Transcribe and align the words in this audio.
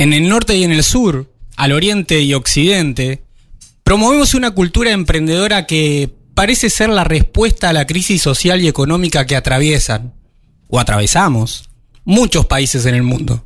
En 0.00 0.14
el 0.14 0.30
norte 0.30 0.56
y 0.56 0.64
en 0.64 0.72
el 0.72 0.82
sur, 0.82 1.30
al 1.56 1.72
oriente 1.72 2.22
y 2.22 2.32
occidente, 2.32 3.22
promovemos 3.84 4.32
una 4.32 4.52
cultura 4.52 4.92
emprendedora 4.92 5.66
que 5.66 6.10
parece 6.32 6.70
ser 6.70 6.88
la 6.88 7.04
respuesta 7.04 7.68
a 7.68 7.74
la 7.74 7.86
crisis 7.86 8.22
social 8.22 8.62
y 8.62 8.68
económica 8.68 9.26
que 9.26 9.36
atraviesan, 9.36 10.14
o 10.68 10.80
atravesamos, 10.80 11.68
muchos 12.06 12.46
países 12.46 12.86
en 12.86 12.94
el 12.94 13.02
mundo. 13.02 13.44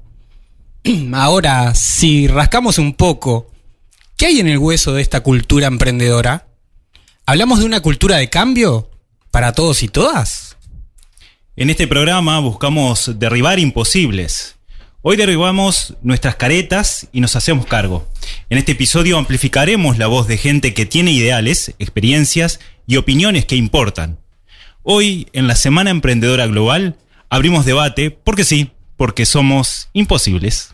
Ahora, 1.13 1.75
si 1.75 2.29
rascamos 2.29 2.79
un 2.79 2.95
poco, 2.95 3.51
¿qué 4.17 4.27
hay 4.27 4.39
en 4.39 4.47
el 4.47 4.59
hueso 4.59 4.93
de 4.93 5.03
esta 5.03 5.25
cultura 5.25 5.67
emprendedora? 5.67 6.47
¿Hablamos 7.27 7.59
de 7.59 7.65
una 7.65 7.81
cultura 7.81 8.19
de 8.19 8.31
cambio 8.31 8.93
para 9.33 9.55
todos 9.55 9.83
y 9.83 9.89
todas? 9.89 10.57
En 11.57 11.69
este 11.69 11.89
programa 11.89 12.39
buscamos 12.39 13.19
derribar 13.19 13.59
imposibles. 13.59 14.55
Hoy 15.07 15.19
derribamos 15.19 15.93
nuestras 16.01 16.37
caretas 16.37 17.09
y 17.13 17.21
nos 17.21 17.37
hacemos 17.37 17.67
cargo. 17.67 18.09
En 18.49 18.57
este 18.57 18.73
episodio 18.73 19.19
amplificaremos 19.19 19.99
la 19.99 20.07
voz 20.07 20.27
de 20.29 20.39
gente 20.39 20.73
que 20.73 20.87
tiene 20.87 21.13
ideales, 21.13 21.75
experiencias 21.79 22.59
y 22.87 22.97
opiniones 22.97 23.45
que 23.45 23.55
importan. 23.55 24.19
Hoy, 24.83 25.29
en 25.35 25.47
la 25.47 25.57
Semana 25.57 25.91
Emprendedora 25.91 26.47
Global, 26.47 26.97
abrimos 27.29 27.67
debate 27.67 28.13
porque 28.13 28.45
sí, 28.45 28.71
porque 28.97 29.27
somos 29.27 29.91
imposibles. 29.93 30.74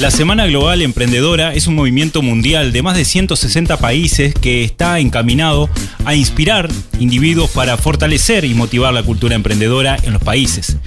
La 0.00 0.10
Semana 0.10 0.44
Global 0.46 0.82
Emprendedora 0.82 1.54
es 1.54 1.68
un 1.68 1.76
movimiento 1.76 2.20
mundial 2.20 2.72
de 2.72 2.82
más 2.82 2.96
de 2.96 3.04
160 3.04 3.76
países 3.78 4.34
que 4.34 4.64
está 4.64 4.98
encaminado 4.98 5.70
a 6.04 6.16
inspirar 6.16 6.68
individuos 6.98 7.48
para 7.50 7.76
fortalecer 7.76 8.44
y 8.44 8.54
motivar 8.54 8.92
la 8.92 9.04
cultura 9.04 9.36
emprendedora 9.36 9.96
en 10.02 10.14
los 10.14 10.22
países, 10.22 10.78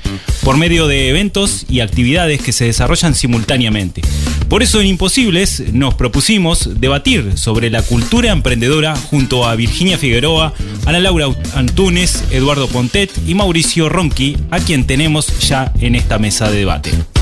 por 0.44 0.58
medio 0.58 0.88
de 0.88 1.08
eventos 1.09 1.66
y 1.69 1.80
actividades 1.80 2.41
que 2.41 2.52
se 2.52 2.66
desarrollan 2.66 3.16
simultáneamente. 3.16 4.02
Por 4.49 4.61
eso 4.61 4.81
en 4.81 4.88
Imposibles 4.88 5.64
nos 5.71 5.94
propusimos 5.94 6.80
debatir 6.81 7.38
sobre 7.38 7.69
la 7.69 7.83
cultura 7.83 8.33
emprendedora 8.33 8.95
junto 8.97 9.47
a 9.47 9.55
Virginia 9.55 9.97
Figueroa, 9.97 10.53
Ana 10.86 10.99
Laura 10.99 11.27
Antunes, 11.55 12.25
Eduardo 12.31 12.67
Pontet 12.67 13.11
y 13.25 13.36
Mauricio 13.36 13.88
Ronqui, 13.88 14.38
a 14.52 14.59
quien 14.59 14.86
tenemos 14.86 15.27
ya 15.47 15.71
en 15.80 15.95
esta 15.95 16.19
mesa 16.19 16.52
de 16.52 16.58
debate. 16.58 17.17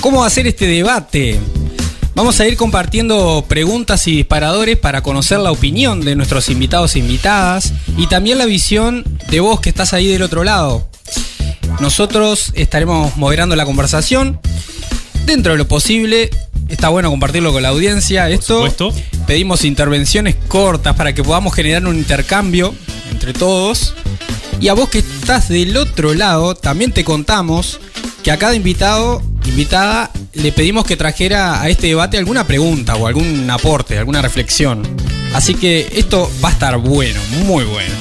¿Cómo 0.00 0.24
hacer 0.24 0.46
este 0.46 0.66
debate? 0.66 1.40
Vamos 2.14 2.38
a 2.38 2.46
ir 2.46 2.56
compartiendo 2.56 3.44
preguntas 3.48 4.06
y 4.06 4.16
disparadores 4.16 4.76
para 4.76 5.02
conocer 5.02 5.40
la 5.40 5.50
opinión 5.50 6.00
de 6.00 6.14
nuestros 6.14 6.48
invitados 6.50 6.94
e 6.94 7.00
invitadas 7.00 7.72
y 7.96 8.06
también 8.06 8.38
la 8.38 8.46
visión 8.46 9.04
de 9.28 9.40
vos 9.40 9.60
que 9.60 9.68
estás 9.70 9.92
ahí 9.92 10.06
del 10.06 10.22
otro 10.22 10.44
lado. 10.44 10.88
Nosotros 11.80 12.52
estaremos 12.54 13.16
moderando 13.16 13.56
la 13.56 13.64
conversación. 13.64 14.40
Dentro 15.26 15.52
de 15.52 15.58
lo 15.58 15.68
posible, 15.68 16.30
está 16.68 16.88
bueno 16.90 17.10
compartirlo 17.10 17.52
con 17.52 17.62
la 17.62 17.70
audiencia. 17.70 18.30
Esto 18.30 18.68
pedimos 19.26 19.64
intervenciones 19.64 20.36
cortas 20.46 20.96
para 20.96 21.12
que 21.12 21.24
podamos 21.24 21.54
generar 21.54 21.86
un 21.86 21.96
intercambio 21.96 22.74
entre 23.10 23.32
todos. 23.32 23.94
Y 24.60 24.68
a 24.68 24.74
vos 24.74 24.88
que 24.88 24.98
estás 24.98 25.48
del 25.48 25.76
otro 25.76 26.14
lado, 26.14 26.54
también 26.54 26.92
te 26.92 27.04
contamos 27.04 27.80
que 28.22 28.30
a 28.32 28.38
cada 28.38 28.54
invitado, 28.54 29.22
invitada, 29.48 30.10
le 30.34 30.52
pedimos 30.52 30.84
que 30.84 30.96
trajera 30.96 31.60
a 31.60 31.68
este 31.68 31.88
debate 31.88 32.18
alguna 32.18 32.46
pregunta 32.46 32.96
o 32.96 33.06
algún 33.06 33.50
aporte, 33.50 33.98
alguna 33.98 34.22
reflexión. 34.22 34.82
Así 35.34 35.54
que 35.54 35.88
esto 35.94 36.30
va 36.42 36.50
a 36.50 36.52
estar 36.52 36.76
bueno, 36.78 37.20
muy 37.44 37.64
bueno. 37.64 37.94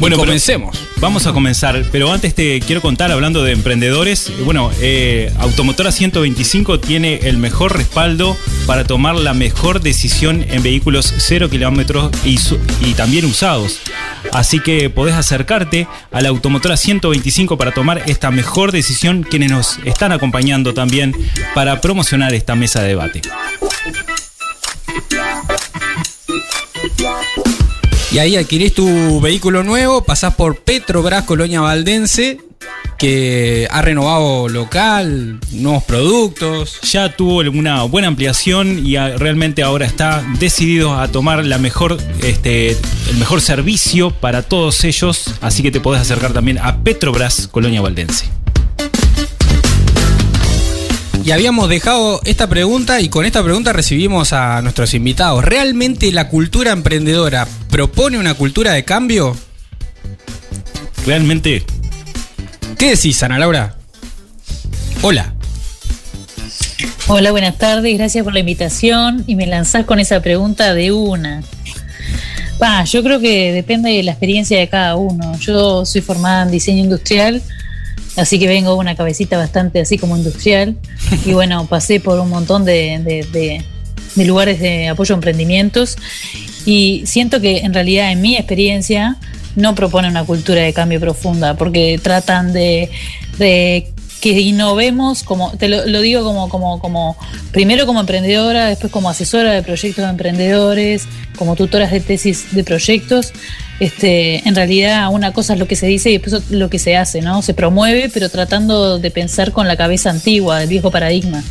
Bueno, 0.00 0.16
comencemos. 0.16 0.85
Vamos 0.98 1.26
a 1.26 1.32
comenzar, 1.32 1.84
pero 1.92 2.10
antes 2.10 2.34
te 2.34 2.58
quiero 2.60 2.80
contar, 2.80 3.12
hablando 3.12 3.44
de 3.44 3.52
emprendedores, 3.52 4.32
bueno, 4.44 4.70
eh, 4.80 5.30
Automotora 5.38 5.92
125 5.92 6.80
tiene 6.80 7.16
el 7.24 7.36
mejor 7.36 7.76
respaldo 7.76 8.34
para 8.66 8.84
tomar 8.84 9.14
la 9.16 9.34
mejor 9.34 9.80
decisión 9.80 10.44
en 10.48 10.62
vehículos 10.62 11.12
cero 11.18 11.50
kilómetros 11.50 12.10
y, 12.24 12.38
y 12.80 12.94
también 12.94 13.26
usados. 13.26 13.80
Así 14.32 14.58
que 14.60 14.88
podés 14.88 15.14
acercarte 15.14 15.86
a 16.12 16.22
la 16.22 16.30
Automotora 16.30 16.78
125 16.78 17.58
para 17.58 17.72
tomar 17.72 18.02
esta 18.06 18.30
mejor 18.30 18.72
decisión, 18.72 19.22
quienes 19.22 19.50
nos 19.50 19.78
están 19.84 20.12
acompañando 20.12 20.72
también 20.72 21.14
para 21.54 21.80
promocionar 21.82 22.32
esta 22.32 22.54
mesa 22.54 22.80
de 22.80 22.88
debate. 22.88 23.22
Y 28.16 28.18
ahí 28.18 28.36
adquirís 28.36 28.72
tu 28.72 29.20
vehículo 29.20 29.62
nuevo, 29.62 30.02
pasás 30.02 30.36
por 30.36 30.56
Petrobras 30.56 31.24
Colonia 31.24 31.60
Valdense, 31.60 32.38
que 32.96 33.68
ha 33.70 33.82
renovado 33.82 34.48
local, 34.48 35.38
nuevos 35.52 35.84
productos. 35.84 36.80
Ya 36.80 37.14
tuvo 37.14 37.40
una 37.40 37.82
buena 37.82 38.08
ampliación 38.08 38.86
y 38.86 38.96
realmente 38.96 39.62
ahora 39.62 39.84
está 39.84 40.24
decidido 40.38 40.98
a 40.98 41.08
tomar 41.08 41.44
la 41.44 41.58
mejor, 41.58 41.98
este, 42.22 42.70
el 42.70 43.16
mejor 43.18 43.42
servicio 43.42 44.10
para 44.12 44.40
todos 44.40 44.82
ellos. 44.84 45.34
Así 45.42 45.62
que 45.62 45.70
te 45.70 45.80
podés 45.80 46.00
acercar 46.00 46.32
también 46.32 46.56
a 46.56 46.82
Petrobras 46.82 47.48
Colonia 47.48 47.82
Valdense. 47.82 48.30
Y 51.26 51.32
habíamos 51.32 51.68
dejado 51.68 52.20
esta 52.24 52.46
pregunta 52.48 53.00
y 53.00 53.08
con 53.08 53.24
esta 53.24 53.42
pregunta 53.42 53.72
recibimos 53.72 54.32
a 54.32 54.62
nuestros 54.62 54.94
invitados. 54.94 55.44
¿Realmente 55.44 56.12
la 56.12 56.28
cultura 56.28 56.70
emprendedora 56.70 57.48
propone 57.68 58.16
una 58.16 58.34
cultura 58.34 58.74
de 58.74 58.84
cambio? 58.84 59.36
Realmente. 61.04 61.64
¿Qué 62.78 62.90
decís, 62.90 63.20
Ana 63.24 63.40
Laura? 63.40 63.74
Hola. 65.02 65.34
Hola, 67.08 67.32
buenas 67.32 67.58
tardes, 67.58 67.98
gracias 67.98 68.22
por 68.22 68.32
la 68.32 68.38
invitación 68.38 69.24
y 69.26 69.34
me 69.34 69.48
lanzás 69.48 69.84
con 69.84 69.98
esa 69.98 70.22
pregunta 70.22 70.74
de 70.74 70.92
una. 70.92 71.42
Va, 72.62 72.84
yo 72.84 73.02
creo 73.02 73.18
que 73.18 73.52
depende 73.52 73.90
de 73.90 74.04
la 74.04 74.12
experiencia 74.12 74.60
de 74.60 74.68
cada 74.68 74.94
uno. 74.94 75.36
Yo 75.40 75.84
soy 75.86 76.02
formada 76.02 76.44
en 76.44 76.52
diseño 76.52 76.84
industrial 76.84 77.42
así 78.16 78.38
que 78.38 78.46
vengo 78.48 78.74
una 78.74 78.96
cabecita 78.96 79.36
bastante 79.36 79.80
así 79.80 79.98
como 79.98 80.16
industrial. 80.16 80.76
Y 81.24 81.32
bueno, 81.32 81.66
pasé 81.66 82.00
por 82.00 82.18
un 82.18 82.28
montón 82.28 82.64
de, 82.64 83.62
lugares 84.16 84.60
de 84.60 84.88
apoyo 84.88 85.14
a 85.14 85.16
emprendimientos 85.16 85.96
y 86.64 87.02
siento 87.06 87.40
que 87.40 87.58
en 87.58 87.74
realidad 87.74 88.10
en 88.10 88.20
mi 88.20 88.36
experiencia 88.36 89.16
no 89.54 89.74
propone 89.74 90.08
una 90.08 90.24
cultura 90.24 90.62
de 90.62 90.72
cambio 90.72 91.00
profunda 91.00 91.56
porque 91.56 92.00
tratan 92.02 92.52
de, 92.52 92.90
que 94.34 94.40
innovemos 94.40 95.22
como 95.22 95.52
te 95.52 95.68
lo, 95.68 96.00
digo 96.00 96.24
como 96.24 96.48
como 96.48 96.80
como 96.80 97.16
primero 97.52 97.86
como 97.86 98.00
emprendedora 98.00 98.66
después 98.66 98.92
como 98.92 99.08
asesora 99.08 99.52
de 99.52 99.62
proyectos 99.62 100.04
de 100.04 100.10
emprendedores 100.10 101.06
como 101.36 101.56
tutoras 101.56 101.90
de 101.90 102.00
tesis 102.00 102.54
de 102.54 102.64
proyectos 102.64 103.32
este, 103.78 104.48
en 104.48 104.54
realidad 104.54 105.08
una 105.12 105.32
cosa 105.32 105.52
es 105.52 105.58
lo 105.58 105.68
que 105.68 105.76
se 105.76 105.86
dice 105.86 106.10
y 106.10 106.18
después 106.18 106.50
lo 106.50 106.70
que 106.70 106.78
se 106.78 106.96
hace, 106.96 107.20
¿no? 107.20 107.42
Se 107.42 107.52
promueve, 107.52 108.10
pero 108.12 108.30
tratando 108.30 108.98
de 108.98 109.10
pensar 109.10 109.52
con 109.52 109.68
la 109.68 109.76
cabeza 109.76 110.08
antigua, 110.08 110.60
del 110.60 110.68
viejo 110.68 110.90
paradigma. 110.90 111.44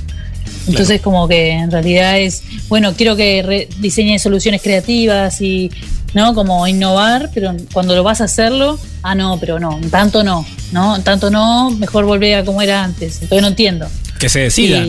Entonces 0.67 1.01
como 1.01 1.27
que 1.27 1.51
en 1.51 1.69
realidad 1.69 2.19
es, 2.19 2.41
bueno, 2.67 2.95
quiero 2.95 3.15
que 3.15 3.67
diseñen 3.79 4.17
soluciones 4.17 4.63
creativas 4.63 5.39
y, 5.39 5.69
¿no? 6.15 6.33
Como 6.33 6.65
innovar, 6.65 7.29
pero 7.33 7.53
cuando 7.73 7.93
lo 7.93 8.01
vas 8.01 8.21
a 8.21 8.23
hacerlo, 8.23 8.79
ah, 9.03 9.13
no, 9.13 9.37
pero 9.37 9.59
no, 9.59 9.79
tanto 9.91 10.23
no, 10.23 10.45
¿no? 10.71 10.99
Tanto 11.03 11.29
no, 11.29 11.69
mejor 11.71 12.05
volver 12.05 12.35
a 12.35 12.45
como 12.45 12.61
era 12.61 12.83
antes. 12.83 13.21
Entonces 13.21 13.41
no 13.41 13.49
entiendo. 13.49 13.87
Que 14.17 14.29
se 14.29 14.39
decidan. 14.39 14.87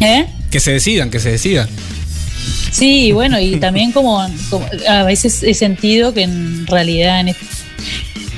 ¿Eh? 0.00 0.26
Que 0.50 0.60
se 0.60 0.72
decidan, 0.72 1.10
que 1.10 1.18
se 1.18 1.32
decidan. 1.32 1.68
Sí, 2.70 3.10
bueno, 3.10 3.40
y 3.40 3.56
también 3.58 3.90
como, 3.90 4.20
a 4.20 5.02
veces 5.02 5.42
he 5.42 5.54
sentido 5.54 6.14
que 6.14 6.22
en 6.22 6.66
realidad 6.68 7.26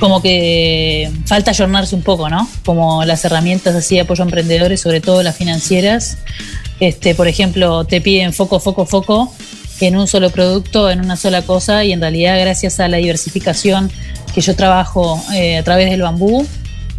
como 0.01 0.23
que 0.23 1.13
falta 1.27 1.51
ayornarse 1.51 1.95
un 1.95 2.03
poco, 2.03 2.31
¿no? 2.31 2.49
Como 2.65 3.05
las 3.05 3.27
herramientas 3.27 3.75
así 3.75 3.97
de 3.97 4.01
apoyo 4.01 4.25
a 4.25 4.27
emprendedores, 4.27 4.81
sobre 4.81 5.03
todo 5.03 5.23
las 5.23 5.37
financieras. 5.37 6.17
Este, 6.81 7.15
por 7.15 7.29
ejemplo, 7.29 7.85
te 7.85 8.01
piden 8.01 8.33
foco, 8.33 8.59
foco, 8.59 8.87
foco 8.87 9.33
en 9.87 9.97
un 9.97 10.07
solo 10.07 10.31
producto, 10.31 10.91
en 10.91 11.01
una 11.01 11.17
sola 11.17 11.43
cosa, 11.43 11.85
y 11.85 11.93
en 11.93 12.01
realidad 12.01 12.39
gracias 12.41 12.81
a 12.81 12.89
la 12.89 12.99
diversificación 12.99 13.91
que 14.35 14.41
yo 14.41 14.57
trabajo 14.57 15.23
eh, 15.35 15.59
a 15.59 15.63
través 15.63 15.91
del 15.91 16.03
bambú, 16.03 16.47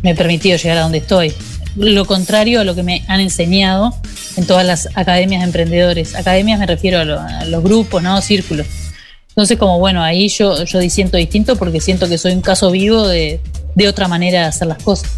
me 0.02 0.12
he 0.12 0.16
permitido 0.16 0.58
llegar 0.58 0.78
a 0.78 0.82
donde 0.82 1.00
estoy. 1.00 1.34
Lo 1.76 2.06
contrario 2.06 2.62
a 2.62 2.64
lo 2.64 2.76
que 2.76 2.84
me 2.84 3.04
han 3.08 3.20
enseñado 3.20 3.96
en 4.36 4.46
todas 4.46 4.66
las 4.66 4.90
academias 4.96 5.42
de 5.42 5.46
emprendedores. 5.46 6.16
Academias 6.16 6.60
me 6.60 6.68
refiero 6.68 7.00
a, 7.00 7.46
los 7.46 7.64
grupos, 7.64 8.04
¿no? 8.04 8.22
Círculos. 8.22 8.68
Entonces, 9.30 9.58
como 9.58 9.80
bueno, 9.80 10.04
ahí 10.04 10.30
yo, 10.30 10.64
yo 10.64 10.90
siento 10.90 11.18
distinto 11.18 11.56
porque 11.56 11.80
siento 11.82 12.08
que 12.08 12.20
soy 12.20 12.34
un 12.34 12.42
caso 12.42 12.70
vivo 12.70 13.08
de, 13.08 13.40
otra 13.88 14.08
manera 14.08 14.42
de 14.42 14.46
hacer 14.46 14.68
las 14.68 14.84
cosas. 14.84 15.10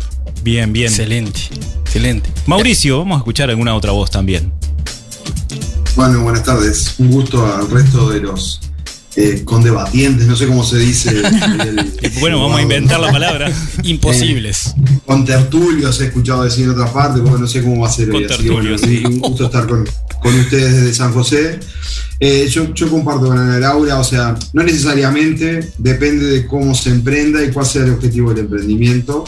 Bien, 0.42 0.72
bien. 0.72 0.88
Excelente, 0.88 1.42
excelente. 1.82 2.30
Mauricio, 2.46 3.00
vamos 3.00 3.16
a 3.16 3.18
escuchar 3.20 3.50
alguna 3.50 3.76
otra 3.76 3.92
voz 3.92 4.10
también. 4.10 4.54
Bueno, 5.96 6.22
buenas 6.24 6.44
tardes. 6.44 6.96
Un 6.98 7.10
gusto 7.10 7.46
al 7.46 7.72
resto 7.72 8.10
de 8.10 8.20
los 8.20 8.60
eh, 9.16 9.44
condebatientes, 9.46 10.28
no 10.28 10.36
sé 10.36 10.46
cómo 10.46 10.62
se 10.62 10.78
dice. 10.78 11.22
bueno, 12.20 12.42
vamos 12.42 12.60
a 12.60 12.64
inventar 12.64 13.00
la 13.00 13.14
palabra. 13.14 13.50
Imposibles. 13.84 14.68
Eh, 14.76 15.00
con 15.06 15.24
tertulios 15.24 16.02
he 16.02 16.08
escuchado 16.08 16.44
decir 16.44 16.66
en 16.66 16.72
otra 16.72 16.92
parte, 16.92 17.22
porque 17.22 17.40
no 17.40 17.48
sé 17.48 17.64
cómo 17.64 17.80
va 17.82 17.88
a 17.88 17.92
ser 17.92 18.10
con 18.10 18.28
Tertulios, 18.28 18.82
sí. 18.82 19.04
Un 19.06 19.20
gusto 19.20 19.46
estar 19.46 19.66
con, 19.68 19.88
ustedes 20.24 20.74
desde 20.74 20.94
San 20.94 21.14
José. 21.14 21.62
Eh, 22.20 22.46
yo, 22.50 22.74
yo, 22.74 22.90
comparto 22.90 23.28
con 23.28 23.38
Ana 23.38 23.58
Laura, 23.58 23.98
o 23.98 24.04
sea, 24.04 24.36
no 24.52 24.64
necesariamente 24.64 25.72
depende 25.78 26.26
de 26.26 26.46
cómo 26.46 26.76
se 26.76 26.90
emprenda 26.90 27.42
y 27.42 27.52
cuál 27.52 27.66
sea 27.66 27.84
el 27.86 27.92
objetivo 27.92 28.34
del 28.34 28.46
emprendimiento. 28.46 29.24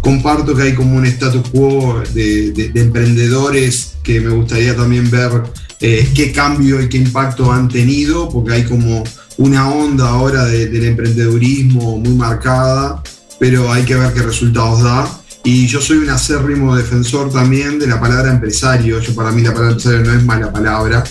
Comparto 0.00 0.54
que 0.54 0.62
hay 0.62 0.74
como 0.74 0.96
un 0.96 1.06
status 1.06 1.48
quo 1.48 2.00
de, 2.12 2.52
de 2.52 2.80
emprendedores 2.80 3.94
que 4.04 4.20
me 4.20 4.30
gustaría 4.30 4.76
también 4.76 5.10
ver 5.10 5.42
eh, 5.86 6.10
qué 6.14 6.32
cambio 6.32 6.80
y 6.80 6.88
qué 6.88 6.96
impacto 6.96 7.52
han 7.52 7.68
tenido, 7.68 8.30
porque 8.30 8.54
hay 8.54 8.64
como 8.64 9.04
una 9.36 9.68
onda 9.68 10.08
ahora 10.08 10.46
del 10.46 10.82
emprendedurismo 10.82 11.98
muy 11.98 12.14
marcada, 12.14 13.02
pero 13.38 13.70
hay 13.70 13.84
que 13.84 13.94
ver 13.94 14.14
qué 14.14 14.22
resultados 14.22 14.82
da. 14.82 15.20
Y 15.44 15.66
yo 15.66 15.82
soy 15.82 15.98
un 15.98 16.08
acérrimo 16.08 16.74
defensor 16.74 17.30
también 17.30 17.78
de 17.78 17.86
la 17.86 18.00
palabra 18.00 18.32
empresario. 18.32 18.98
Yo 18.98 19.14
para 19.14 19.30
mí 19.30 19.42
la 19.42 19.52
palabra 19.52 19.72
empresario 19.72 20.04
no 20.04 20.18
es 20.18 20.24
mala 20.24 20.50
palabra. 20.50 21.04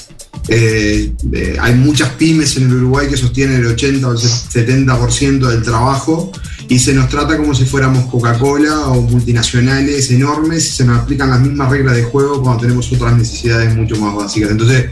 Eh, 0.50 1.13
eh, 1.31 1.57
hay 1.60 1.74
muchas 1.75 2.10
pymes 2.12 2.57
en 2.57 2.63
el 2.63 2.74
Uruguay 2.74 3.07
que 3.07 3.16
sostienen 3.16 3.62
el 3.62 3.68
80 3.68 4.07
o 4.07 4.12
el 4.12 4.18
70% 4.18 5.48
del 5.48 5.63
trabajo 5.63 6.31
y 6.68 6.80
se 6.80 6.94
nos 6.94 7.07
trata 7.10 7.38
como 7.38 7.56
si 7.56 7.66
fuéramos 7.66 8.06
Coca-Cola 8.06 8.88
o 8.88 9.01
multinacionales 9.01 10.12
enormes 10.12 10.66
y 10.66 10.69
se 10.69 10.86
nos 10.86 11.00
aplican 11.00 11.30
las 11.30 11.40
mismas 11.40 11.69
reglas 11.69 11.95
de 11.95 12.04
juego 12.04 12.42
cuando 12.42 12.62
tenemos 12.62 12.92
otras 12.92 13.18
necesidades 13.18 13.74
mucho 13.75 13.95
más 13.98 14.16
básicas. 14.16 14.51
Entonces, 14.51 14.88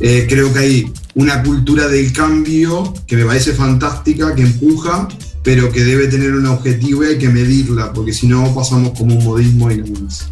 eh, 0.00 0.26
creo 0.28 0.52
que 0.52 0.58
hay 0.58 0.92
una 1.14 1.42
cultura 1.42 1.88
del 1.88 2.12
cambio 2.12 2.92
que 3.06 3.16
me 3.16 3.24
parece 3.24 3.52
fantástica, 3.52 4.34
que 4.34 4.42
empuja, 4.42 5.08
pero 5.42 5.70
que 5.70 5.84
debe 5.84 6.08
tener 6.08 6.32
un 6.32 6.46
objetivo 6.46 7.04
y 7.04 7.08
hay 7.08 7.18
que 7.18 7.28
medirla, 7.28 7.92
porque 7.92 8.12
si 8.12 8.26
no 8.26 8.54
pasamos 8.54 8.98
como 8.98 9.16
un 9.16 9.24
modismo 9.24 9.70
y 9.70 9.78
no 9.78 10.00
más. 10.00 10.26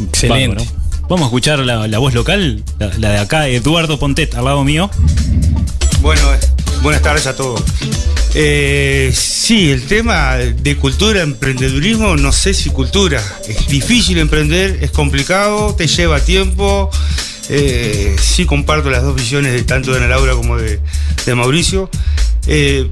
Excelente. 0.00 0.68
Vamos 1.08 1.22
a 1.22 1.26
escuchar 1.26 1.60
la, 1.60 1.98
voz 1.98 2.14
local, 2.14 2.64
la, 2.78 3.10
de 3.10 3.18
acá, 3.18 3.46
Eduardo 3.46 3.96
Pontet, 3.96 4.34
al 4.34 4.44
lado 4.44 4.64
mío. 4.64 4.90
Bueno, 6.00 6.22
buenas 6.82 7.00
tardes 7.00 7.28
a 7.28 7.36
todos. 7.36 7.62
Eh, 8.34 9.12
sí, 9.14 9.70
el 9.70 9.86
tema 9.86 10.34
de 10.34 10.76
cultura, 10.76 11.22
emprendedurismo, 11.22 12.16
no 12.16 12.32
sé 12.32 12.54
si 12.54 12.70
cultura. 12.70 13.22
Es 13.48 13.68
difícil 13.68 14.18
emprender, 14.18 14.78
es 14.82 14.90
complicado, 14.90 15.76
te 15.76 15.86
lleva 15.86 16.18
tiempo. 16.18 16.90
Eh, 17.50 18.16
sí 18.20 18.44
comparto 18.44 18.90
las 18.90 19.04
dos 19.04 19.14
visiones 19.14 19.52
de 19.52 19.62
tanto 19.62 19.92
de 19.92 19.98
Ana 19.98 20.08
Laura 20.08 20.32
como 20.32 20.56
de, 20.56 20.80
Mauricio. 21.36 21.88
Eh, 22.48 22.90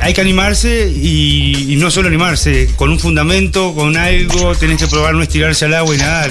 hay 0.00 0.14
que 0.14 0.20
animarse 0.20 0.88
y, 0.88 1.74
no 1.76 1.90
solo 1.90 2.06
animarse, 2.06 2.70
con 2.76 2.90
un 2.90 3.00
fundamento, 3.00 3.74
con 3.74 3.96
algo, 3.96 4.54
tenés 4.54 4.78
que 4.78 4.86
probar 4.86 5.14
no 5.14 5.22
estirarse 5.22 5.64
al 5.64 5.74
agua 5.74 5.92
y 5.92 5.98
nadar. 5.98 6.30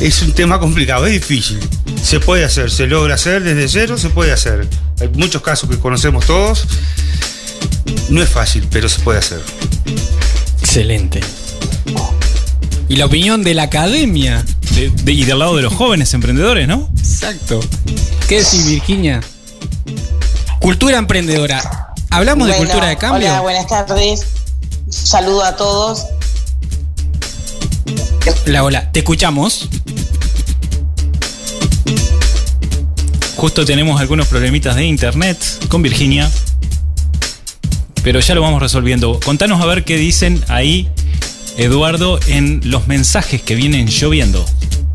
Es 0.00 0.22
un 0.22 0.32
tema 0.32 0.58
complicado, 0.58 1.06
es 1.06 1.12
difícil. 1.12 1.58
Se 2.02 2.20
puede 2.20 2.44
hacer, 2.44 2.70
se 2.70 2.86
logra 2.86 3.14
hacer 3.14 3.42
desde 3.42 3.68
cero, 3.68 3.98
se 3.98 4.08
puede 4.08 4.32
hacer. 4.32 4.66
Hay 5.00 5.08
muchos 5.08 5.42
casos 5.42 5.68
que 5.68 5.78
conocemos 5.78 6.26
todos. 6.26 6.66
No 8.08 8.22
es 8.22 8.28
fácil, 8.28 8.66
pero 8.70 8.88
se 8.88 9.00
puede 9.00 9.18
hacer. 9.18 9.42
Excelente. 10.60 11.20
Y 12.88 12.96
la 12.96 13.06
opinión 13.06 13.42
de 13.42 13.54
la 13.54 13.64
academia. 13.64 14.44
y 15.06 15.24
del 15.24 15.38
lado 15.38 15.56
de 15.56 15.62
los 15.62 15.74
jóvenes 15.74 16.12
emprendedores, 16.14 16.66
¿no? 16.66 16.90
Exacto. 16.98 17.60
¿Qué 18.28 18.38
decís, 18.42 18.66
Virginia? 18.66 19.20
Cultura 20.60 20.98
emprendedora. 20.98 21.92
¿Hablamos 22.10 22.48
de 22.48 22.56
cultura 22.56 22.88
de 22.88 22.96
cambio? 22.96 23.28
Hola, 23.28 23.40
buenas 23.42 23.66
tardes. 23.66 24.26
Saludo 24.88 25.44
a 25.44 25.56
todos. 25.56 26.06
Hola, 28.46 28.64
hola. 28.64 28.92
¿Te 28.92 29.00
escuchamos? 29.00 29.68
Justo 33.36 33.64
tenemos 33.64 34.00
algunos 34.00 34.26
problemitas 34.26 34.76
de 34.76 34.84
internet 34.84 35.38
con 35.68 35.82
Virginia. 35.82 36.30
Pero 38.02 38.20
ya 38.20 38.34
lo 38.34 38.42
vamos 38.42 38.60
resolviendo. 38.60 39.18
Contanos 39.20 39.62
a 39.62 39.66
ver 39.66 39.84
qué 39.84 39.96
dicen 39.96 40.42
ahí, 40.48 40.88
Eduardo, 41.56 42.20
en 42.26 42.60
los 42.64 42.86
mensajes 42.86 43.40
que 43.40 43.54
vienen 43.54 43.86
lloviendo. 43.86 44.44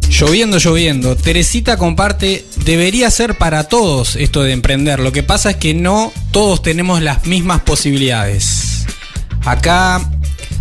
Lloviendo, 0.10 0.60
lloviendo. 0.60 1.16
Teresita 1.16 1.78
comparte, 1.78 2.46
debería 2.66 3.10
ser 3.10 3.38
para 3.38 3.66
todos 3.66 4.16
esto 4.16 4.44
de 4.44 4.54
emprender. 4.54 5.00
Lo 5.00 5.12
que 5.12 5.24
pasa 5.24 5.52
es 5.52 5.56
que 5.58 5.74
no 5.74 6.14
todos 6.32 6.62
tenemos 6.62 7.02
las 7.02 7.26
mismas 7.26 7.62
posibilidades. 7.62 8.86
Acá 9.44 10.12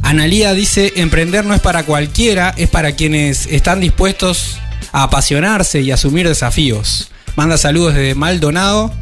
Analía 0.04 0.52
dice, 0.52 0.92
emprender 0.96 1.46
no 1.46 1.54
es 1.54 1.62
para 1.62 1.84
cualquiera, 1.84 2.54
es 2.58 2.68
para 2.68 2.92
quienes 2.92 3.46
están 3.46 3.80
dispuestos 3.80 4.58
a 4.92 5.04
apasionarse 5.04 5.80
y 5.80 5.90
asumir 5.92 6.28
desafíos. 6.28 7.10
Manda 7.36 7.56
saludos 7.56 7.94
desde 7.94 8.14
Maldonado 8.14 8.92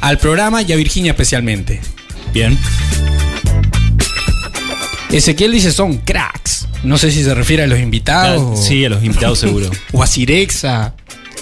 al 0.00 0.18
programa 0.18 0.62
y 0.62 0.72
a 0.72 0.76
Virginia 0.76 1.12
especialmente. 1.12 1.80
Bien. 2.34 2.58
Ezequiel 5.10 5.52
dice 5.52 5.70
son 5.70 5.98
cracks. 5.98 6.66
No 6.82 6.98
sé 6.98 7.12
si 7.12 7.22
se 7.22 7.32
refiere 7.32 7.62
a 7.62 7.66
los 7.68 7.78
invitados. 7.78 8.66
sí, 8.66 8.84
a 8.84 8.88
los 8.88 9.04
invitados 9.04 9.38
seguro. 9.38 9.70
o 9.92 10.02
a 10.02 10.06
Cirexa. 10.08 10.94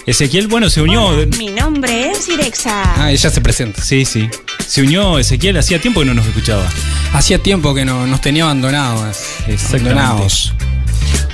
Ezequiel, 0.09 0.47
bueno, 0.47 0.71
se 0.71 0.81
unió. 0.81 1.11
mi 1.37 1.49
nombre 1.49 2.09
es 2.09 2.25
Cirexa. 2.25 2.95
Ah, 2.95 3.11
ella 3.11 3.29
se 3.29 3.41
presenta. 3.41 3.79
Sí, 3.83 4.05
sí. 4.05 4.27
Se 4.65 4.81
unió 4.81 5.19
Ezequiel, 5.19 5.55
hacía 5.55 5.79
tiempo 5.79 5.99
que 5.99 6.07
no 6.07 6.15
nos 6.15 6.25
escuchaba. 6.25 6.65
Hacía 7.13 7.37
tiempo 7.37 7.75
que 7.75 7.85
no, 7.85 8.07
nos 8.07 8.19
tenía 8.19 8.45
abandonados. 8.45 9.17
Abandonados. 9.67 10.53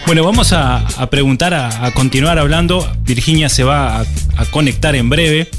Bueno, 0.06 0.26
vamos 0.26 0.52
a, 0.52 0.86
preguntar, 1.10 1.54
a, 1.54 1.90
continuar 1.94 2.38
hablando. 2.38 2.86
Virginia 3.06 3.48
se 3.48 3.64
va 3.64 4.02
a, 4.02 4.46
conectar 4.52 4.94
en 4.98 5.10
breve, 5.10 5.50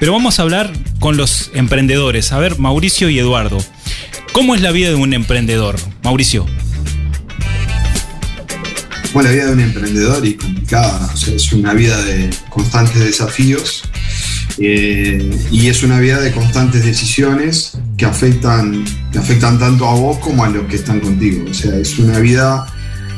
pero 0.00 0.12
vamos 0.12 0.38
a 0.38 0.42
hablar 0.42 0.72
con 0.98 1.18
los 1.18 1.50
emprendedores. 1.52 2.32
A 2.32 2.38
ver, 2.38 2.58
Mauricio 2.58 3.10
y 3.10 3.18
Eduardo, 3.18 3.58
¿cómo 4.32 4.54
es 4.54 4.62
la 4.62 4.70
vida 4.70 4.88
de 4.88 4.94
un 4.94 5.12
emprendedor? 5.12 5.76
Mauricio. 6.02 6.46
Bueno, 9.12 9.28
la 9.28 9.34
vida 9.34 9.46
de 9.46 9.52
un 9.52 9.60
emprendedor 9.60 10.24
y 10.24 10.34
complicada, 10.34 11.10
o 11.12 11.16
sea, 11.16 11.34
es 11.34 11.52
una 11.52 11.74
vida 11.74 12.02
de 12.02 12.30
constantes 12.48 12.98
desafíos 12.98 13.82
eh, 14.58 15.30
y 15.50 15.68
es 15.68 15.82
una 15.82 16.00
vida 16.00 16.18
de 16.18 16.32
constantes 16.32 16.84
decisiones 16.84 17.72
que 17.98 18.06
afectan, 18.06 18.84
que 19.12 19.18
afectan 19.18 19.58
tanto 19.58 19.86
a 19.86 19.94
vos 19.94 20.18
como 20.18 20.44
a 20.44 20.48
los 20.48 20.66
que 20.66 20.76
están 20.76 21.00
contigo. 21.00 21.44
O 21.50 21.52
sea, 21.52 21.76
es 21.76 21.98
una 21.98 22.18
vida 22.20 22.66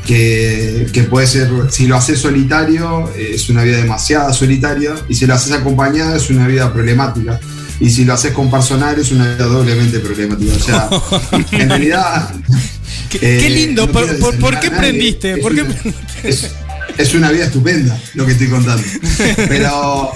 que, 0.05 1.07
puede 1.09 1.27
ser, 1.27 1.49
si 1.69 1.87
lo 1.87 1.95
haces 1.95 2.19
solitario, 2.19 3.09
es 3.17 3.49
una 3.49 3.63
vida 3.63 3.77
demasiado 3.77 4.33
solitaria, 4.33 4.93
y 5.07 5.15
si 5.15 5.25
lo 5.25 5.33
haces 5.33 5.53
acompañada, 5.53 6.17
es 6.17 6.29
una 6.29 6.45
vida 6.47 6.71
problemática. 6.73 7.39
Y 7.79 7.89
si 7.89 8.05
lo 8.05 8.13
haces 8.13 8.31
con 8.31 8.49
personal, 8.49 8.99
es 8.99 9.11
una 9.11 9.35
vida 9.35 9.45
doblemente 9.45 9.99
problemática. 9.99 10.53
O 10.55 10.59
sea, 10.59 10.89
en 11.51 11.69
realidad. 11.69 12.33
Qué, 13.09 13.49
lindo, 13.49 13.89
¿por, 13.91 14.59
qué 14.59 14.71
prendiste? 14.71 15.35
Es, 16.97 17.13
una 17.13 17.31
vida 17.31 17.45
estupenda 17.45 17.99
lo 18.13 18.25
que 18.25 18.33
estoy 18.33 18.47
contando. 18.47 18.83
Pero, 19.47 20.11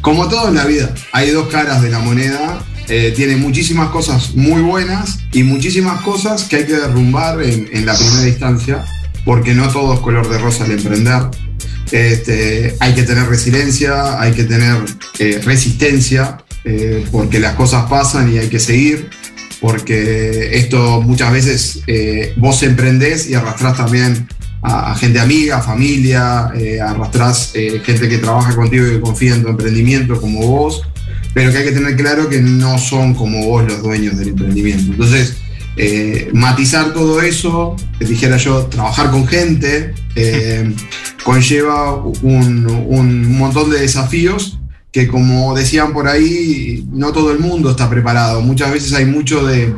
como 0.00 0.28
todo 0.28 0.48
en 0.48 0.54
la 0.54 0.64
vida, 0.64 0.94
hay 1.12 1.30
dos 1.30 1.48
caras 1.48 1.82
de 1.82 1.90
la 1.90 1.98
moneda. 1.98 2.62
Eh, 2.88 3.14
tiene 3.16 3.36
muchísimas 3.36 3.88
cosas 3.88 4.34
muy 4.34 4.60
buenas 4.60 5.18
y 5.32 5.42
muchísimas 5.42 6.02
cosas 6.02 6.44
que 6.44 6.56
hay 6.56 6.64
que 6.66 6.74
derrumbar 6.74 7.42
en, 7.42 7.68
en 7.72 7.86
la 7.86 7.96
primera 7.96 8.28
instancia 8.28 8.84
porque 9.24 9.54
no 9.54 9.68
todo 9.68 9.94
es 9.94 10.00
color 10.00 10.28
de 10.28 10.38
rosa 10.38 10.64
al 10.64 10.72
emprender. 10.72 11.22
Este, 11.90 12.76
hay 12.80 12.94
que 12.94 13.02
tener 13.02 13.26
resiliencia, 13.26 14.20
hay 14.20 14.32
que 14.32 14.44
tener 14.44 14.76
eh, 15.18 15.40
resistencia, 15.44 16.38
eh, 16.64 17.04
porque 17.10 17.38
las 17.38 17.54
cosas 17.54 17.88
pasan 17.88 18.32
y 18.32 18.38
hay 18.38 18.48
que 18.48 18.58
seguir, 18.58 19.10
porque 19.60 20.56
esto 20.56 21.00
muchas 21.00 21.32
veces 21.32 21.80
eh, 21.86 22.34
vos 22.36 22.62
emprendés 22.62 23.28
y 23.28 23.34
arrastrás 23.34 23.76
también 23.76 24.28
a, 24.62 24.94
gente 24.94 25.20
amiga, 25.20 25.60
familia, 25.60 26.50
arrastrás 26.82 27.52
gente 27.52 28.08
que 28.08 28.16
trabaja 28.16 28.56
contigo 28.56 28.86
y 28.86 28.92
que 28.92 29.00
confía 29.00 29.34
en 29.34 29.42
tu 29.42 29.48
emprendimiento 29.48 30.18
como 30.18 30.40
vos, 30.46 30.80
pero 31.34 31.52
que 31.52 31.58
hay 31.58 31.64
que 31.64 31.72
tener 31.72 31.96
claro 31.96 32.30
que 32.30 32.40
no 32.40 32.78
son 32.78 33.14
como 33.14 33.44
vos 33.46 33.62
los 33.66 33.82
dueños 33.82 34.16
del 34.16 34.28
emprendimiento. 34.28 34.92
Entonces, 34.92 35.36
eh, 35.76 36.30
matizar 36.32 36.92
todo 36.92 37.20
eso, 37.20 37.74
dijera 37.98 38.36
yo, 38.36 38.66
trabajar 38.66 39.10
con 39.10 39.26
gente, 39.26 39.92
eh, 40.14 40.72
conlleva 41.24 41.96
un, 42.22 43.36
montón 43.36 43.70
de 43.70 43.80
desafíos 43.80 44.58
que 44.94 45.08
como 45.08 45.56
decían 45.56 45.92
por 45.92 46.06
ahí, 46.06 46.86
no 46.92 47.10
todo 47.10 47.32
el 47.32 47.40
mundo 47.40 47.72
está 47.72 47.90
preparado. 47.90 48.40
Muchas 48.42 48.70
veces 48.70 48.92
hay 48.92 49.04
mucho 49.04 49.44
de, 49.44 49.74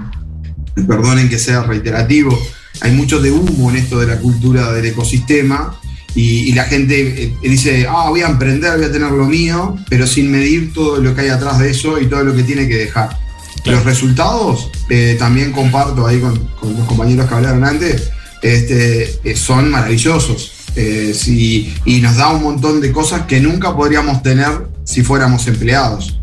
perdonen 0.86 1.30
que 1.30 1.38
sea 1.38 1.62
reiterativo, 1.62 2.38
hay 2.82 2.92
mucho 2.92 3.18
de 3.18 3.30
humo 3.30 3.70
en 3.70 3.76
esto 3.76 3.98
de 3.98 4.08
la 4.08 4.18
cultura 4.18 4.70
del 4.74 4.84
ecosistema 4.84 5.74
y, 6.14 6.50
y 6.50 6.52
la 6.52 6.64
gente 6.64 7.24
eh, 7.24 7.34
dice, 7.42 7.86
ah, 7.88 8.10
voy 8.10 8.20
a 8.20 8.28
emprender, 8.28 8.76
voy 8.76 8.84
a 8.84 8.92
tener 8.92 9.10
lo 9.10 9.24
mío, 9.24 9.78
pero 9.88 10.06
sin 10.06 10.30
medir 10.30 10.74
todo 10.74 10.98
lo 10.98 11.14
que 11.14 11.22
hay 11.22 11.28
atrás 11.30 11.60
de 11.60 11.70
eso 11.70 11.98
y 11.98 12.08
todo 12.08 12.22
lo 12.22 12.36
que 12.36 12.42
tiene 12.42 12.68
que 12.68 12.76
dejar. 12.76 13.16
Claro. 13.62 13.78
Los 13.78 13.86
resultados, 13.86 14.70
eh, 14.90 15.16
también 15.18 15.50
comparto 15.50 16.06
ahí 16.06 16.20
con, 16.20 16.38
con 16.60 16.76
los 16.76 16.86
compañeros 16.86 17.26
que 17.26 17.34
hablaron 17.34 17.64
antes, 17.64 18.10
este, 18.42 19.18
eh, 19.24 19.34
son 19.34 19.70
maravillosos. 19.70 20.52
Eh, 20.76 21.14
sí, 21.14 21.74
y 21.86 22.02
nos 22.02 22.16
da 22.16 22.28
un 22.28 22.42
montón 22.42 22.82
de 22.82 22.92
cosas 22.92 23.22
que 23.22 23.40
nunca 23.40 23.74
podríamos 23.74 24.22
tener 24.22 24.75
si 24.86 25.02
fuéramos 25.02 25.46
empleados. 25.46 26.18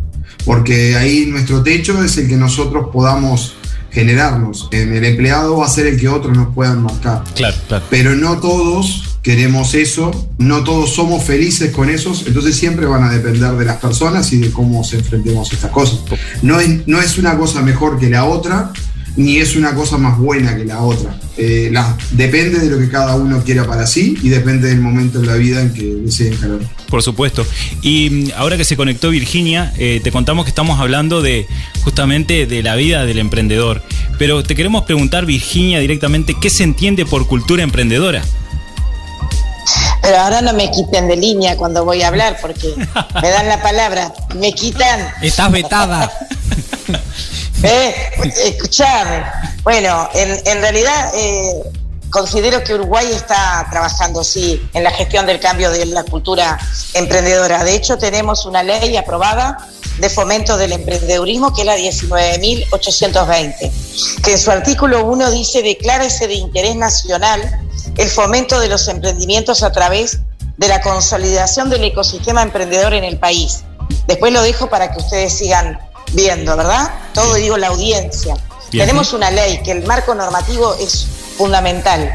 Porque 0.45 0.95
ahí 0.95 1.27
nuestro 1.27 1.61
techo 1.61 2.03
es 2.03 2.17
el 2.17 2.27
que 2.27 2.35
nosotros 2.35 2.87
podamos 2.91 3.55
generarnos. 3.91 4.69
En 4.71 4.93
el 4.93 5.05
empleado 5.05 5.57
va 5.57 5.67
a 5.67 5.69
ser 5.69 5.85
el 5.85 5.99
que 5.99 6.09
otros 6.09 6.35
nos 6.35 6.53
puedan 6.53 6.81
marcar. 6.81 7.23
Claro, 7.35 7.55
claro. 7.67 7.85
Pero 7.91 8.15
no 8.15 8.39
todos 8.39 9.19
queremos 9.21 9.73
eso, 9.73 10.11
no 10.37 10.63
todos 10.63 10.93
somos 10.93 11.23
felices 11.23 11.71
con 11.71 11.89
esos, 11.89 12.27
entonces 12.27 12.57
siempre 12.57 12.85
van 12.85 13.03
a 13.03 13.09
depender 13.09 13.53
de 13.53 13.65
las 13.65 13.77
personas 13.77 14.33
y 14.33 14.37
de 14.37 14.51
cómo 14.51 14.83
se 14.83 14.97
enfrentemos 14.97 15.49
a 15.49 15.55
estas 15.55 15.71
cosas. 15.71 15.99
No 16.41 16.59
es, 16.59 16.85
no 16.87 16.99
es 16.99 17.17
una 17.17 17.37
cosa 17.37 17.61
mejor 17.61 17.97
que 17.97 18.09
la 18.09 18.25
otra, 18.25 18.73
ni 19.15 19.37
es 19.37 19.55
una 19.55 19.75
cosa 19.75 19.97
más 19.97 20.17
buena 20.17 20.55
que 20.55 20.65
la 20.65 20.81
otra. 20.81 21.15
Eh, 21.37 21.69
la- 21.71 21.95
depende 22.11 22.59
de 22.59 22.69
lo 22.69 22.77
que 22.79 22.89
cada 22.89 23.15
uno 23.15 23.43
quiera 23.43 23.65
para 23.65 23.85
sí 23.87 24.15
y 24.21 24.29
depende 24.29 24.67
del 24.69 24.81
momento 24.81 25.19
en 25.19 25.27
la 25.27 25.35
vida 25.35 25.61
en 25.61 25.73
que 25.73 25.83
desee 25.83 26.29
encarar. 26.33 26.59
Por 26.89 27.01
supuesto. 27.01 27.45
Y 27.81 28.09
mm, 28.09 28.31
ahora 28.37 28.57
que 28.57 28.65
se 28.65 28.75
conectó 28.77 29.09
Virginia, 29.09 29.73
eh, 29.77 29.99
te 30.03 30.11
contamos 30.11 30.45
que 30.45 30.49
estamos 30.49 30.79
hablando 30.79 31.21
de 31.21 31.47
justamente 31.83 32.45
de 32.45 32.63
la 32.63 32.75
vida 32.75 33.05
del 33.05 33.19
emprendedor. 33.19 33.81
Pero 34.19 34.43
te 34.43 34.55
queremos 34.55 34.83
preguntar, 34.83 35.25
Virginia, 35.25 35.79
directamente, 35.79 36.35
¿qué 36.39 36.49
se 36.49 36.63
entiende 36.63 37.05
por 37.05 37.27
cultura 37.27 37.63
emprendedora? 37.63 38.21
Pero 40.01 40.17
ahora 40.17 40.41
no 40.41 40.53
me 40.53 40.69
quiten 40.69 41.07
de 41.07 41.15
línea 41.15 41.55
cuando 41.55 41.85
voy 41.85 42.01
a 42.01 42.09
hablar 42.09 42.37
porque 42.41 42.67
me 43.21 43.29
dan 43.29 43.47
la 43.47 43.61
palabra, 43.61 44.13
me 44.39 44.51
quitan. 44.53 44.99
Estás 45.21 45.51
vetada. 45.51 46.11
Eh, 47.65 47.95
escuchame. 48.43 49.23
Bueno, 49.63 50.09
en, 50.13 50.61
realidad 50.61 51.13
eh, 51.15 51.63
considero 52.09 52.61
que 52.61 52.73
Uruguay 52.73 53.09
está 53.13 53.65
trabajando, 53.71 54.21
sí, 54.21 54.61
en 54.73 54.83
la 54.83 54.91
gestión 54.91 55.25
del 55.25 55.39
cambio 55.39 55.71
de 55.71 55.85
la 55.85 56.03
cultura 56.03 56.59
emprendedora. 56.93 57.63
De 57.63 57.73
hecho, 57.73 57.97
tenemos 57.97 58.45
una 58.45 58.63
ley 58.63 58.97
aprobada 58.97 59.69
de 59.97 60.09
fomento 60.09 60.57
del 60.57 60.73
emprendedurismo, 60.73 61.53
que 61.53 61.61
es 61.61 61.67
la 61.67 61.77
19.820, 61.77 63.71
que 64.21 64.31
en 64.33 64.39
su 64.39 64.51
artículo 64.51 65.05
1 65.05 65.31
dice, 65.31 65.61
declara 65.61 66.03
ese 66.03 66.27
de 66.27 66.33
interés 66.33 66.75
nacional 66.75 67.61
el 67.97 68.09
fomento 68.09 68.59
de 68.59 68.67
los 68.67 68.89
emprendimientos 68.89 69.63
a 69.63 69.71
través 69.71 70.19
de 70.57 70.67
la 70.67 70.81
consolidación 70.81 71.69
del 71.69 71.85
ecosistema 71.85 72.41
emprendedor 72.41 72.93
en 72.93 73.05
el 73.05 73.17
país. 73.19 73.63
Después 74.07 74.33
lo 74.33 74.41
dejo 74.41 74.69
para 74.69 74.91
que 74.91 74.99
ustedes 74.99 75.33
sigan 75.33 75.79
viendo, 76.13 76.55
¿verdad? 76.55 76.91
Todo 77.13 77.35
digo 77.35 77.57
la 77.57 77.67
audiencia. 77.67 78.35
Bien. 78.71 78.87
Tenemos 78.87 79.13
una 79.13 79.29
ley 79.29 79.61
que 79.63 79.71
el 79.71 79.85
marco 79.85 80.15
normativo 80.15 80.75
es 80.79 81.05
fundamental. 81.37 82.11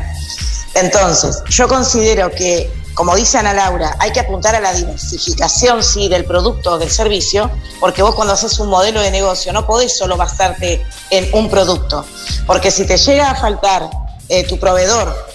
Entonces, 0.74 1.42
yo 1.48 1.68
considero 1.68 2.30
que, 2.30 2.72
como 2.94 3.14
dice 3.14 3.38
Ana 3.38 3.52
Laura, 3.52 3.96
hay 3.98 4.12
que 4.12 4.20
apuntar 4.20 4.54
a 4.54 4.60
la 4.60 4.72
diversificación, 4.72 5.82
sí, 5.82 6.08
del 6.08 6.24
producto 6.24 6.72
o 6.72 6.78
del 6.78 6.90
servicio, 6.90 7.50
porque 7.80 8.02
vos 8.02 8.14
cuando 8.14 8.34
haces 8.34 8.58
un 8.58 8.68
modelo 8.68 9.00
de 9.00 9.10
negocio 9.10 9.52
no 9.52 9.66
podés 9.66 9.96
solo 9.96 10.16
basarte 10.16 10.84
en 11.10 11.28
un 11.32 11.50
producto, 11.50 12.04
porque 12.46 12.70
si 12.70 12.86
te 12.86 12.96
llega 12.96 13.30
a 13.30 13.34
faltar 13.34 13.88
eh, 14.28 14.44
tu 14.44 14.58
proveedor, 14.58 15.27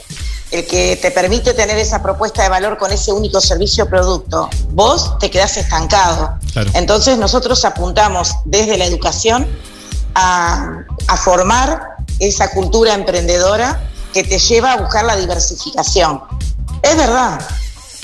el 0.54 0.68
que 0.68 0.98
te 0.98 1.10
permite 1.10 1.56
tener 1.56 1.80
esa 1.80 2.04
propuesta 2.04 2.44
de 2.44 2.50
valor 2.50 2.78
con 2.78 2.92
ese 2.92 3.12
único 3.12 3.42
servicio 3.42 3.86
o 3.86 3.88
producto, 3.88 4.50
vos 4.70 5.18
te 5.18 5.32
quedás 5.32 5.58
estancado. 5.58 6.36
Claro. 6.54 6.70
Entonces 6.76 7.18
nosotros 7.18 7.66
apuntamos 7.66 8.36
desde 8.46 8.78
la 8.78 8.86
educación 8.86 9.48
a, 10.14 10.84
a 11.08 11.18
formar 11.18 11.96
esa 12.20 12.52
cultura 12.52 12.94
emprendedora 12.94 13.90
que 14.14 14.24
te 14.24 14.38
lleva 14.38 14.74
a 14.74 14.78
buscar 14.78 15.06
la 15.06 15.16
diversificación. 15.16 16.22
Es 16.84 16.96
verdad 16.98 17.40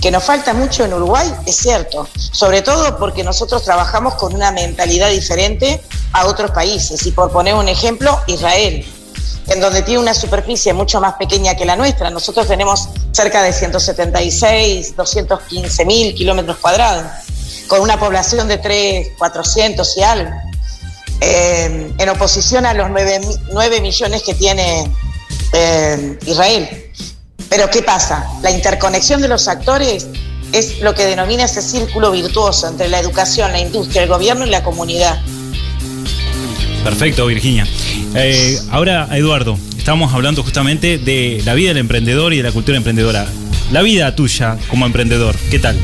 que 0.02 0.10
nos 0.10 0.24
falta 0.24 0.54
mucho 0.56 0.84
en 0.86 0.94
Uruguay, 0.94 1.32
es 1.46 1.56
cierto, 1.56 2.08
sobre 2.16 2.64
todo 2.64 2.98
porque 2.98 3.24
nosotros 3.24 3.64
trabajamos 3.64 4.16
con 4.16 4.34
una 4.34 4.52
mentalidad 4.52 5.12
diferente 5.12 5.84
a 6.14 6.26
otros 6.26 6.50
países. 6.50 7.06
Y 7.06 7.12
por 7.12 7.32
poner 7.32 7.54
un 7.54 7.68
ejemplo, 7.68 8.20
Israel, 8.26 8.84
en 9.48 9.60
donde 9.60 9.82
tiene 9.82 10.00
una 10.00 10.14
superficie 10.14 10.74
mucho 10.74 11.02
más 11.02 11.16
pequeña 11.16 11.56
que 11.56 11.66
la 11.66 11.76
nuestra. 11.76 12.10
Nosotros 12.10 12.48
tenemos 12.48 12.90
cerca 13.12 13.42
de 13.42 13.52
176, 13.54 14.96
215 14.96 15.86
mil 15.86 16.14
kilómetros 16.14 16.58
cuadrados, 16.58 17.06
con 17.68 17.82
una 17.82 18.00
población 18.00 18.48
de 18.48 18.58
3, 18.58 19.10
400 19.18 19.98
y 19.98 20.04
algo 20.04 20.32
eh, 21.22 21.94
en 21.98 22.10
oposición 22.10 22.66
a 22.66 22.74
los 22.74 22.90
9, 22.90 23.22
9 23.52 23.82
millones 23.82 24.24
que 24.24 24.34
tiene 24.34 24.92
eh, 25.54 26.18
Israel. 26.26 26.92
Pero 27.50 27.70
¿qué 27.70 27.82
pasa? 27.82 28.28
La 28.42 28.52
interconexión 28.52 29.22
de 29.22 29.28
los 29.28 29.48
actores 29.48 30.08
es 30.52 30.80
lo 30.80 30.94
que 30.94 31.06
denomina 31.06 31.46
ese 31.46 31.62
círculo 31.62 32.12
virtuoso 32.12 32.68
entre 32.68 32.88
la 32.88 33.00
educación, 33.00 33.52
la 33.52 33.60
industria, 33.60 34.04
el 34.04 34.10
gobierno 34.10 34.46
y 34.46 34.50
la 34.50 34.64
comunidad. 34.64 35.20
Perfecto, 36.84 37.26
Virginia. 37.28 37.68
Eh, 38.16 38.58
ahora, 38.72 39.08
Eduardo, 39.12 39.58
estamos 39.78 40.14
hablando 40.14 40.44
justamente 40.44 40.98
de 40.98 41.42
la 41.46 41.54
vida 41.54 41.70
del 41.70 41.78
emprendedor 41.78 42.34
y 42.34 42.38
de 42.38 42.44
la 42.44 42.52
cultura 42.52 42.78
emprendedora. 42.78 43.28
La 43.72 43.82
vida 43.82 44.16
tuya 44.16 44.58
como 44.70 44.86
emprendedor, 44.86 45.36
¿qué 45.52 45.60
tal? 45.60 45.78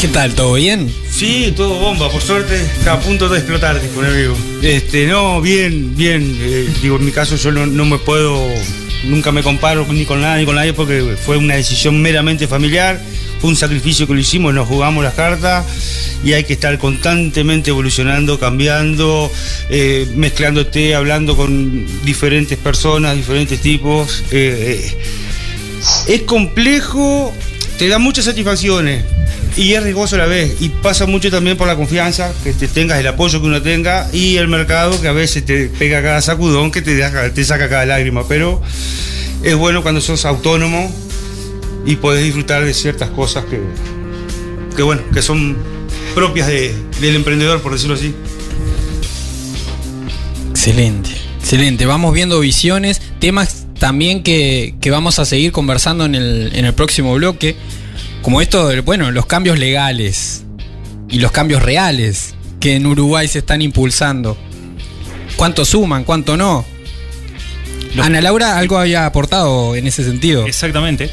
¿Qué 0.00 0.08
tal? 0.08 0.34
¿Todo 0.34 0.54
bien? 0.54 0.90
Sí, 1.10 1.52
todo 1.54 1.78
bomba, 1.78 2.08
por 2.10 2.22
suerte 2.22 2.56
está 2.56 2.94
a 2.94 3.00
punto 3.00 3.28
de 3.28 3.38
explotar, 3.38 3.80
dijo 3.82 3.98
un 3.98 4.06
amigo. 4.06 4.34
Este, 4.62 5.06
no, 5.06 5.42
bien, 5.42 5.94
bien. 5.94 6.38
eh, 6.40 6.68
digo, 6.80 6.96
en 6.96 7.04
mi 7.04 7.12
caso 7.12 7.36
yo 7.36 7.52
no, 7.52 7.66
no 7.66 7.84
me 7.84 7.98
puedo, 7.98 8.48
nunca 9.04 9.30
me 9.30 9.42
comparo 9.42 9.86
ni 9.90 10.06
con 10.06 10.22
nadie 10.22 10.40
ni 10.40 10.46
con 10.46 10.54
nadie 10.54 10.72
porque 10.72 11.16
fue 11.22 11.36
una 11.36 11.56
decisión 11.56 12.00
meramente 12.00 12.48
familiar, 12.48 12.98
fue 13.40 13.50
un 13.50 13.56
sacrificio 13.56 14.06
que 14.06 14.12
lo 14.12 14.20
hicimos, 14.20 14.52
nos 14.52 14.68
jugamos 14.68 15.02
las 15.02 15.14
cartas 15.14 15.64
y 16.22 16.34
hay 16.34 16.44
que 16.44 16.52
estar 16.52 16.76
constantemente 16.78 17.70
evolucionando, 17.70 18.38
cambiando, 18.38 19.30
eh, 19.70 20.06
mezclándote, 20.14 20.94
hablando 20.94 21.36
con 21.36 21.86
diferentes 22.04 22.58
personas, 22.58 23.16
diferentes 23.16 23.60
tipos. 23.60 24.24
eh, 24.30 24.82
eh, 24.84 24.98
es 26.06 26.22
complejo, 26.22 27.32
te 27.78 27.88
da 27.88 27.98
muchas 27.98 28.26
satisfacciones 28.26 29.04
y 29.56 29.72
es 29.72 29.82
riesgoso 29.82 30.16
a 30.16 30.18
la 30.18 30.26
vez. 30.26 30.56
Y 30.60 30.68
pasa 30.68 31.06
mucho 31.06 31.30
también 31.30 31.56
por 31.56 31.66
la 31.66 31.76
confianza, 31.76 32.32
que 32.44 32.52
te 32.52 32.68
tengas 32.68 32.98
el 32.98 33.06
apoyo 33.06 33.40
que 33.40 33.46
uno 33.46 33.62
tenga 33.62 34.08
y 34.12 34.36
el 34.36 34.48
mercado 34.48 35.00
que 35.00 35.08
a 35.08 35.12
veces 35.12 35.44
te 35.46 35.68
pega 35.68 36.02
cada 36.02 36.20
sacudón 36.20 36.70
que 36.70 36.82
te, 36.82 37.00
te 37.30 37.44
saca 37.44 37.70
cada 37.70 37.86
lágrima. 37.86 38.28
Pero 38.28 38.60
es 39.42 39.56
bueno 39.56 39.82
cuando 39.82 40.02
sos 40.02 40.26
autónomo 40.26 40.92
y 41.86 41.96
podés 41.96 42.24
disfrutar 42.24 42.64
de 42.64 42.74
ciertas 42.74 43.10
cosas 43.10 43.44
que, 43.46 43.60
que 44.76 44.82
bueno, 44.82 45.02
que 45.12 45.22
son 45.22 45.56
propias 46.14 46.46
de- 46.48 46.74
del 47.00 47.16
emprendedor, 47.16 47.60
por 47.62 47.72
decirlo 47.72 47.94
así. 47.94 48.14
Excelente, 50.50 51.10
excelente. 51.40 51.86
Vamos 51.86 52.12
viendo 52.12 52.40
visiones, 52.40 53.00
temas 53.18 53.66
también 53.78 54.22
que, 54.22 54.74
que 54.80 54.90
vamos 54.90 55.18
a 55.18 55.24
seguir 55.24 55.52
conversando 55.52 56.04
en 56.04 56.14
el, 56.14 56.50
en 56.54 56.64
el 56.66 56.74
próximo 56.74 57.14
bloque, 57.14 57.56
como 58.22 58.40
esto, 58.42 58.68
de, 58.68 58.80
bueno, 58.82 59.10
los 59.10 59.26
cambios 59.26 59.58
legales 59.58 60.44
y 61.08 61.18
los 61.20 61.32
cambios 61.32 61.62
reales 61.62 62.34
que 62.60 62.76
en 62.76 62.86
Uruguay 62.86 63.26
se 63.26 63.38
están 63.38 63.62
impulsando. 63.62 64.36
¿Cuánto 65.36 65.64
suman, 65.64 66.04
cuánto 66.04 66.36
no? 66.36 66.64
Los- 67.94 68.04
Ana 68.04 68.20
Laura 68.20 68.58
algo 68.58 68.76
había 68.78 69.06
aportado 69.06 69.74
en 69.74 69.86
ese 69.86 70.04
sentido. 70.04 70.46
Exactamente. 70.46 71.10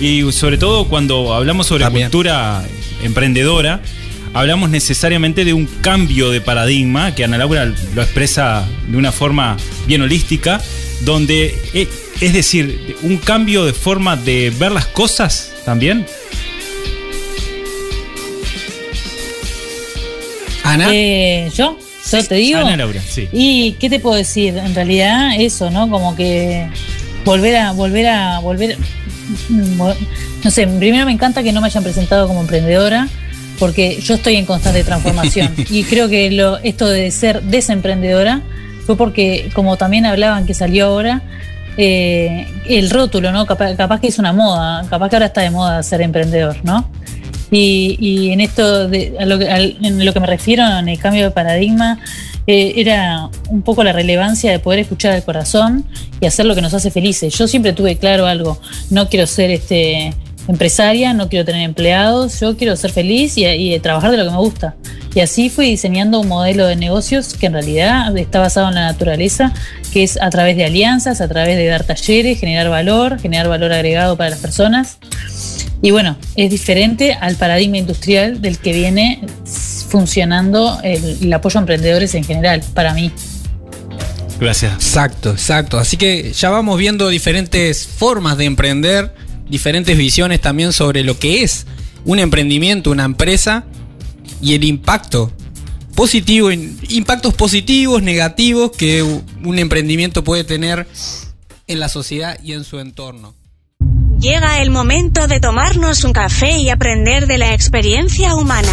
Y 0.00 0.32
sobre 0.32 0.56
todo 0.56 0.88
cuando 0.88 1.34
hablamos 1.34 1.66
sobre 1.66 1.84
También. 1.84 2.06
cultura 2.06 2.64
emprendedora, 3.02 3.80
hablamos 4.32 4.70
necesariamente 4.70 5.44
de 5.44 5.52
un 5.52 5.66
cambio 5.66 6.30
de 6.30 6.40
paradigma, 6.40 7.14
que 7.14 7.24
Ana 7.24 7.36
Laura 7.38 7.66
lo 7.94 8.02
expresa 8.02 8.66
de 8.88 8.96
una 8.96 9.12
forma 9.12 9.56
bien 9.86 10.00
holística, 10.00 10.60
donde, 11.02 11.54
eh, 11.74 11.86
es 12.20 12.32
decir, 12.32 12.96
un 13.02 13.18
cambio 13.18 13.64
de 13.64 13.72
forma 13.74 14.16
de 14.16 14.50
ver 14.58 14.72
las 14.72 14.86
cosas 14.86 15.52
también. 15.64 16.06
Ana, 20.64 20.88
Eh, 20.92 21.50
¿Yo? 21.54 21.78
¿Yo 22.10 22.24
te 22.24 22.34
digo? 22.36 22.58
Ana 22.60 22.76
Laura, 22.76 23.02
sí. 23.06 23.28
Y 23.32 23.72
qué 23.74 23.88
te 23.90 24.00
puedo 24.00 24.16
decir, 24.16 24.56
en 24.56 24.74
realidad 24.74 25.32
eso, 25.38 25.70
¿no? 25.70 25.88
Como 25.88 26.16
que 26.16 26.66
volver 27.24 27.56
a, 27.56 27.72
volver 27.72 28.06
a, 28.08 28.38
volver, 28.40 28.76
mm, 29.48 29.80
no 30.44 30.50
sé, 30.50 30.66
primero 30.66 31.06
me 31.06 31.12
encanta 31.12 31.42
que 31.42 31.52
no 31.52 31.60
me 31.60 31.66
hayan 31.66 31.82
presentado 31.82 32.26
como 32.26 32.40
emprendedora, 32.40 33.08
porque 33.58 34.00
yo 34.00 34.14
estoy 34.14 34.36
en 34.36 34.46
constante 34.46 34.82
transformación 34.84 35.54
y 35.70 35.84
creo 35.84 36.08
que 36.08 36.30
lo, 36.30 36.58
esto 36.58 36.88
de 36.88 37.10
ser 37.10 37.42
desemprendedora 37.42 38.40
fue 38.86 38.96
porque, 38.96 39.50
como 39.54 39.76
también 39.76 40.06
hablaban 40.06 40.46
que 40.46 40.54
salió 40.54 40.86
ahora, 40.86 41.22
eh, 41.76 42.46
el 42.66 42.90
rótulo, 42.90 43.30
¿no? 43.32 43.46
Capaz, 43.46 43.74
capaz 43.76 44.00
que 44.00 44.08
es 44.08 44.18
una 44.18 44.32
moda, 44.32 44.84
capaz 44.90 45.08
que 45.10 45.16
ahora 45.16 45.26
está 45.26 45.42
de 45.42 45.50
moda 45.50 45.82
ser 45.82 46.00
emprendedor, 46.00 46.56
¿no? 46.64 46.90
Y, 47.52 47.96
y 48.00 48.30
en 48.32 48.40
esto, 48.40 48.88
de, 48.88 49.14
a 49.18 49.24
lo, 49.26 49.34
al- 49.34 49.76
en 49.82 50.04
lo 50.04 50.12
que 50.12 50.20
me 50.20 50.26
refiero, 50.26 50.64
en 50.78 50.88
el 50.88 50.98
cambio 50.98 51.24
de 51.24 51.30
paradigma, 51.30 51.98
eh, 52.46 52.74
era 52.76 53.28
un 53.48 53.62
poco 53.62 53.84
la 53.84 53.92
relevancia 53.92 54.50
de 54.50 54.58
poder 54.58 54.80
escuchar 54.80 55.12
al 55.12 55.24
corazón 55.24 55.84
y 56.20 56.26
hacer 56.26 56.46
lo 56.46 56.54
que 56.54 56.62
nos 56.62 56.74
hace 56.74 56.90
felices. 56.90 57.36
Yo 57.36 57.46
siempre 57.46 57.72
tuve 57.72 57.96
claro 57.96 58.26
algo, 58.26 58.60
no 58.90 59.08
quiero 59.08 59.26
ser 59.26 59.50
este 59.50 60.14
empresaria, 60.48 61.14
no 61.14 61.28
quiero 61.28 61.44
tener 61.44 61.62
empleados, 61.62 62.40
yo 62.40 62.56
quiero 62.56 62.76
ser 62.76 62.90
feliz 62.90 63.36
y, 63.36 63.46
y 63.46 63.78
trabajar 63.80 64.10
de 64.10 64.16
lo 64.16 64.24
que 64.24 64.30
me 64.30 64.38
gusta. 64.38 64.74
Y 65.14 65.20
así 65.20 65.50
fui 65.50 65.66
diseñando 65.66 66.20
un 66.20 66.28
modelo 66.28 66.66
de 66.66 66.76
negocios 66.76 67.34
que 67.34 67.46
en 67.46 67.54
realidad 67.54 68.16
está 68.16 68.38
basado 68.38 68.68
en 68.68 68.76
la 68.76 68.82
naturaleza, 68.82 69.52
que 69.92 70.04
es 70.04 70.20
a 70.20 70.30
través 70.30 70.56
de 70.56 70.64
alianzas, 70.64 71.20
a 71.20 71.28
través 71.28 71.56
de 71.56 71.66
dar 71.66 71.84
talleres, 71.84 72.38
generar 72.38 72.68
valor, 72.68 73.18
generar 73.18 73.48
valor 73.48 73.72
agregado 73.72 74.16
para 74.16 74.30
las 74.30 74.38
personas. 74.38 74.98
Y 75.82 75.90
bueno, 75.90 76.16
es 76.36 76.50
diferente 76.50 77.14
al 77.14 77.36
paradigma 77.36 77.78
industrial 77.78 78.40
del 78.40 78.58
que 78.58 78.72
viene 78.72 79.20
funcionando 79.88 80.78
el, 80.84 81.18
el 81.22 81.32
apoyo 81.32 81.58
a 81.58 81.62
emprendedores 81.62 82.14
en 82.14 82.22
general, 82.22 82.62
para 82.74 82.94
mí. 82.94 83.10
Gracias. 84.38 84.72
Exacto, 84.72 85.32
exacto. 85.32 85.78
Así 85.78 85.96
que 85.96 86.32
ya 86.32 86.50
vamos 86.50 86.78
viendo 86.78 87.08
diferentes 87.08 87.86
formas 87.86 88.38
de 88.38 88.46
emprender, 88.46 89.12
diferentes 89.50 89.98
visiones 89.98 90.40
también 90.40 90.72
sobre 90.72 91.02
lo 91.02 91.18
que 91.18 91.42
es 91.42 91.66
un 92.04 92.18
emprendimiento, 92.18 92.90
una 92.90 93.04
empresa 93.04 93.64
y 94.40 94.54
el 94.54 94.64
impacto 94.64 95.32
positivo, 95.94 96.50
impactos 96.50 97.34
positivos, 97.34 98.02
negativos 98.02 98.70
que 98.70 99.02
un 99.02 99.58
emprendimiento 99.58 100.24
puede 100.24 100.44
tener 100.44 100.86
en 101.66 101.80
la 101.80 101.88
sociedad 101.88 102.38
y 102.42 102.52
en 102.52 102.64
su 102.64 102.78
entorno. 102.78 103.34
Llega 104.18 104.60
el 104.60 104.70
momento 104.70 105.26
de 105.26 105.40
tomarnos 105.40 106.04
un 106.04 106.12
café 106.12 106.58
y 106.58 106.68
aprender 106.68 107.26
de 107.26 107.38
la 107.38 107.54
experiencia 107.54 108.34
humana. 108.34 108.72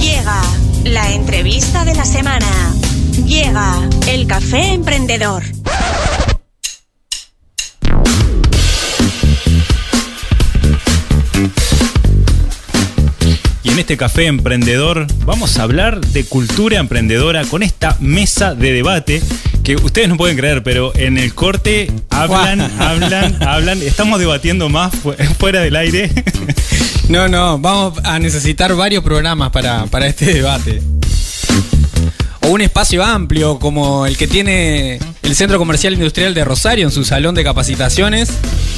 Llega 0.00 0.40
la 0.84 1.12
entrevista 1.12 1.84
de 1.84 1.94
la 1.94 2.04
semana. 2.06 2.46
Llega 3.26 3.86
el 4.06 4.26
café 4.26 4.72
emprendedor. 4.72 5.42
En 13.78 13.82
este 13.82 13.96
café 13.96 14.26
emprendedor 14.26 15.06
vamos 15.24 15.56
a 15.56 15.62
hablar 15.62 16.00
de 16.00 16.24
cultura 16.24 16.78
emprendedora 16.78 17.44
con 17.44 17.62
esta 17.62 17.96
mesa 18.00 18.56
de 18.56 18.72
debate 18.72 19.22
que 19.62 19.76
ustedes 19.76 20.08
no 20.08 20.16
pueden 20.16 20.36
creer, 20.36 20.64
pero 20.64 20.92
en 20.96 21.16
el 21.16 21.32
corte 21.32 21.88
hablan, 22.10 22.60
hablan, 22.80 23.40
hablan. 23.40 23.80
Estamos 23.82 24.18
debatiendo 24.18 24.68
más 24.68 24.92
fu- 24.92 25.14
fuera 25.38 25.60
del 25.60 25.76
aire. 25.76 26.10
No, 27.08 27.28
no, 27.28 27.58
vamos 27.60 28.00
a 28.04 28.18
necesitar 28.18 28.74
varios 28.74 29.04
programas 29.04 29.50
para, 29.52 29.86
para 29.86 30.08
este 30.08 30.26
debate. 30.34 30.82
O 32.40 32.48
un 32.48 32.60
espacio 32.60 33.04
amplio 33.04 33.60
como 33.60 34.06
el 34.06 34.16
que 34.16 34.26
tiene 34.26 34.98
el 35.22 35.36
Centro 35.36 35.56
Comercial 35.58 35.92
Industrial 35.94 36.34
de 36.34 36.44
Rosario 36.44 36.84
en 36.84 36.90
su 36.92 37.04
salón 37.04 37.34
de 37.36 37.44
capacitaciones 37.44 38.28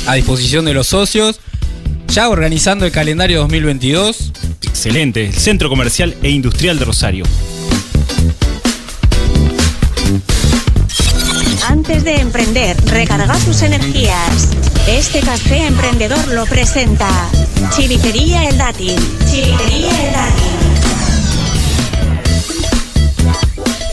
a 0.06 0.14
disposición 0.14 0.64
de 0.66 0.74
los 0.74 0.88
socios, 0.88 1.40
ya 2.10 2.28
organizando 2.28 2.84
el 2.84 2.92
calendario 2.92 3.40
2022. 3.40 4.32
Excelente, 4.62 5.26
el 5.26 5.34
Centro 5.34 5.68
Comercial 5.68 6.16
e 6.22 6.30
Industrial 6.30 6.78
de 6.78 6.84
Rosario. 6.84 7.24
Antes 11.68 12.02
de 12.02 12.16
emprender, 12.16 12.76
recarga 12.86 13.38
tus 13.38 13.62
energías. 13.62 14.48
Este 14.88 15.20
café 15.20 15.66
emprendedor 15.66 16.26
lo 16.28 16.46
presenta 16.46 17.08
Chivitería 17.76 18.48
El 18.48 18.58
Dátil. 18.58 18.96
Chivitería 19.30 20.06
El 20.06 20.12
Dátil. 20.12 20.59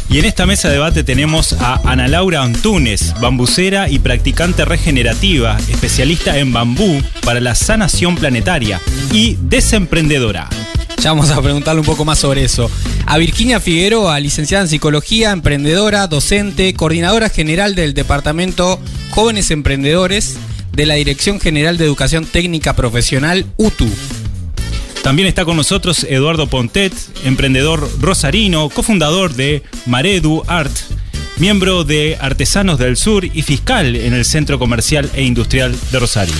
Y 0.09 0.19
en 0.19 0.25
esta 0.25 0.45
mesa 0.45 0.69
de 0.69 0.75
debate 0.75 1.03
tenemos 1.03 1.53
a 1.53 1.81
Ana 1.83 2.07
Laura 2.07 2.41
Antunes, 2.41 3.13
bambucera 3.19 3.89
y 3.89 3.99
practicante 3.99 4.63
regenerativa, 4.63 5.57
especialista 5.69 6.37
en 6.37 6.53
bambú 6.53 7.01
para 7.25 7.41
la 7.41 7.55
sanación 7.55 8.15
planetaria 8.15 8.79
y 9.11 9.37
desemprendedora. 9.41 10.49
Ya 11.01 11.11
vamos 11.11 11.29
a 11.29 11.41
preguntarle 11.41 11.81
un 11.81 11.85
poco 11.85 12.05
más 12.05 12.19
sobre 12.19 12.43
eso. 12.45 12.71
A 13.05 13.17
Virginia 13.17 13.59
Figueroa, 13.59 14.19
licenciada 14.21 14.63
en 14.63 14.69
psicología, 14.69 15.31
emprendedora, 15.31 16.07
docente, 16.07 16.73
coordinadora 16.73 17.29
general 17.29 17.75
del 17.75 17.93
Departamento 17.93 18.79
Jóvenes 19.09 19.51
Emprendedores 19.51 20.37
de 20.71 20.85
la 20.85 20.95
Dirección 20.95 21.39
General 21.41 21.77
de 21.77 21.85
Educación 21.85 22.25
Técnica 22.25 22.75
Profesional, 22.75 23.45
UTU. 23.57 23.89
También 25.07 25.29
está 25.29 25.45
con 25.45 25.55
nosotros 25.55 26.03
Eduardo 26.03 26.47
Pontet, 26.47 26.91
emprendedor 27.23 27.89
rosarino, 28.01 28.67
cofundador 28.67 29.33
de 29.33 29.63
Maredu 29.85 30.43
Art, 30.47 30.69
miembro 31.37 31.85
de 31.85 32.17
Artesanos 32.19 32.77
del 32.77 32.97
Sur 32.97 33.23
y 33.23 33.41
fiscal 33.41 33.95
en 33.95 34.13
el 34.13 34.25
Centro 34.25 34.59
Comercial 34.59 35.09
e 35.13 35.23
Industrial 35.23 35.73
de 35.93 35.99
Rosario. 35.99 36.35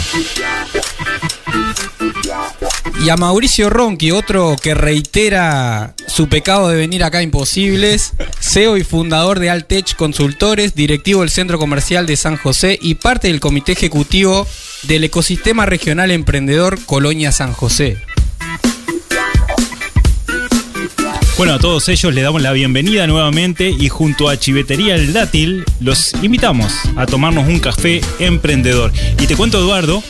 Y 3.06 3.10
a 3.10 3.15
Mauricio 3.15 3.69
Ronqui, 3.69 4.12
otro 4.12 4.58
que 4.62 4.73
reitera 4.73 5.95
su 6.06 6.27
pecado 6.27 6.67
de 6.67 6.75
venir 6.75 7.06
acá 7.06 7.19
a 7.19 7.23
imposibles, 7.23 8.15
CEO 8.41 8.75
y 8.75 8.84
fundador 8.84 9.39
de 9.39 9.49
Altech 9.49 9.95
Consultores, 9.95 10.75
directivo 10.75 11.21
del 11.21 11.30
Centro 11.30 11.58
Comercial 11.58 12.06
de 12.06 12.17
San 12.17 12.36
José 12.36 12.77
y 12.82 12.95
parte 12.95 13.30
del 13.30 13.39
comité 13.39 13.71
ejecutivo 13.71 14.45
del 14.84 15.06
Ecosistema 15.06 15.65
Regional 15.65 16.12
Emprendedor 16.12 16.77
Colonia 16.86 17.32
San 17.32 17.53
José. 17.53 17.95
Bueno, 21.38 21.54
a 21.54 21.60
todos 21.60 21.88
ellos 21.89 22.12
les 22.15 22.23
damos 22.23 22.41
la 22.41 22.52
bienvenida 22.52 23.06
nuevamente 23.06 23.69
y 23.69 23.89
junto 23.89 24.28
a 24.28 24.38
Chivetería 24.38 24.95
El 24.95 25.13
Dátil 25.13 25.65
los 25.80 26.15
invitamos 26.23 26.73
a 26.95 27.06
tomarnos 27.06 27.47
un 27.47 27.60
café 27.60 28.02
emprendedor. 28.17 28.91
Y 29.21 29.28
te 29.28 29.36
cuento, 29.36 29.60
Eduardo, 29.60 30.02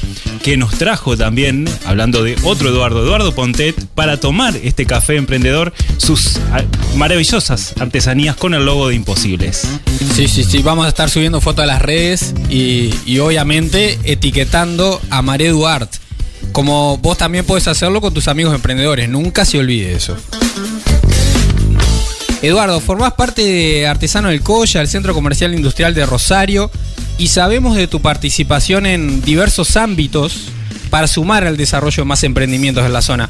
que 0.42 0.56
nos 0.56 0.78
trajo 0.78 1.18
también, 1.18 1.68
hablando 1.86 2.24
de 2.24 2.38
otro 2.44 2.70
Eduardo, 2.70 3.04
Eduardo 3.04 3.36
Pontet, 3.36 3.76
para 3.88 4.22
tomar 4.22 4.56
este 4.56 4.86
café 4.86 5.18
emprendedor 5.18 5.74
sus 5.98 6.38
ah, 6.54 6.64
maravillosas 6.96 7.74
artesanías 7.78 8.38
con 8.38 8.54
el 8.54 8.64
logo 8.64 8.88
de 8.88 8.96
Imposibles. 8.96 9.68
Sí, 10.16 10.30
sí, 10.30 10.46
sí, 10.46 10.62
vamos 10.64 10.86
a 10.86 10.90
estar 10.90 11.10
subiendo 11.10 11.42
fotos 11.42 11.64
a 11.64 11.68
las 11.68 11.82
redes 11.82 12.34
y, 12.50 12.94
y 13.06 13.20
obviamente 13.20 14.00
etiquetando 14.06 15.02
a 15.10 15.22
Maredu 15.22 15.68
Art. 15.68 15.92
Como 16.54 16.98
vos 17.00 17.18
también 17.18 17.44
podés 17.44 17.68
hacerlo 17.68 18.00
con 18.00 18.14
tus 18.14 18.30
amigos 18.30 18.56
emprendedores, 18.56 19.10
nunca 19.10 19.44
se 19.44 19.60
olvide 19.60 19.94
eso. 19.94 20.16
Eduardo, 22.42 22.80
formás 22.80 23.14
parte 23.14 23.42
de 23.42 23.88
Artesano 23.88 24.30
del 24.30 24.42
Colla, 24.42 24.82
el 24.82 24.88
Centro 24.88 25.14
Comercial 25.14 25.56
Industrial 25.56 25.94
de 25.94 26.06
Rosario, 26.06 26.70
y 27.18 27.30
sabemos 27.30 27.76
de 27.76 27.88
tu 27.88 28.02
participación 28.02 28.86
en 28.86 29.22
diversos 29.22 29.76
ámbitos 29.76 30.50
para 30.92 31.08
sumar 31.08 31.46
al 31.46 31.58
desarrollo 31.58 32.04
de 32.04 32.08
más 32.08 32.24
emprendimientos 32.24 32.86
en 32.86 32.94
la 32.94 33.02
zona. 33.02 33.30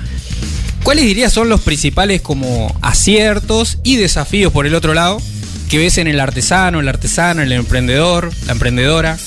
¿Cuáles 0.84 1.06
dirías 1.06 1.32
son 1.32 1.48
los 1.48 1.62
principales 1.62 2.22
como 2.22 2.76
aciertos 2.82 3.80
y 3.84 3.96
desafíos 3.96 4.52
por 4.52 4.67
el 4.67 4.76
otro 4.76 4.93
lado 4.93 5.22
que 5.70 5.78
ves 5.78 5.98
en 5.98 6.08
el 6.08 6.20
artesano, 6.20 6.80
el 6.80 6.88
artesano, 6.88 7.41
el 7.41 7.52
emprendedor, 7.52 8.30
la 8.46 8.54
emprendedora? 8.54 9.17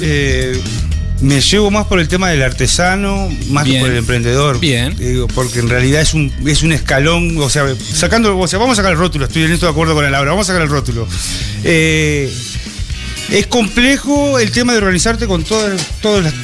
Eh, 0.00 0.60
me 1.20 1.40
llevo 1.40 1.70
más 1.70 1.86
por 1.86 2.00
el 2.00 2.08
tema 2.08 2.30
del 2.30 2.42
artesano, 2.42 3.28
más 3.48 3.64
Bien. 3.64 3.76
que 3.76 3.82
por 3.82 3.90
el 3.90 3.98
emprendedor. 3.98 4.58
Bien. 4.58 4.96
Digo, 4.96 5.28
porque 5.28 5.58
en 5.58 5.68
realidad 5.68 6.00
es 6.00 6.14
un, 6.14 6.32
es 6.46 6.62
un 6.62 6.72
escalón, 6.72 7.36
o 7.38 7.50
sea, 7.50 7.66
sacando, 7.92 8.38
o 8.38 8.48
sea, 8.48 8.58
vamos 8.58 8.74
a 8.74 8.76
sacar 8.76 8.92
el 8.92 8.98
rótulo, 8.98 9.26
estoy 9.26 9.44
en 9.44 9.52
esto 9.52 9.66
de 9.66 9.72
acuerdo 9.72 9.94
con 9.94 10.04
el 10.04 10.12
Laura, 10.12 10.30
vamos 10.30 10.48
a 10.48 10.52
sacar 10.52 10.62
el 10.62 10.70
rótulo. 10.70 11.06
Eh, 11.64 12.32
es 13.30 13.46
complejo 13.46 14.38
el 14.38 14.50
tema 14.50 14.72
de 14.72 14.78
organizarte 14.78 15.26
con 15.26 15.44
todas, 15.44 15.80
todas 16.00 16.24
las, 16.24 16.34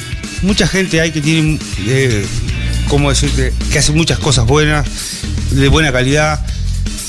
mucha 0.43 0.67
gente 0.67 1.01
hay 1.01 1.11
que 1.11 1.21
tiene, 1.21 1.59
eh, 1.87 2.25
¿cómo 2.87 3.09
decirte? 3.09 3.53
Que 3.71 3.79
hace 3.79 3.91
muchas 3.91 4.19
cosas 4.19 4.45
buenas, 4.45 4.85
de 5.51 5.67
buena 5.69 5.91
calidad. 5.91 6.45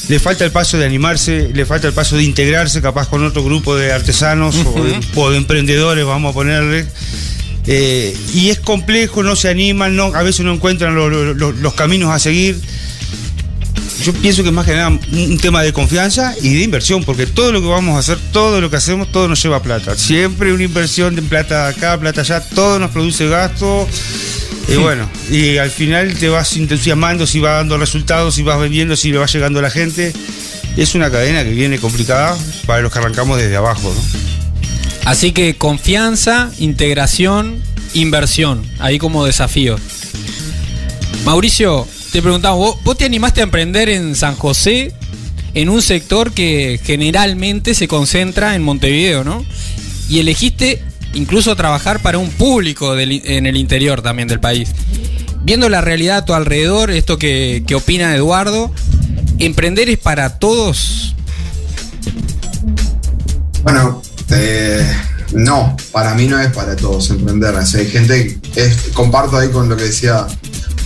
Le 0.09 0.19
falta 0.19 0.43
el 0.47 0.51
paso 0.51 0.79
de 0.79 0.87
animarse, 0.87 1.51
le 1.53 1.67
falta 1.67 1.87
el 1.87 1.93
paso 1.93 2.17
de 2.17 2.23
integrarse 2.25 2.81
capaz 2.81 3.09
con 3.09 3.23
otro 3.25 3.45
grupo 3.45 3.77
de 3.77 3.93
artesanos 3.93 4.57
o, 4.57 4.83
de, 4.83 4.99
o 5.15 5.31
de 5.31 5.37
emprendedores, 5.37 6.07
vamos 6.07 6.31
a 6.31 6.33
ponerle. 6.33 6.87
Eh, 7.71 8.17
y 8.33 8.49
es 8.49 8.59
complejo, 8.61 9.23
no 9.23 9.37
se 9.37 9.49
animan, 9.51 9.95
no, 9.95 10.05
a 10.15 10.23
veces 10.23 10.45
no 10.45 10.55
encuentran 10.55 10.95
lo- 10.95 11.11
lo- 11.11 11.35
lo- 11.35 11.53
los 11.53 11.75
caminos 11.75 12.11
a 12.11 12.19
seguir. 12.19 12.59
Yo 14.03 14.13
pienso 14.15 14.43
que 14.43 14.51
más 14.51 14.65
que 14.65 14.73
nada 14.73 14.89
un, 14.89 15.39
tema 15.39 15.63
de 15.63 15.73
confianza 15.73 16.35
y 16.41 16.55
de 16.55 16.63
inversión, 16.63 17.05
porque 17.05 17.27
todo 17.27 17.53
lo 17.53 17.61
que 17.61 17.67
vamos 17.67 17.97
a 17.97 17.99
hacer, 17.99 18.17
todo 18.33 18.61
lo 18.63 18.71
que 18.71 18.77
hacemos, 18.77 19.13
todo 19.13 19.29
nos 19.29 19.43
lleva 19.43 19.61
plata. 19.63 19.97
Siempre 19.97 20.53
una 20.53 20.63
inversión 20.65 21.15
de 21.15 21.21
plata 21.21 21.69
acá, 21.69 21.99
plata 21.99 22.23
allá, 22.23 22.41
todo 22.41 22.79
nos 22.79 22.91
produce 22.91 23.29
gasto. 23.29 23.87
Y 24.69 24.77
bueno, 24.77 25.09
y 25.31 25.59
al 25.59 25.71
final 25.71 26.15
te 26.15 26.29
vas 26.29 26.55
entusiasmando 26.57 27.27
si 27.27 27.39
va 27.41 27.53
dando 27.55 27.77
resultados, 27.77 28.35
si 28.35 28.43
vas 28.43 28.59
vendiendo, 28.61 28.97
si 28.97 29.11
le 29.11 29.19
va 29.19 29.27
llegando 29.27 29.59
a 29.59 29.63
la 29.63 29.71
gente. 29.71 30.13
Es 30.77 30.95
una 30.95 31.11
cadena 31.11 31.43
que 31.45 31.51
viene 31.51 31.79
complicada 31.79 32.39
para 32.67 32.81
los 32.83 32.93
que 32.93 32.99
arrancamos 33.01 33.37
desde 33.39 33.57
abajo, 33.57 33.93
¿no? 33.95 34.28
Así 35.05 35.33
que 35.33 35.57
confianza, 35.57 36.51
integración, 36.59 37.63
inversión, 37.95 38.63
ahí 38.79 38.99
como 38.99 39.25
desafío. 39.25 39.77
Mauricio, 41.25 41.87
te 42.13 42.23
preguntamos, 42.23 42.59
¿vos, 42.59 42.85
vos 42.85 42.97
te 42.97 43.05
animaste 43.05 43.41
a 43.41 43.45
emprender 43.45 43.89
en 43.89 44.15
San 44.15 44.35
José 44.35 44.93
en 45.55 45.69
un 45.69 45.83
sector 45.83 46.33
que 46.33 46.81
generalmente 46.85 47.75
se 47.75 47.89
concentra 47.89 48.55
en 48.55 48.63
Montevideo, 48.63 49.25
¿no? 49.25 49.45
Y 50.09 50.21
elegiste 50.21 50.83
incluso 51.15 51.57
trabajar 51.57 52.01
para 52.01 52.19
un 52.19 52.31
público 52.31 52.97
en 52.97 53.47
el 53.47 53.57
interior 53.57 54.03
también 54.03 54.29
del 54.29 54.41
país. 54.41 54.71
Viendo 55.43 55.69
la 55.69 55.81
realidad 55.81 56.19
a 56.19 56.25
tu 56.25 56.35
alrededor, 56.35 56.91
esto 56.91 57.19
que, 57.19 57.63
que 57.67 57.75
opina 57.75 58.15
Eduardo, 58.15 58.71
¿emprender 59.39 59.89
es 59.89 59.99
para 59.99 60.39
todos? 60.39 61.15
Bueno, 63.63 64.03
eh, 64.31 64.87
no, 65.35 65.77
para 65.93 66.15
mí 66.15 66.27
no 66.27 66.41
es 66.41 66.53
para 66.53 66.77
todos 66.77 67.11
emprender. 67.11 67.55
Hay 67.57 67.87
gente, 67.87 68.39
es, 68.57 68.77
comparto 68.93 69.37
ahí 69.37 69.49
con 69.49 69.69
lo 69.69 69.77
que 69.77 69.85
decía 69.85 70.27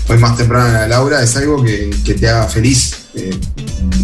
hoy 0.09 0.19
más 0.19 0.37
temprano 0.37 0.73
la 0.73 0.89
Laura, 0.89 1.23
es 1.23 1.37
algo 1.37 1.63
que, 1.63 1.91
que 2.05 2.15
te 2.15 2.29
haga 2.29 2.49
feliz. 2.49 2.97
Eh, 3.15 3.31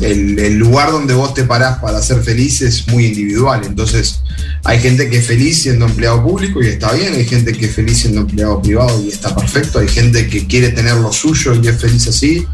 el, 0.01 0.39
el 0.39 0.59
lugar 0.59 0.91
donde 0.91 1.15
vos 1.15 1.35
te 1.35 1.45
parás 1.45 1.79
para 1.79 2.01
ser 2.03 2.23
feliz 2.23 2.63
es 2.63 2.87
muy 2.89 3.07
individual. 3.07 3.63
Entonces, 3.65 4.21
hay 4.65 4.81
gente 4.81 5.09
que 5.09 5.19
es 5.19 5.27
feliz 5.27 5.63
siendo 5.63 5.87
empleado 5.87 6.23
público 6.23 6.63
y 6.63 6.69
está 6.69 6.93
bien, 6.93 7.15
hay 7.15 7.25
gente 7.25 7.53
que 7.53 7.67
es 7.67 7.75
feliz 7.75 7.99
siendo 7.99 8.21
empleado 8.21 8.61
privado 8.61 9.03
y 9.03 9.09
está 9.09 9.35
perfecto, 9.35 9.79
hay 9.79 9.89
gente 9.89 10.29
que 10.29 10.47
quiere 10.47 10.71
tener 10.71 10.97
lo 10.97 11.13
suyo 11.13 11.55
y 11.55 11.67
es 11.67 11.81
feliz 11.81 12.07
así. 12.09 12.47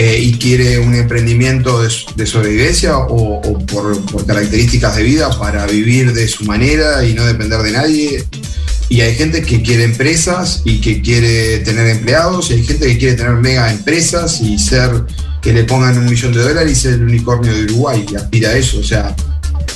Eh, 0.00 0.16
y 0.22 0.34
quiere 0.34 0.78
un 0.78 0.94
emprendimiento 0.94 1.82
de, 1.82 2.24
sobrevivencia 2.24 2.98
o, 2.98 3.40
o 3.40 3.66
por, 3.66 4.00
por 4.06 4.24
características 4.24 4.94
de 4.94 5.02
vida 5.02 5.28
para 5.40 5.66
vivir 5.66 6.12
de 6.12 6.28
su 6.28 6.44
manera 6.44 7.04
y 7.04 7.14
no 7.14 7.24
depender 7.24 7.60
de 7.62 7.72
nadie. 7.72 8.24
Y 8.88 9.00
hay 9.00 9.16
gente 9.16 9.42
que 9.42 9.60
quiere 9.60 9.82
empresas 9.82 10.62
y 10.64 10.80
que 10.80 11.02
quiere 11.02 11.58
tener 11.64 11.88
empleados, 11.88 12.48
y 12.48 12.54
hay 12.54 12.64
gente 12.64 12.86
que 12.86 12.96
quiere 12.96 13.16
tener 13.16 13.32
mega 13.32 13.72
empresas 13.72 14.40
y 14.40 14.56
ser 14.56 15.04
que 15.42 15.52
le 15.52 15.64
pongan 15.64 15.98
un 15.98 16.04
millón 16.04 16.32
de 16.32 16.42
dólares 16.42 16.78
y 16.78 16.80
ser 16.80 16.92
el 16.92 17.02
unicornio 17.02 17.52
de 17.52 17.64
Uruguay 17.64 18.06
y 18.08 18.14
aspira 18.14 18.50
a 18.50 18.56
eso. 18.56 18.78
O 18.78 18.84
sea, 18.84 19.16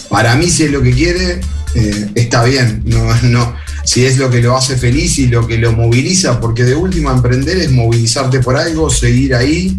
para 0.08 0.36
mí 0.36 0.48
si 0.48 0.62
es 0.62 0.70
lo 0.70 0.84
que 0.84 0.92
quiere, 0.92 1.40
eh, 1.74 2.10
está 2.14 2.44
bien. 2.44 2.82
No, 2.84 3.54
si 3.84 4.04
es 4.04 4.18
lo 4.18 4.30
que 4.30 4.40
lo 4.40 4.56
hace 4.56 4.76
feliz 4.76 5.18
y 5.18 5.26
lo 5.26 5.46
que 5.46 5.58
lo 5.58 5.72
moviliza, 5.72 6.40
porque 6.40 6.64
de 6.64 6.74
última 6.74 7.12
emprender 7.12 7.58
es 7.58 7.70
movilizarte 7.70 8.40
por 8.40 8.56
algo, 8.56 8.90
seguir 8.90 9.34
ahí 9.34 9.78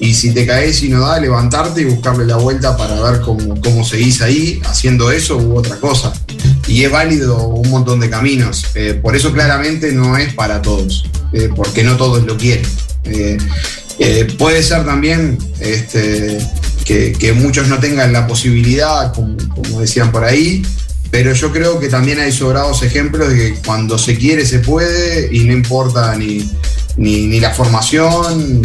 y 0.00 0.14
si 0.14 0.32
te 0.32 0.44
caes 0.46 0.82
y 0.82 0.88
no 0.88 1.00
da, 1.00 1.20
levantarte 1.20 1.82
y 1.82 1.84
buscarle 1.84 2.26
la 2.26 2.36
vuelta 2.36 2.76
para 2.76 3.00
ver 3.00 3.20
cómo, 3.20 3.60
cómo 3.60 3.84
seguís 3.84 4.22
ahí 4.22 4.60
haciendo 4.64 5.10
eso 5.10 5.36
u 5.36 5.56
otra 5.56 5.76
cosa. 5.76 6.12
Y 6.66 6.82
es 6.84 6.90
válido 6.90 7.46
un 7.46 7.70
montón 7.70 8.00
de 8.00 8.10
caminos. 8.10 8.64
Eh, 8.74 8.98
por 9.00 9.14
eso 9.14 9.32
claramente 9.32 9.92
no 9.92 10.16
es 10.16 10.34
para 10.34 10.62
todos, 10.62 11.04
eh, 11.32 11.50
porque 11.54 11.84
no 11.84 11.96
todos 11.96 12.24
lo 12.24 12.36
quieren. 12.36 12.66
Puede 14.38 14.62
ser 14.62 14.84
también 14.84 15.38
este, 15.60 16.38
que, 16.84 17.32
muchos 17.34 17.68
no 17.68 17.78
tengan 17.78 18.12
la 18.12 18.26
posibilidad, 18.26 19.12
como 19.12 19.80
decían 19.80 20.12
por 20.12 20.24
ahí, 20.24 20.62
pero 21.14 21.32
yo 21.32 21.52
creo 21.52 21.78
que 21.78 21.88
también 21.88 22.18
hay 22.18 22.32
sobrados 22.32 22.82
ejemplos 22.82 23.28
de 23.28 23.36
que 23.36 23.54
cuando 23.64 23.96
se 23.98 24.18
quiere 24.18 24.44
se 24.44 24.58
puede 24.58 25.28
y 25.32 25.44
no 25.44 25.52
importa 25.52 26.16
ni, 26.16 26.50
ni, 26.96 27.38
la 27.38 27.54
formación, 27.54 28.60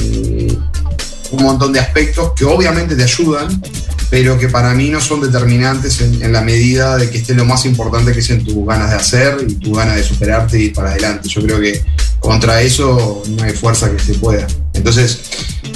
un 1.29 1.43
montón 1.43 1.71
de 1.71 1.79
aspectos 1.79 2.31
que 2.35 2.45
obviamente 2.45 2.95
te 2.95 3.03
ayudan, 3.03 3.61
pero 4.09 4.35
que 4.39 4.49
para 4.49 4.73
mí 4.73 4.89
no 4.89 4.99
son 4.99 5.21
determinantes 5.21 6.01
en, 6.01 6.33
la 6.33 6.41
medida 6.41 6.97
de 6.97 7.11
que 7.11 7.19
esté 7.19 7.35
lo 7.35 7.45
más 7.45 7.65
importante 7.65 8.13
que 8.13 8.19
es 8.19 8.29
en 8.31 8.43
tus 8.43 8.65
ganas 8.65 8.89
de 8.89 8.95
hacer 8.95 9.37
y 9.47 9.53
tus 9.53 9.77
ganas 9.77 9.97
de 9.97 10.03
superarte 10.03 10.59
y 10.59 10.63
ir 10.63 10.73
para 10.73 10.89
adelante. 10.89 11.29
Yo 11.29 11.43
creo 11.43 11.59
que 11.59 11.83
contra 12.19 12.63
eso 12.63 13.21
no 13.29 13.43
hay 13.43 13.53
fuerza 13.53 13.91
que 13.95 13.99
se 14.01 14.15
pueda. 14.15 14.47
Entonces, 14.73 15.19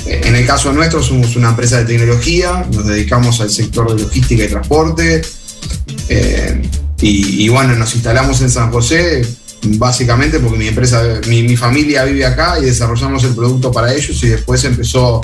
eh, 0.07 0.21
en 0.23 0.36
el 0.36 0.47
caso 0.47 0.73
nuestro 0.73 1.03
somos 1.03 1.36
una 1.36 1.49
empresa 1.49 1.77
de 1.77 1.86
tecnología, 1.86 2.65
nos 2.71 2.88
dedicamos 2.88 3.41
al 3.41 3.51
sector 3.51 3.95
de 3.95 4.01
logística 4.01 4.43
y 4.43 4.47
transporte, 4.47 5.21
eh, 6.10 6.62
y, 7.02 7.49
bueno, 7.49 7.76
nos 7.76 7.95
instalamos 7.95 8.41
en 8.41 8.49
San 8.49 8.71
José 8.71 9.28
básicamente 9.78 10.39
porque 10.39 10.58
mi 10.58 10.67
empresa, 10.67 11.02
mi, 11.28 11.43
mi 11.43 11.58
familia 11.58 12.06
vive 12.06 12.26
acá 12.26 12.60
y 12.60 12.65
desarrollamos 12.65 13.23
el 13.23 13.34
producto 13.34 13.71
para 13.71 13.93
ellos 13.93 14.21
y 14.23 14.28
después 14.28 14.63
empezó 14.63 15.21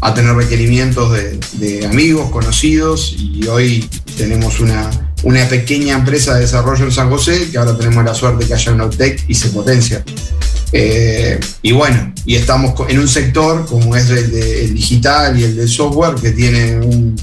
a 0.00 0.14
tener 0.14 0.34
requerimientos 0.34 1.12
de, 1.12 1.86
amigos, 1.86 2.30
conocidos 2.30 3.14
y 3.18 3.46
hoy 3.46 3.88
tenemos 4.16 4.58
una, 4.60 4.90
una 5.22 5.48
pequeña 5.48 5.94
empresa 5.96 6.34
de 6.34 6.40
desarrollo 6.42 6.84
en 6.84 6.92
San 6.92 7.08
José 7.08 7.48
que 7.50 7.58
ahora 7.58 7.76
tenemos 7.76 8.04
la 8.04 8.14
suerte 8.14 8.46
que 8.46 8.54
haya 8.54 8.90
Tech 8.90 9.24
y 9.28 9.34
se 9.34 9.48
potencia. 9.50 10.04
Eh, 10.72 11.38
y 11.62 11.72
bueno, 11.72 12.12
y 12.24 12.34
estamos 12.36 12.72
en 12.88 12.98
un 12.98 13.08
sector 13.08 13.66
como 13.66 13.94
es 13.94 14.08
el, 14.10 14.32
el 14.34 14.74
digital 14.74 15.38
y 15.38 15.44
el 15.44 15.56
del 15.56 15.68
software 15.68 16.14
que 16.14 16.30
tiene 16.30 16.78
un- 16.78 17.14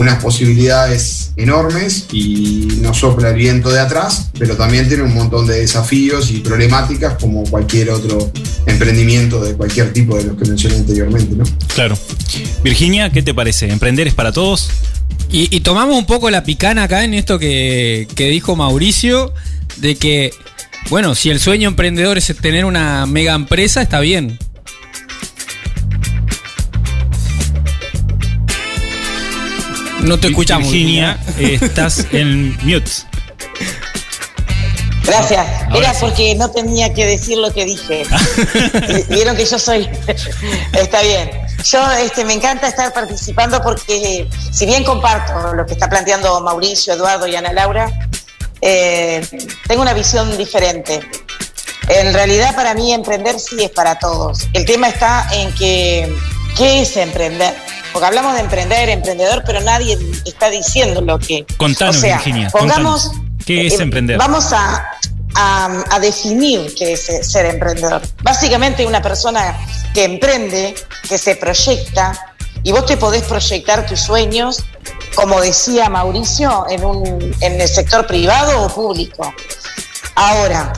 unas 0.00 0.22
posibilidades 0.22 1.32
enormes 1.36 2.06
y 2.10 2.68
nos 2.80 2.98
sopla 2.98 3.28
el 3.28 3.36
viento 3.36 3.68
de 3.68 3.80
atrás, 3.80 4.30
pero 4.38 4.56
también 4.56 4.88
tiene 4.88 5.02
un 5.02 5.12
montón 5.12 5.46
de 5.46 5.60
desafíos 5.60 6.30
y 6.30 6.40
problemáticas 6.40 7.18
como 7.20 7.44
cualquier 7.44 7.90
otro 7.90 8.32
emprendimiento 8.64 9.42
de 9.44 9.54
cualquier 9.54 9.92
tipo 9.92 10.16
de 10.16 10.24
los 10.24 10.38
que 10.38 10.46
mencioné 10.46 10.76
anteriormente. 10.76 11.36
¿no? 11.36 11.44
Claro. 11.74 11.98
Virginia, 12.64 13.10
¿qué 13.10 13.22
te 13.22 13.34
parece? 13.34 13.70
¿Emprender 13.70 14.08
es 14.08 14.14
para 14.14 14.32
todos? 14.32 14.70
Y, 15.30 15.54
y 15.54 15.60
tomamos 15.60 15.98
un 15.98 16.06
poco 16.06 16.30
la 16.30 16.44
picana 16.44 16.84
acá 16.84 17.04
en 17.04 17.12
esto 17.12 17.38
que, 17.38 18.08
que 18.14 18.30
dijo 18.30 18.56
Mauricio, 18.56 19.34
de 19.76 19.96
que, 19.96 20.32
bueno, 20.88 21.14
si 21.14 21.28
el 21.28 21.40
sueño 21.40 21.68
emprendedor 21.68 22.16
es 22.16 22.34
tener 22.40 22.64
una 22.64 23.04
mega 23.04 23.34
empresa, 23.34 23.82
está 23.82 24.00
bien. 24.00 24.38
No 30.02 30.18
te 30.18 30.28
escuchamos. 30.28 30.70
Virginia, 30.70 31.18
eh, 31.38 31.58
estás 31.60 32.06
en 32.12 32.56
mute. 32.64 32.90
Gracias. 35.04 35.46
Ahora 35.64 35.78
Era 35.78 35.94
sí. 35.94 35.98
porque 36.00 36.34
no 36.36 36.50
tenía 36.50 36.94
que 36.94 37.06
decir 37.06 37.38
lo 37.38 37.52
que 37.52 37.64
dije. 37.64 38.04
Vieron 39.08 39.36
que 39.36 39.44
yo 39.44 39.58
soy. 39.58 39.88
está 40.72 41.02
bien. 41.02 41.30
Yo 41.64 41.90
este, 41.92 42.24
me 42.24 42.34
encanta 42.34 42.68
estar 42.68 42.92
participando 42.92 43.60
porque, 43.62 44.28
si 44.52 44.66
bien 44.66 44.84
comparto 44.84 45.54
lo 45.54 45.66
que 45.66 45.72
está 45.72 45.88
planteando 45.88 46.40
Mauricio, 46.40 46.94
Eduardo 46.94 47.26
y 47.26 47.36
Ana 47.36 47.52
Laura, 47.52 47.90
eh, 48.62 49.26
tengo 49.66 49.82
una 49.82 49.92
visión 49.92 50.36
diferente. 50.38 51.00
En 51.88 52.14
realidad, 52.14 52.54
para 52.54 52.74
mí, 52.74 52.92
emprender 52.92 53.38
sí 53.40 53.56
es 53.62 53.70
para 53.70 53.98
todos. 53.98 54.48
El 54.52 54.64
tema 54.64 54.88
está 54.88 55.28
en 55.32 55.52
que, 55.54 56.14
¿qué 56.56 56.82
es 56.82 56.96
emprender? 56.96 57.54
Porque 57.92 58.06
hablamos 58.06 58.34
de 58.34 58.40
emprender, 58.40 58.88
emprendedor, 58.88 59.42
pero 59.44 59.60
nadie 59.60 59.98
está 60.24 60.48
diciendo 60.50 61.00
lo 61.00 61.18
que. 61.18 61.44
Contanos, 61.56 61.96
o 61.96 62.00
sea, 62.00 62.16
Virginia, 62.16 62.48
Pongamos. 62.50 63.06
contanos. 63.06 63.44
¿Qué 63.44 63.66
es 63.66 63.80
eh, 63.80 63.82
emprender? 63.82 64.18
Vamos 64.18 64.52
a, 64.52 64.90
a, 65.34 65.84
a 65.90 65.98
definir 65.98 66.72
qué 66.76 66.92
es 66.92 67.08
ser 67.22 67.46
emprendedor. 67.46 68.02
Básicamente, 68.22 68.86
una 68.86 69.02
persona 69.02 69.56
que 69.92 70.04
emprende, 70.04 70.74
que 71.08 71.18
se 71.18 71.34
proyecta, 71.36 72.34
y 72.62 72.72
vos 72.72 72.86
te 72.86 72.96
podés 72.96 73.22
proyectar 73.22 73.86
tus 73.86 74.00
sueños, 74.00 74.62
como 75.14 75.40
decía 75.40 75.88
Mauricio, 75.88 76.66
en, 76.68 76.84
un, 76.84 77.34
en 77.40 77.60
el 77.60 77.68
sector 77.68 78.06
privado 78.06 78.62
o 78.62 78.68
público. 78.68 79.34
Ahora, 80.14 80.72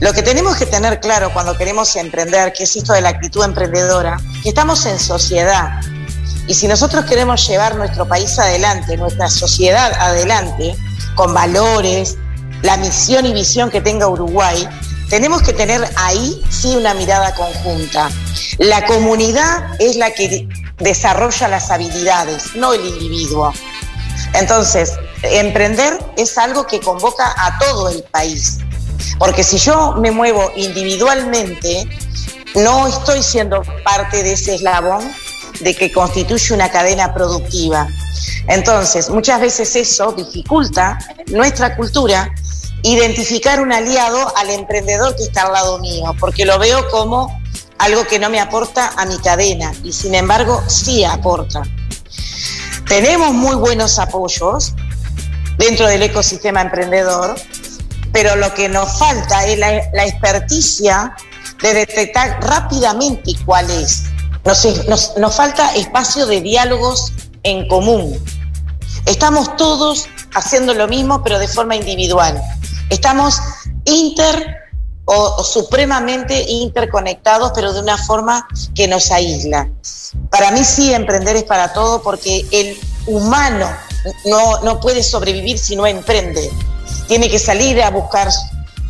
lo 0.00 0.12
que 0.12 0.22
tenemos 0.22 0.56
que 0.56 0.66
tener 0.66 1.00
claro 1.00 1.32
cuando 1.32 1.56
queremos 1.56 1.94
emprender, 1.96 2.52
que 2.52 2.64
es 2.64 2.74
esto 2.74 2.94
de 2.94 3.02
la 3.02 3.10
actitud 3.10 3.44
emprendedora, 3.44 4.16
que 4.42 4.48
estamos 4.48 4.86
en 4.86 4.98
sociedad. 4.98 5.80
Y 6.48 6.54
si 6.54 6.66
nosotros 6.66 7.04
queremos 7.04 7.46
llevar 7.46 7.76
nuestro 7.76 8.08
país 8.08 8.38
adelante, 8.38 8.96
nuestra 8.96 9.28
sociedad 9.28 9.92
adelante, 10.00 10.74
con 11.14 11.34
valores, 11.34 12.16
la 12.62 12.78
misión 12.78 13.26
y 13.26 13.34
visión 13.34 13.70
que 13.70 13.82
tenga 13.82 14.08
Uruguay, 14.08 14.66
tenemos 15.10 15.42
que 15.42 15.52
tener 15.52 15.86
ahí 15.96 16.42
sí 16.48 16.74
una 16.74 16.94
mirada 16.94 17.34
conjunta. 17.34 18.10
La 18.56 18.86
comunidad 18.86 19.62
es 19.78 19.96
la 19.96 20.10
que 20.10 20.48
desarrolla 20.78 21.48
las 21.48 21.70
habilidades, 21.70 22.54
no 22.54 22.72
el 22.72 22.84
individuo. 22.86 23.52
Entonces, 24.32 24.94
emprender 25.22 25.98
es 26.16 26.38
algo 26.38 26.66
que 26.66 26.80
convoca 26.80 27.34
a 27.36 27.58
todo 27.58 27.90
el 27.90 28.02
país. 28.04 28.58
Porque 29.18 29.44
si 29.44 29.58
yo 29.58 29.96
me 29.98 30.10
muevo 30.10 30.50
individualmente, 30.56 31.86
no 32.54 32.86
estoy 32.86 33.22
siendo 33.22 33.62
parte 33.84 34.22
de 34.22 34.32
ese 34.32 34.54
eslabón 34.54 35.12
de 35.60 35.74
que 35.74 35.92
constituye 35.92 36.54
una 36.54 36.70
cadena 36.70 37.12
productiva. 37.14 37.88
Entonces, 38.46 39.10
muchas 39.10 39.40
veces 39.40 39.74
eso 39.76 40.12
dificulta 40.12 40.98
nuestra 41.28 41.76
cultura 41.76 42.32
identificar 42.82 43.60
un 43.60 43.72
aliado 43.72 44.36
al 44.36 44.50
emprendedor 44.50 45.16
que 45.16 45.24
está 45.24 45.42
al 45.42 45.52
lado 45.52 45.78
mío, 45.78 46.14
porque 46.18 46.44
lo 46.44 46.58
veo 46.58 46.88
como 46.90 47.40
algo 47.78 48.06
que 48.06 48.18
no 48.18 48.30
me 48.30 48.40
aporta 48.40 48.92
a 48.96 49.06
mi 49.06 49.18
cadena 49.18 49.72
y 49.84 49.92
sin 49.92 50.14
embargo 50.14 50.62
sí 50.66 51.04
aporta. 51.04 51.62
Tenemos 52.88 53.32
muy 53.32 53.56
buenos 53.56 53.98
apoyos 53.98 54.74
dentro 55.58 55.86
del 55.86 56.02
ecosistema 56.02 56.62
emprendedor, 56.62 57.34
pero 58.12 58.36
lo 58.36 58.54
que 58.54 58.68
nos 58.68 58.98
falta 58.98 59.46
es 59.46 59.58
la, 59.58 59.82
la 59.92 60.06
experticia 60.06 61.14
de 61.62 61.74
detectar 61.74 62.40
rápidamente 62.40 63.32
cuál 63.44 63.70
es. 63.70 64.04
Nos, 64.48 65.34
falta 65.36 65.74
espacio 65.74 66.24
de 66.24 66.40
diálogos 66.40 67.12
en 67.42 67.68
común. 67.68 68.18
Estamos 69.04 69.54
todos 69.56 70.06
haciendo 70.34 70.72
lo 70.72 70.88
mismo, 70.88 71.22
pero 71.22 71.38
de 71.38 71.46
forma 71.46 71.76
individual. 71.76 72.40
Estamos 72.88 73.38
inter 73.84 74.56
o, 75.04 75.14
o, 75.36 75.44
supremamente 75.44 76.46
interconectados, 76.48 77.52
pero 77.54 77.74
de 77.74 77.80
una 77.80 77.98
forma 77.98 78.48
que 78.74 78.88
nos 78.88 79.10
aísla. 79.10 79.70
Para 80.30 80.50
mí 80.50 80.64
sí, 80.64 80.94
emprender 80.94 81.36
es 81.36 81.44
para 81.44 81.74
todo 81.74 82.00
porque 82.00 82.46
el 82.50 82.74
humano 83.06 83.68
no, 84.24 84.62
no 84.62 84.80
puede 84.80 85.02
sobrevivir 85.02 85.58
si 85.58 85.76
no 85.76 85.86
emprende. 85.86 86.50
Tiene 87.06 87.28
que 87.28 87.38
salir 87.38 87.82
a 87.82 87.90
buscar 87.90 88.30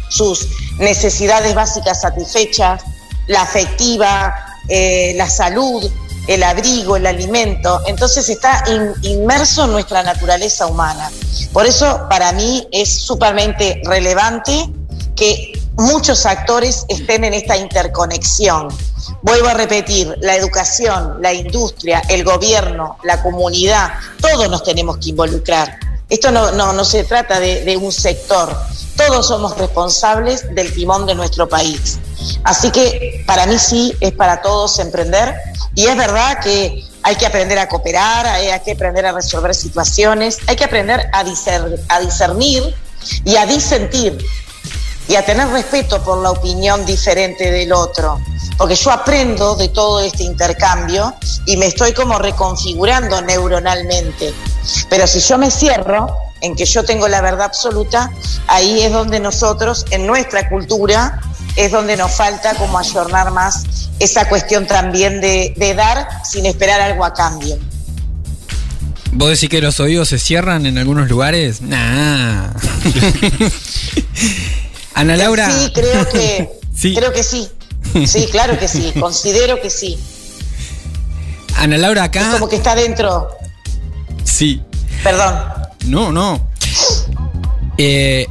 sus 0.08 0.46
necesidades 0.78 1.52
básicas 1.56 2.02
satisfechas, 2.02 2.82
la 3.26 3.42
afectiva, 3.42 4.47
eh, 4.68 5.14
la 5.16 5.28
salud, 5.28 5.90
el 6.26 6.42
abrigo, 6.42 6.96
el 6.96 7.06
alimento. 7.06 7.80
Entonces 7.86 8.28
está 8.28 8.64
in, 8.68 8.92
inmerso 9.02 9.64
en 9.64 9.72
nuestra 9.72 10.02
naturaleza 10.02 10.66
humana. 10.66 11.10
Por 11.52 11.66
eso 11.66 12.06
para 12.08 12.32
mí 12.32 12.68
es 12.70 13.00
sumamente 13.00 13.80
relevante 13.84 14.70
que 15.16 15.52
muchos 15.76 16.26
actores 16.26 16.84
estén 16.88 17.24
en 17.24 17.34
esta 17.34 17.56
interconexión. 17.56 18.68
Vuelvo 19.22 19.48
a 19.48 19.54
repetir, 19.54 20.14
la 20.20 20.36
educación, 20.36 21.16
la 21.20 21.32
industria, 21.32 22.02
el 22.08 22.24
gobierno, 22.24 22.98
la 23.04 23.22
comunidad, 23.22 23.90
todos 24.20 24.48
nos 24.50 24.62
tenemos 24.62 24.98
que 24.98 25.10
involucrar. 25.10 25.78
Esto 26.10 26.30
no, 26.30 26.52
no, 26.52 26.72
no 26.72 26.84
se 26.84 27.04
trata 27.04 27.40
de 27.40 27.78
un 27.80 27.92
sector, 27.92 28.54
todos 28.96 29.28
somos 29.28 29.56
responsables 29.56 30.52
del 30.54 30.72
timón 30.74 31.06
de 31.06 31.14
nuestro 31.14 31.48
país. 31.48 31.98
Así 32.44 32.70
que 32.70 33.22
para 33.26 33.46
mí 33.46 33.58
sí 33.58 33.94
es 34.00 34.12
para 34.12 34.42
todos 34.42 34.78
emprender 34.78 35.34
y 35.74 35.86
es 35.86 35.96
verdad 35.96 36.40
que 36.40 36.84
hay 37.02 37.16
que 37.16 37.26
aprender 37.26 37.58
a 37.58 37.68
cooperar, 37.68 38.26
hay 38.26 38.58
que 38.60 38.72
aprender 38.72 39.06
a 39.06 39.12
resolver 39.12 39.54
situaciones, 39.54 40.38
hay 40.46 40.56
que 40.56 40.64
aprender 40.64 41.08
a, 41.12 41.20
a 41.20 42.00
discernir 42.00 42.74
y 43.24 43.36
a 43.36 43.46
disentir 43.46 44.18
y 45.08 45.16
a 45.16 45.24
tener 45.24 45.48
respeto 45.48 46.02
por 46.02 46.18
la 46.18 46.30
opinión 46.30 46.84
diferente 46.84 47.50
del 47.50 47.72
otro. 47.72 48.20
Porque 48.58 48.74
yo 48.74 48.90
aprendo 48.90 49.54
de 49.54 49.68
todo 49.68 50.00
este 50.00 50.24
intercambio 50.24 51.14
y 51.46 51.56
me 51.56 51.66
estoy 51.66 51.94
como 51.94 52.18
reconfigurando 52.18 53.22
neuronalmente. 53.22 54.34
Pero 54.90 55.06
si 55.06 55.20
yo 55.20 55.38
me 55.38 55.50
cierro 55.50 56.14
en 56.40 56.54
que 56.54 56.66
yo 56.66 56.84
tengo 56.84 57.08
la 57.08 57.20
verdad 57.20 57.46
absoluta, 57.46 58.10
ahí 58.48 58.82
es 58.82 58.92
donde 58.92 59.20
nosotros, 59.20 59.86
en 59.90 60.06
nuestra 60.06 60.48
cultura, 60.48 61.20
es 61.58 61.72
donde 61.72 61.96
nos 61.96 62.12
falta 62.12 62.54
como 62.54 62.78
ayornar 62.78 63.32
más 63.32 63.64
esa 63.98 64.28
cuestión 64.28 64.66
también 64.66 65.20
de, 65.20 65.52
de 65.56 65.74
dar 65.74 66.08
sin 66.24 66.46
esperar 66.46 66.80
algo 66.80 67.04
a 67.04 67.12
cambio. 67.12 67.58
¿Vos 69.12 69.30
decís 69.30 69.48
que 69.48 69.60
los 69.60 69.80
oídos 69.80 70.08
se 70.08 70.18
cierran 70.20 70.66
en 70.66 70.78
algunos 70.78 71.08
lugares? 71.08 71.60
Nah. 71.60 72.50
Ana 74.94 75.16
Laura. 75.16 75.50
Sí, 75.50 75.72
creo 75.74 76.08
que 76.08 76.48
sí. 76.76 76.94
creo 76.94 77.12
que 77.12 77.22
sí. 77.24 77.48
Sí, 78.06 78.28
claro 78.30 78.56
que 78.58 78.68
sí. 78.68 78.92
Considero 79.00 79.60
que 79.60 79.70
sí. 79.70 79.98
Ana 81.56 81.76
Laura 81.78 82.04
acá. 82.04 82.20
Es 82.20 82.28
como 82.28 82.48
que 82.48 82.56
está 82.56 82.76
dentro. 82.76 83.28
Sí. 84.22 84.62
Perdón. 85.02 85.34
No, 85.86 86.12
no. 86.12 86.48
Eh, 87.76 88.26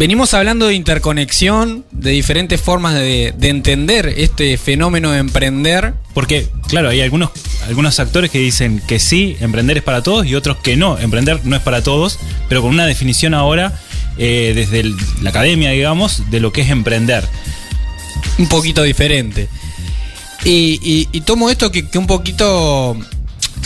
venimos 0.00 0.32
hablando 0.32 0.68
de 0.68 0.74
interconexión, 0.74 1.84
de 1.90 2.12
diferentes 2.12 2.58
formas 2.58 2.94
de, 2.94 3.34
de, 3.36 3.48
entender 3.50 4.14
este 4.16 4.56
fenómeno 4.56 5.10
de 5.10 5.18
emprender. 5.18 5.92
Porque, 6.14 6.48
claro, 6.68 6.88
hay 6.88 7.02
algunos, 7.02 7.28
algunos 7.66 8.00
actores 8.00 8.30
que 8.30 8.38
dicen 8.38 8.80
que 8.88 8.98
sí, 8.98 9.36
emprender 9.40 9.76
es 9.76 9.82
para 9.82 10.02
todos, 10.02 10.24
y 10.24 10.34
otros 10.34 10.56
que 10.56 10.74
no, 10.74 10.98
emprender 10.98 11.40
no 11.44 11.54
es 11.54 11.60
para 11.60 11.82
todos, 11.82 12.18
pero 12.48 12.62
con 12.62 12.70
una 12.70 12.86
definición 12.86 13.34
ahora, 13.34 13.78
eh, 14.16 14.52
desde 14.54 14.80
el, 14.80 14.96
la 15.20 15.30
academia, 15.30 15.70
digamos, 15.70 16.30
de 16.30 16.40
lo 16.40 16.50
que 16.50 16.62
es 16.62 16.70
emprender. 16.70 17.28
Un 18.38 18.48
poquito 18.48 18.82
diferente. 18.82 19.48
Y, 20.46 20.80
y, 20.82 21.08
y 21.12 21.20
tomo 21.20 21.50
esto 21.50 21.70
que, 21.70 21.90
que, 21.90 21.98
un 21.98 22.06
poquito 22.06 22.96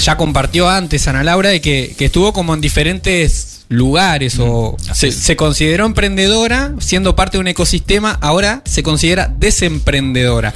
ya 0.02 0.16
compartió 0.16 0.68
antes 0.68 1.06
Ana 1.06 1.22
Laura, 1.22 1.50
de 1.50 1.60
que, 1.60 1.94
que 1.96 2.06
estuvo 2.06 2.32
como 2.32 2.54
en 2.54 2.60
diferentes 2.60 3.53
lugares 3.68 4.38
o 4.38 4.76
se, 4.92 5.10
se, 5.10 5.36
consideró 5.36 5.86
emprendedora 5.86 6.74
siendo 6.78 7.16
parte 7.16 7.38
de 7.38 7.40
un 7.40 7.48
ecosistema, 7.48 8.18
ahora 8.20 8.62
se 8.64 8.82
considera 8.82 9.32
desemprendedora. 9.38 10.52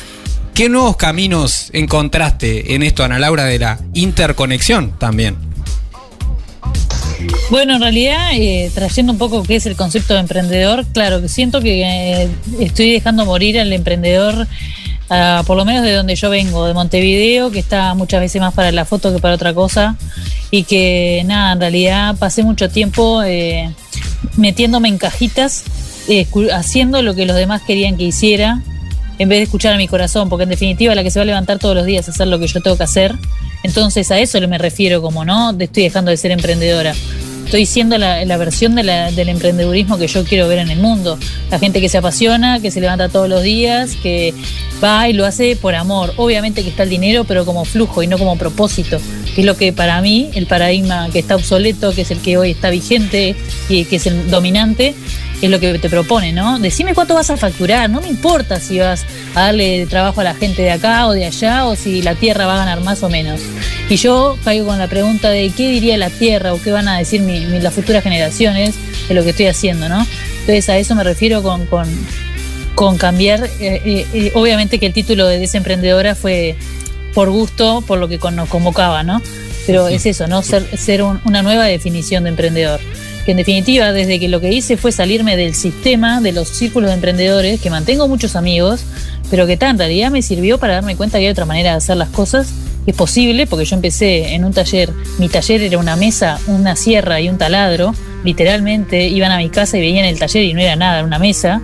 ¿Qué 0.55 0.69
nuevos 0.69 0.97
caminos 0.97 1.71
encontraste 1.73 2.75
en 2.75 2.83
esto, 2.83 3.05
Ana 3.05 3.19
Laura, 3.19 3.45
de 3.45 3.61
la 3.61 3.79
interconexión 3.95 4.99
también? 4.99 5.37
Bueno, 7.51 7.77
en 7.77 7.81
realidad, 7.81 8.31
eh, 8.35 8.71
trayendo 8.75 9.13
un 9.13 9.19
poco 9.19 9.43
qué 9.43 9.57
es 9.57 9.67
el 9.67 9.77
concepto 9.77 10.15
de 10.15 10.21
emprendedor, 10.21 10.85
claro 10.93 11.21
que 11.23 11.29
siento 11.29 11.61
que 11.61 11.83
eh, 11.83 12.29
estoy 12.61 12.93
dejando 12.93 13.25
morir 13.25 13.59
al 13.59 13.73
emprendedor, 13.73 14.47
por 15.09 15.57
lo 15.57 15.65
menos 15.65 15.83
de 15.83 15.93
donde 15.93 16.15
yo 16.15 16.31
vengo, 16.31 16.67
de 16.67 16.75
Montevideo, 16.75 17.51
que 17.51 17.59
está 17.59 17.95
muchas 17.95 18.21
veces 18.21 18.41
más 18.41 18.53
para 18.55 18.73
la 18.73 18.85
foto 18.85 19.13
que 19.13 19.21
para 19.21 19.35
otra 19.35 19.55
cosa, 19.55 19.97
y 20.51 20.65
que 20.65 21.23
nada, 21.27 21.53
en 21.53 21.61
realidad 21.61 22.17
pasé 22.19 22.43
mucho 22.43 22.69
tiempo 22.69 23.23
eh, 23.23 23.73
metiéndome 24.37 24.89
en 24.89 24.99
cajitas, 24.99 25.65
haciendo 26.53 27.03
lo 27.03 27.15
que 27.15 27.27
los 27.27 27.37
demás 27.37 27.63
querían 27.63 27.97
que 27.97 28.05
hiciera, 28.05 28.63
en 29.19 29.29
vez 29.29 29.39
de 29.39 29.45
escuchar 29.45 29.75
a 29.75 29.77
mi 29.77 29.89
corazón, 29.89 30.29
porque 30.29 30.45
en 30.45 30.51
definitiva 30.51 30.95
la 30.95 31.03
que 31.03 31.11
se 31.11 31.19
va 31.19 31.25
a 31.25 31.27
levantar 31.27 31.59
todos 31.59 31.75
los 31.75 31.87
días 31.87 32.07
a 32.09 32.13
hacer 32.13 32.29
lo 32.29 32.39
que 32.39 32.47
yo 32.47 32.61
tengo 32.61 32.77
que 32.77 32.85
hacer. 32.85 33.15
Entonces 33.65 34.11
a 34.13 34.19
eso 34.21 34.41
me 34.47 34.59
refiero 34.59 35.03
como, 35.03 35.25
¿no? 35.25 35.51
Estoy 35.59 35.83
dejando 35.83 36.13
de 36.13 36.17
ser 36.17 36.31
emprendedora 36.31 36.95
estoy 37.49 37.65
siendo 37.65 37.97
la, 37.97 38.37
versión 38.37 38.75
del 38.75 39.29
emprendedurismo 39.31 39.97
que 39.97 40.07
yo 40.07 40.23
quiero 40.23 40.49
ver 40.49 40.59
en 40.59 40.69
el 40.69 40.81
mundo. 40.81 41.19
La 41.51 41.59
gente 41.59 41.81
que 41.81 41.89
se 41.89 41.97
apasiona, 41.97 42.61
que 42.61 42.71
se 42.71 42.79
levanta 42.79 43.09
todos 43.09 43.27
los 43.27 43.43
días, 43.43 43.97
que 44.03 44.35
va 44.85 45.09
y 45.09 45.15
lo 45.15 45.25
hace 45.25 45.57
por 45.57 45.75
amor. 45.75 46.13
Obviamente 46.19 46.63
que 46.63 46.69
está 46.69 46.83
el 46.83 46.91
dinero, 46.91 47.25
pero 47.25 47.47
como 47.47 47.65
flujo 47.65 48.03
y 48.03 48.07
no 48.07 48.19
como 48.19 48.37
propósito, 48.37 49.01
que 49.35 49.41
es 49.41 49.47
lo 49.47 49.57
que 49.57 49.73
para 49.73 50.03
mí, 50.03 50.29
el 50.35 50.47
paradigma 50.47 51.09
que 51.11 51.21
está 51.21 51.37
obsoleto, 51.37 51.95
que 51.95 52.03
es 52.03 52.11
el 52.11 52.19
que 52.19 52.37
hoy 52.37 52.51
está 52.51 52.69
vigente 52.69 53.35
y 53.71 53.87
que 53.87 53.97
es 53.97 54.07
el 54.07 54.31
dominante, 54.31 54.95
es 55.41 55.51
lo 55.51 55.61
que 55.61 55.79
te 55.79 55.89
propone, 55.89 56.33
¿no? 56.33 56.59
Decime 56.59 56.95
cuánto 56.95 57.15
vas 57.15 57.31
a 57.31 57.37
facturar, 57.37 57.89
no 57.89 58.01
me 58.01 58.09
importa 58.09 58.59
si 58.59 58.79
vas 58.79 59.05
a 59.35 59.43
darle 59.43 59.87
trabajo 59.87 60.21
a 60.21 60.25
la 60.25 60.35
gente 60.35 60.63
de 60.63 60.71
acá 60.73 61.07
o 61.07 61.13
de 61.13 61.27
allá 61.27 61.67
o 61.67 61.77
si 61.77 62.03
la 62.03 62.15
tierra 62.15 62.47
va 62.47 62.55
a 62.55 62.59
ganar 62.59 62.81
más 62.81 63.03
o 63.03 63.09
menos. 63.09 63.41
Y 63.89 63.97
yo 63.97 64.37
caigo 64.45 64.67
con 64.67 64.79
la 64.79 64.89
pregunta 64.89 65.31
de 65.31 65.51
qué 65.51 65.69
diría 65.71 65.97
la 65.97 66.11
tierra 66.11 66.55
o 66.55 66.61
qué 66.61 66.73
van 66.73 66.89
a 66.89 66.99
decir 66.99 67.23
mi, 67.23 67.47
mi, 67.47 67.61
las 67.61 67.75
futuras 67.75 68.03
generaciones 68.03 68.75
de 69.09 69.15
lo 69.15 69.23
que 69.23 69.31
estoy 69.31 69.47
haciendo, 69.47 69.89
¿no? 69.89 70.07
Entonces 70.41 70.69
a 70.69 70.79
eso 70.79 70.95
me 70.95 71.05
refiero 71.05 71.43
con, 71.43 71.67
con, 71.67 71.89
con 72.75 72.99
cambiar, 72.99 73.45
eh, 73.61 73.83
eh, 73.85 74.07
eh, 74.13 74.33
obviamente 74.35 74.79
que 74.79 74.87
el 74.87 74.93
título 74.93 75.27
de 75.27 75.39
desemprendedora 75.39 76.15
fue 76.15 76.57
por 77.15 77.31
gusto, 77.31 77.83
por 77.87 77.99
lo 77.99 78.09
que 78.09 78.19
nos 78.33 78.49
convocaba, 78.49 79.05
¿no? 79.05 79.23
Pero 79.67 79.89
sí. 79.89 79.95
es 79.95 80.07
eso, 80.07 80.27
¿no? 80.27 80.43
Ser, 80.43 80.67
ser 80.77 81.03
un, 81.03 81.21
una 81.25 81.43
nueva 81.43 81.65
definición 81.65 82.25
de 82.25 82.31
emprendedor 82.31 82.81
que 83.29 83.33
en 83.33 83.37
definitiva 83.37 83.93
desde 83.93 84.19
que 84.19 84.27
lo 84.27 84.41
que 84.41 84.55
hice 84.55 84.79
fue 84.79 84.91
salirme 84.91 85.37
del 85.37 85.55
sistema 85.55 86.23
de 86.23 86.33
los 86.33 86.49
círculos 86.49 86.89
de 86.89 86.95
emprendedores, 86.95 87.61
que 87.61 87.69
mantengo 87.69 88.09
muchos 88.09 88.37
amigos, 88.37 88.85
pero 89.31 89.47
que 89.47 89.59
tan 89.59 89.73
en 89.73 89.79
realidad 89.81 90.11
me 90.11 90.23
sirvió 90.23 90.57
para 90.57 90.77
darme 90.77 90.97
cuenta 90.97 91.19
que 91.19 91.27
hay 91.27 91.31
otra 91.31 91.45
manera 91.45 91.73
de 91.73 91.77
hacer 91.77 91.99
las 91.99 92.09
cosas, 92.09 92.49
es 92.87 92.95
posible, 92.95 93.47
porque 93.47 93.67
yo 93.67 93.77
empecé 93.77 94.33
en 94.33 94.47
un 94.47 94.55
taller, 94.55 94.91
mi 95.19 95.29
taller 95.29 95.61
era 95.61 95.77
una 95.77 95.95
mesa, 95.95 96.41
una 96.47 96.75
sierra 96.75 97.21
y 97.21 97.29
un 97.29 97.37
taladro, 97.37 97.95
literalmente 98.25 99.09
iban 99.09 99.31
a 99.31 99.37
mi 99.37 99.51
casa 99.51 99.77
y 99.77 99.83
veían 99.83 100.07
el 100.07 100.19
taller 100.19 100.45
y 100.45 100.55
no 100.55 100.61
era 100.61 100.77
nada, 100.77 101.01
era 101.01 101.07
una 101.07 101.19
mesa. 101.19 101.61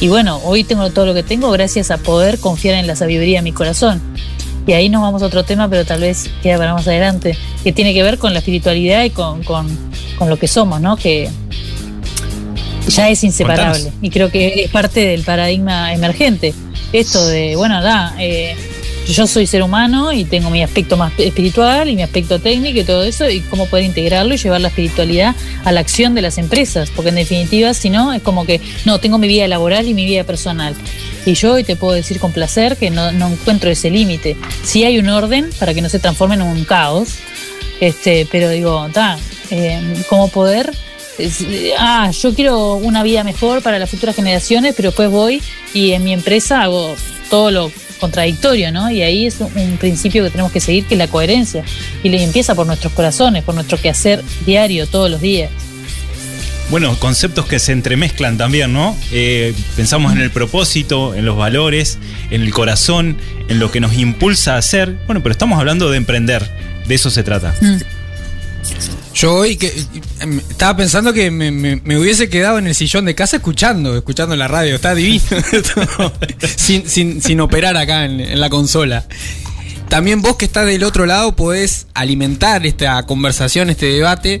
Y 0.00 0.08
bueno, 0.08 0.40
hoy 0.42 0.64
tengo 0.64 0.88
todo 0.88 1.04
lo 1.04 1.12
que 1.12 1.22
tengo 1.22 1.50
gracias 1.50 1.90
a 1.90 1.98
poder 1.98 2.38
confiar 2.38 2.76
en 2.76 2.86
la 2.86 2.96
sabiduría 2.96 3.40
de 3.40 3.42
mi 3.42 3.52
corazón. 3.52 4.00
Y 4.66 4.72
ahí 4.72 4.88
nos 4.88 5.02
vamos 5.02 5.22
a 5.22 5.26
otro 5.26 5.44
tema, 5.44 5.68
pero 5.68 5.84
tal 5.84 6.00
vez 6.00 6.30
queda 6.42 6.58
para 6.58 6.72
más 6.74 6.86
adelante, 6.88 7.36
que 7.62 7.72
tiene 7.72 7.92
que 7.92 8.02
ver 8.02 8.18
con 8.18 8.32
la 8.32 8.38
espiritualidad 8.38 9.04
y 9.04 9.10
con, 9.10 9.42
con, 9.42 9.66
con 10.18 10.30
lo 10.30 10.38
que 10.38 10.48
somos, 10.48 10.80
¿no? 10.80 10.96
Que 10.96 11.30
ya 12.88 13.08
es 13.08 13.24
inseparable. 13.24 13.82
Contanos. 13.82 13.98
Y 14.02 14.10
creo 14.10 14.30
que 14.30 14.64
es 14.64 14.70
parte 14.70 15.00
del 15.00 15.22
paradigma 15.22 15.92
emergente. 15.92 16.54
Esto 16.92 17.26
de, 17.26 17.56
bueno, 17.56 17.82
da, 17.82 18.14
eh, 18.18 18.56
yo 19.08 19.26
soy 19.26 19.46
ser 19.46 19.62
humano 19.62 20.12
y 20.12 20.24
tengo 20.24 20.50
mi 20.50 20.62
aspecto 20.62 20.96
más 20.96 21.12
espiritual 21.18 21.88
y 21.88 21.96
mi 21.96 22.02
aspecto 22.02 22.38
técnico 22.38 22.80
y 22.80 22.84
todo 22.84 23.04
eso, 23.04 23.28
y 23.28 23.40
cómo 23.40 23.66
poder 23.66 23.84
integrarlo 23.84 24.34
y 24.34 24.38
llevar 24.38 24.60
la 24.60 24.68
espiritualidad 24.68 25.34
a 25.64 25.72
la 25.72 25.80
acción 25.80 26.14
de 26.14 26.22
las 26.22 26.38
empresas, 26.38 26.90
porque 26.94 27.10
en 27.10 27.16
definitiva, 27.16 27.74
si 27.74 27.90
no, 27.90 28.12
es 28.12 28.22
como 28.22 28.46
que, 28.46 28.60
no, 28.84 28.98
tengo 29.00 29.18
mi 29.18 29.28
vida 29.28 29.46
laboral 29.46 29.88
y 29.88 29.94
mi 29.94 30.04
vida 30.04 30.24
personal. 30.24 30.74
Y 31.26 31.34
yo 31.34 31.54
hoy 31.54 31.64
te 31.64 31.76
puedo 31.76 31.94
decir 31.94 32.20
con 32.20 32.32
placer 32.32 32.76
que 32.76 32.90
no, 32.90 33.12
no 33.12 33.28
encuentro 33.28 33.70
ese 33.70 33.90
límite. 33.90 34.36
Sí 34.62 34.84
hay 34.84 34.98
un 34.98 35.08
orden 35.08 35.50
para 35.58 35.74
que 35.74 35.82
no 35.82 35.88
se 35.88 35.98
transforme 35.98 36.34
en 36.34 36.42
un 36.42 36.64
caos, 36.64 37.16
este, 37.80 38.26
pero 38.30 38.50
digo, 38.50 38.88
ta, 38.92 39.18
eh, 39.50 39.80
cómo 40.08 40.28
poder 40.28 40.70
ah, 41.78 42.10
yo 42.10 42.34
quiero 42.34 42.74
una 42.74 43.02
vida 43.02 43.24
mejor 43.24 43.62
para 43.62 43.78
las 43.78 43.90
futuras 43.90 44.16
generaciones, 44.16 44.74
pero 44.76 44.88
después 44.90 45.10
voy 45.10 45.42
y 45.72 45.92
en 45.92 46.04
mi 46.04 46.12
empresa 46.12 46.62
hago 46.62 46.94
todo 47.30 47.50
lo 47.50 47.72
contradictorio, 48.00 48.70
¿no? 48.72 48.90
Y 48.90 49.02
ahí 49.02 49.26
es 49.26 49.40
un 49.40 49.76
principio 49.78 50.24
que 50.24 50.30
tenemos 50.30 50.52
que 50.52 50.60
seguir, 50.60 50.86
que 50.86 50.94
es 50.94 50.98
la 50.98 51.08
coherencia. 51.08 51.64
Y 52.02 52.08
le 52.08 52.22
empieza 52.22 52.54
por 52.54 52.66
nuestros 52.66 52.92
corazones, 52.92 53.44
por 53.44 53.54
nuestro 53.54 53.78
quehacer 53.80 54.22
diario, 54.44 54.86
todos 54.86 55.10
los 55.10 55.20
días. 55.20 55.50
Bueno, 56.70 56.98
conceptos 56.98 57.46
que 57.46 57.58
se 57.58 57.72
entremezclan 57.72 58.38
también, 58.38 58.72
¿no? 58.72 58.96
Eh, 59.12 59.54
pensamos 59.76 60.12
en 60.12 60.20
el 60.20 60.30
propósito, 60.30 61.14
en 61.14 61.24
los 61.26 61.36
valores, 61.36 61.98
en 62.30 62.40
el 62.42 62.52
corazón, 62.52 63.16
en 63.48 63.58
lo 63.58 63.70
que 63.70 63.80
nos 63.80 63.94
impulsa 63.96 64.54
a 64.54 64.58
hacer. 64.58 64.96
Bueno, 65.06 65.22
pero 65.22 65.32
estamos 65.32 65.58
hablando 65.58 65.90
de 65.90 65.98
emprender, 65.98 66.50
de 66.88 66.94
eso 66.94 67.10
se 67.10 67.22
trata. 67.22 67.54
Mm. 67.60 67.76
Yo 69.14 69.34
hoy 69.34 69.56
que 69.56 69.72
em, 70.20 70.38
estaba 70.50 70.76
pensando 70.76 71.12
que 71.12 71.30
me, 71.30 71.50
me- 71.50 71.80
me 71.84 71.98
hubiese 71.98 72.28
quedado 72.28 72.58
en 72.58 72.66
el 72.66 72.74
sillón 72.74 73.04
de 73.04 73.14
casa 73.14 73.36
escuchando, 73.36 73.94
escuchando 73.96 74.34
la 74.34 74.48
radio, 74.48 74.74
está 74.74 74.94
divino. 74.94 75.22
sin, 76.56 76.88
sin- 76.88 77.22
sin 77.22 77.40
operar 77.40 77.76
acá 77.76 78.06
en, 78.06 78.20
en 78.20 78.40
la 78.40 78.48
consola. 78.50 79.04
También 79.88 80.22
vos 80.22 80.36
que 80.36 80.46
estás 80.46 80.66
del 80.66 80.82
otro 80.82 81.06
lado 81.06 81.36
podés 81.36 81.86
alimentar 81.94 82.66
esta 82.66 83.04
conversación, 83.04 83.70
este 83.70 83.86
debate, 83.86 84.40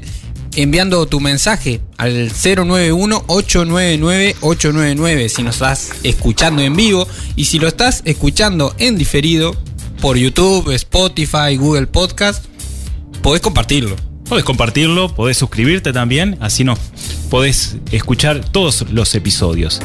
enviando 0.56 1.06
tu 1.06 1.20
mensaje 1.20 1.80
al 1.96 2.30
091-899-899 2.30 5.28
si 5.28 5.42
nos 5.42 5.56
estás 5.56 5.90
escuchando 6.02 6.62
en 6.62 6.76
vivo 6.76 7.08
y 7.36 7.46
si 7.46 7.58
lo 7.58 7.68
estás 7.68 8.02
escuchando 8.04 8.74
en 8.78 8.96
diferido 8.96 9.56
por 10.00 10.16
YouTube, 10.16 10.70
Spotify, 10.72 11.56
Google 11.56 11.86
Podcast, 11.86 12.44
podés 13.22 13.40
compartirlo. 13.40 14.13
Podés 14.34 14.44
compartirlo, 14.46 15.14
podés 15.14 15.36
suscribirte 15.36 15.92
también, 15.92 16.36
así 16.40 16.64
nos 16.64 16.80
podés 17.30 17.76
escuchar 17.92 18.44
todos 18.44 18.84
los 18.90 19.14
episodios. 19.14 19.80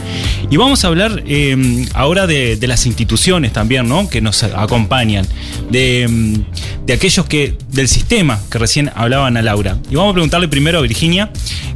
Y 0.49 0.57
vamos 0.57 0.83
a 0.83 0.87
hablar 0.87 1.21
eh, 1.27 1.85
ahora 1.93 2.25
de, 2.25 2.55
de 2.55 2.67
las 2.67 2.87
instituciones 2.87 3.53
también, 3.53 3.87
¿no? 3.87 4.09
Que 4.09 4.21
nos 4.21 4.41
acompañan, 4.41 5.27
de, 5.69 6.07
mm, 6.09 6.85
de 6.87 6.93
aquellos 6.93 7.27
que, 7.27 7.59
del 7.67 7.87
sistema 7.87 8.41
que 8.49 8.57
recién 8.57 8.91
hablaban 8.95 9.37
a 9.37 9.43
Laura. 9.43 9.77
Y 9.87 9.93
vamos 9.93 10.09
a 10.09 10.13
preguntarle 10.13 10.47
primero 10.47 10.79
a 10.79 10.81
Virginia, 10.81 11.31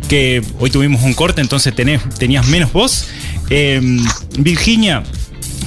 que 0.09 0.41
hoy 0.57 0.71
tuvimos 0.71 1.03
un 1.03 1.13
corte, 1.13 1.41
entonces 1.41 1.75
tenés, 1.75 2.01
tenías 2.17 2.47
menos 2.47 2.73
voz. 2.73 3.07
Eh, 3.51 3.99
Virginia, 4.39 5.03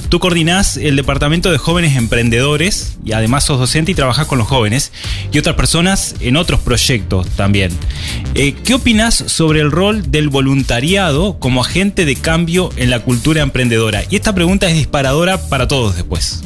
Tú 0.09 0.19
coordinás 0.19 0.77
el 0.77 0.95
departamento 0.95 1.51
de 1.51 1.57
jóvenes 1.57 1.97
emprendedores 1.97 2.93
y 3.03 3.11
además 3.11 3.43
sos 3.43 3.59
docente 3.59 3.91
y 3.91 3.95
trabajás 3.95 4.25
con 4.25 4.37
los 4.37 4.47
jóvenes 4.47 4.93
y 5.33 5.37
otras 5.37 5.55
personas 5.57 6.15
en 6.21 6.37
otros 6.37 6.61
proyectos 6.61 7.27
también. 7.31 7.77
Eh, 8.33 8.53
¿Qué 8.63 8.73
opinás 8.75 9.15
sobre 9.15 9.59
el 9.59 9.69
rol 9.69 10.09
del 10.09 10.29
voluntariado 10.29 11.39
como 11.39 11.59
agente 11.61 12.05
de 12.05 12.15
cambio 12.15 12.69
en 12.77 12.89
la 12.89 12.99
cultura 13.01 13.41
emprendedora? 13.41 14.03
Y 14.09 14.15
esta 14.15 14.33
pregunta 14.33 14.67
es 14.67 14.75
disparadora 14.75 15.41
para 15.49 15.67
todos 15.67 15.95
después. 15.95 16.41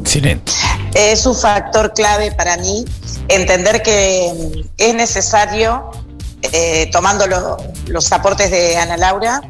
Excelente. 0.00 0.50
Es 0.94 1.26
un 1.26 1.36
factor 1.36 1.92
clave 1.94 2.32
para 2.32 2.56
mí 2.56 2.84
entender 3.28 3.80
que 3.82 4.32
mm, 4.56 4.60
es 4.78 4.94
necesario, 4.96 5.90
eh, 6.52 6.88
tomando 6.92 7.28
lo- 7.28 7.56
los 7.86 8.10
aportes 8.12 8.50
de 8.50 8.76
Ana 8.76 8.96
Laura, 8.96 9.40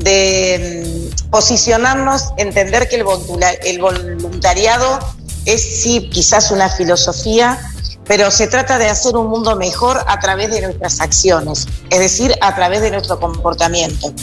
de 0.00 1.05
mm, 1.05 1.05
posicionarnos, 1.36 2.32
entender 2.38 2.88
que 2.88 2.96
el, 2.96 3.04
volunta- 3.04 3.50
el 3.52 3.78
voluntariado 3.78 4.98
es 5.44 5.82
sí 5.82 6.08
quizás 6.10 6.50
una 6.50 6.70
filosofía, 6.70 7.58
pero 8.06 8.30
se 8.30 8.46
trata 8.46 8.78
de 8.78 8.88
hacer 8.88 9.14
un 9.16 9.26
mundo 9.26 9.54
mejor 9.54 10.02
a 10.06 10.18
través 10.18 10.50
de 10.50 10.62
nuestras 10.62 10.98
acciones, 10.98 11.66
es 11.90 11.98
decir, 11.98 12.34
a 12.40 12.54
través 12.54 12.80
de 12.80 12.90
nuestro 12.90 13.20
comportamiento. 13.20 14.14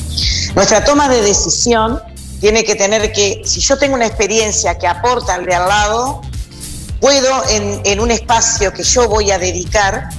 Nuestra 0.55 0.83
toma 0.83 1.07
de 1.07 1.21
decisión 1.21 2.01
tiene 2.41 2.63
que 2.63 2.73
tener 2.73 3.11
que, 3.13 3.43
si 3.45 3.59
yo 3.59 3.77
tengo 3.77 3.93
una 3.93 4.07
experiencia 4.07 4.79
que 4.79 4.87
aporta 4.87 5.35
al 5.35 5.45
de 5.45 5.53
al 5.53 5.69
lado, 5.69 6.19
puedo 6.99 7.43
en 7.51 7.99
un 7.99 8.09
espacio 8.09 8.73
que 8.73 8.81
yo 8.81 9.07
voy 9.07 9.29
a 9.29 9.37
dedicar 9.37 10.09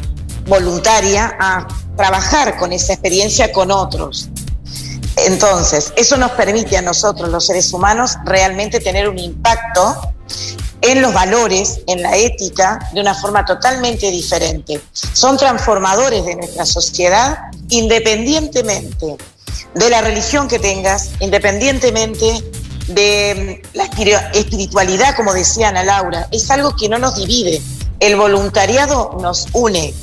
voluntaria 0.47 1.37
a 1.41 1.67
trabajar 1.97 2.57
con 2.57 2.73
esa 2.73 2.93
experiencia 2.93 3.51
con 3.51 3.73
otros. 3.73 4.29
Entonces, 5.17 5.93
eso 5.97 6.17
nos 6.17 6.33
permite 6.33 6.77
a 6.77 6.83
nosotros, 6.83 7.29
los 7.29 7.47
seres 7.47 7.73
humanos, 7.73 8.17
realmente 8.25 8.81
tener 8.81 9.09
un 9.09 9.19
impacto 9.19 9.97
en 10.81 11.01
los 11.01 11.15
valores, 11.15 11.81
en 11.87 12.03
la 12.03 12.17
ética, 12.17 12.91
de 12.93 13.01
una 13.01 13.15
forma 13.15 13.45
totalmente 13.45 14.11
diferente. 14.11 14.81
Son 14.93 15.37
transformadores 15.37 16.25
de 16.27 16.37
nuestra 16.37 16.67
sociedad 16.67 17.39
independientemente 17.71 19.17
de 19.75 19.91
la 19.91 20.03
religión 20.03 20.47
que 20.49 20.59
tengas, 20.59 21.11
independientemente 21.21 22.45
de 22.89 23.63
mm, 23.73 23.77
la 23.77 23.85
espiri- 23.91 24.31
espiritualidad, 24.35 25.17
como 25.17 25.33
decía 25.33 25.69
Ana 25.69 25.85
Laura. 25.85 26.29
Es 26.31 26.51
algo 26.51 26.77
que 26.77 26.89
no 26.89 26.99
nos 26.99 27.17
divide. 27.17 27.61
El 28.01 28.17
voluntariado 28.17 29.17
nos 29.21 29.47
une. 29.53 29.95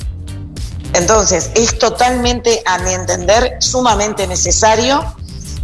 Entonces, 0.94 1.50
es 1.54 1.78
totalmente, 1.78 2.62
a 2.66 2.78
mi 2.78 2.92
entender, 2.92 3.56
sumamente 3.60 4.26
necesario 4.26 5.14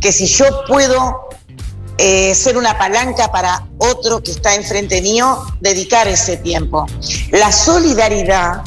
que 0.01 0.13
si 0.13 0.27
yo 0.27 0.65
puedo 0.67 1.29
eh, 1.99 2.35
ser 2.35 2.57
una 2.57 2.79
palanca 2.79 3.31
para 3.33 3.67
otro 3.79 4.23
que 4.23 4.31
está 4.31 4.55
enfrente 4.55 5.03
mío, 5.03 5.45
dedicar 5.61 6.07
ese 6.07 6.37
tiempo. 6.37 6.87
La 7.33 7.51
solidaridad, 7.51 8.63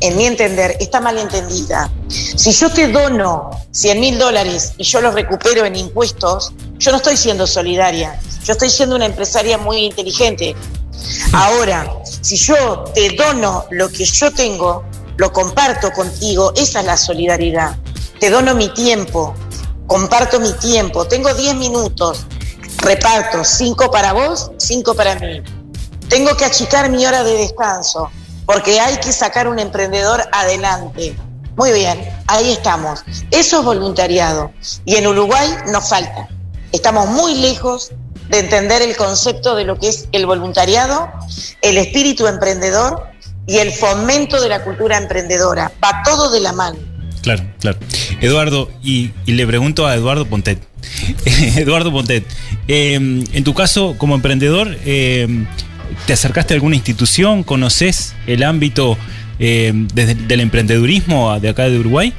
en 0.00 0.16
mi 0.16 0.24
entender, 0.24 0.76
está 0.80 1.00
mal 1.00 1.18
entendida. 1.18 1.90
Si 2.08 2.52
yo 2.52 2.70
te 2.70 2.88
dono 2.88 3.50
100 3.70 4.00
mil 4.00 4.18
dólares 4.18 4.72
y 4.78 4.84
yo 4.84 5.02
los 5.02 5.14
recupero 5.14 5.66
en 5.66 5.76
impuestos, 5.76 6.52
yo 6.78 6.90
no 6.90 6.96
estoy 6.96 7.18
siendo 7.18 7.46
solidaria, 7.46 8.18
yo 8.44 8.52
estoy 8.54 8.70
siendo 8.70 8.96
una 8.96 9.04
empresaria 9.06 9.58
muy 9.58 9.84
inteligente. 9.84 10.56
Ahora, 11.32 11.86
si 12.22 12.36
yo 12.36 12.84
te 12.94 13.10
dono 13.10 13.66
lo 13.70 13.90
que 13.90 14.06
yo 14.06 14.32
tengo, 14.32 14.84
lo 15.20 15.34
comparto 15.34 15.92
contigo, 15.92 16.50
esa 16.56 16.80
es 16.80 16.86
la 16.86 16.96
solidaridad. 16.96 17.76
Te 18.18 18.30
dono 18.30 18.54
mi 18.54 18.72
tiempo, 18.72 19.34
comparto 19.86 20.40
mi 20.40 20.50
tiempo, 20.54 21.06
tengo 21.06 21.34
10 21.34 21.56
minutos, 21.56 22.24
reparto 22.78 23.44
5 23.44 23.90
para 23.90 24.14
vos, 24.14 24.50
5 24.56 24.94
para 24.94 25.16
mí. 25.16 25.42
Tengo 26.08 26.34
que 26.38 26.46
achicar 26.46 26.88
mi 26.88 27.04
hora 27.04 27.22
de 27.22 27.34
descanso, 27.34 28.10
porque 28.46 28.80
hay 28.80 28.96
que 28.96 29.12
sacar 29.12 29.46
un 29.46 29.58
emprendedor 29.58 30.26
adelante. 30.32 31.14
Muy 31.54 31.72
bien, 31.72 32.02
ahí 32.26 32.52
estamos. 32.52 33.04
Eso 33.30 33.58
es 33.58 33.64
voluntariado. 33.66 34.50
Y 34.86 34.96
en 34.96 35.06
Uruguay 35.06 35.50
nos 35.66 35.86
falta. 35.86 36.28
Estamos 36.72 37.08
muy 37.08 37.34
lejos 37.34 37.92
de 38.30 38.38
entender 38.38 38.80
el 38.80 38.96
concepto 38.96 39.54
de 39.54 39.64
lo 39.64 39.78
que 39.78 39.88
es 39.90 40.08
el 40.12 40.24
voluntariado, 40.24 41.12
el 41.60 41.76
espíritu 41.76 42.26
emprendedor 42.26 43.09
y 43.46 43.56
el 43.56 43.72
fomento 43.72 44.40
de 44.40 44.48
la 44.48 44.62
cultura 44.62 44.96
emprendedora. 44.98 45.72
Va 45.82 46.02
todo 46.04 46.30
de 46.32 46.40
la 46.40 46.52
mano. 46.52 46.76
Claro, 47.22 47.42
claro. 47.60 47.78
Eduardo, 48.20 48.70
y, 48.82 49.10
y 49.26 49.32
le 49.32 49.46
pregunto 49.46 49.86
a 49.86 49.94
Eduardo 49.94 50.26
Pontet. 50.26 50.58
Eduardo 51.56 51.92
Pontet, 51.92 52.24
eh, 52.68 52.94
en 52.94 53.44
tu 53.44 53.52
caso 53.54 53.94
como 53.98 54.14
emprendedor, 54.14 54.76
eh, 54.86 55.44
¿te 56.06 56.12
acercaste 56.14 56.54
a 56.54 56.56
alguna 56.56 56.76
institución? 56.76 57.42
¿Conoces 57.42 58.14
el 58.26 58.42
ámbito 58.42 58.96
eh, 59.38 59.72
desde- 59.94 60.14
del 60.14 60.40
emprendedurismo 60.40 61.38
de 61.40 61.48
acá 61.50 61.64
de 61.68 61.78
Uruguay? 61.78 62.14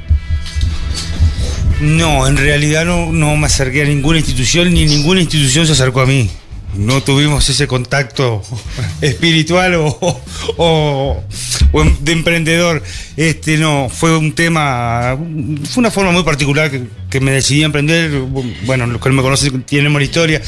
No, 1.80 2.28
en 2.28 2.38
realidad 2.38 2.86
no, 2.86 3.12
no 3.12 3.36
me 3.38 3.48
acerqué 3.48 3.82
a 3.82 3.86
ninguna 3.86 4.20
institución, 4.20 4.72
ni 4.72 4.86
ninguna 4.86 5.22
institución 5.22 5.66
se 5.66 5.72
acercó 5.72 6.02
a 6.02 6.06
mí. 6.06 6.30
No 6.76 7.02
tuvimos 7.04 7.48
ese 7.50 7.68
contacto 7.68 8.42
espiritual 9.02 9.76
o, 9.76 10.22
o- 10.58 11.24
em- 11.74 11.98
de 12.00 12.12
emprendedor. 12.14 12.82
Este 13.18 13.58
no, 13.58 13.90
fue 13.90 14.18
un 14.18 14.34
tema, 14.34 15.18
fue 15.70 15.82
una 15.82 15.92
forma 15.92 16.12
muy 16.12 16.24
particular 16.24 16.72
que, 16.72 16.84
que 17.10 17.20
me 17.20 17.32
decidí 17.32 17.64
a 17.64 17.66
emprender. 17.66 18.12
Bueno, 18.66 18.88
los 18.88 19.02
que 19.02 19.10
me 19.10 19.22
conocen 19.22 19.64
tienen 19.64 19.94
la 19.94 20.02
historia. 20.04 20.42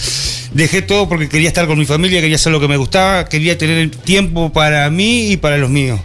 Dejé 0.53 0.81
todo 0.81 1.09
porque 1.09 1.27
quería 1.29 1.49
estar 1.49 1.67
con 1.67 1.77
mi 1.77 1.85
familia, 1.85 2.21
quería 2.21 2.35
hacer 2.37 2.51
lo 2.51 2.59
que 2.59 2.67
me 2.67 2.77
gustaba, 2.77 3.25
quería 3.25 3.57
tener 3.57 3.89
tiempo 3.91 4.51
para 4.53 4.89
mí 4.89 5.31
y 5.31 5.37
para 5.37 5.57
los 5.57 5.69
míos. 5.69 5.99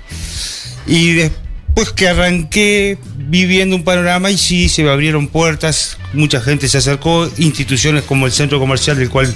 Y 0.87 1.13
después 1.13 1.48
que 1.95 2.09
arranqué 2.09 2.99
viviendo 3.17 3.77
un 3.77 3.85
panorama 3.85 4.31
y 4.31 4.39
sí, 4.39 4.69
se 4.69 4.83
me 4.83 4.91
abrieron 4.91 5.29
puertas, 5.29 5.99
mucha 6.13 6.41
gente 6.41 6.69
se 6.69 6.79
acercó, 6.79 7.31
instituciones 7.39 8.05
como 8.05 8.27
el 8.27 8.33
centro 8.33 8.59
comercial 8.59 8.99
del 8.99 9.11
cual 9.11 9.33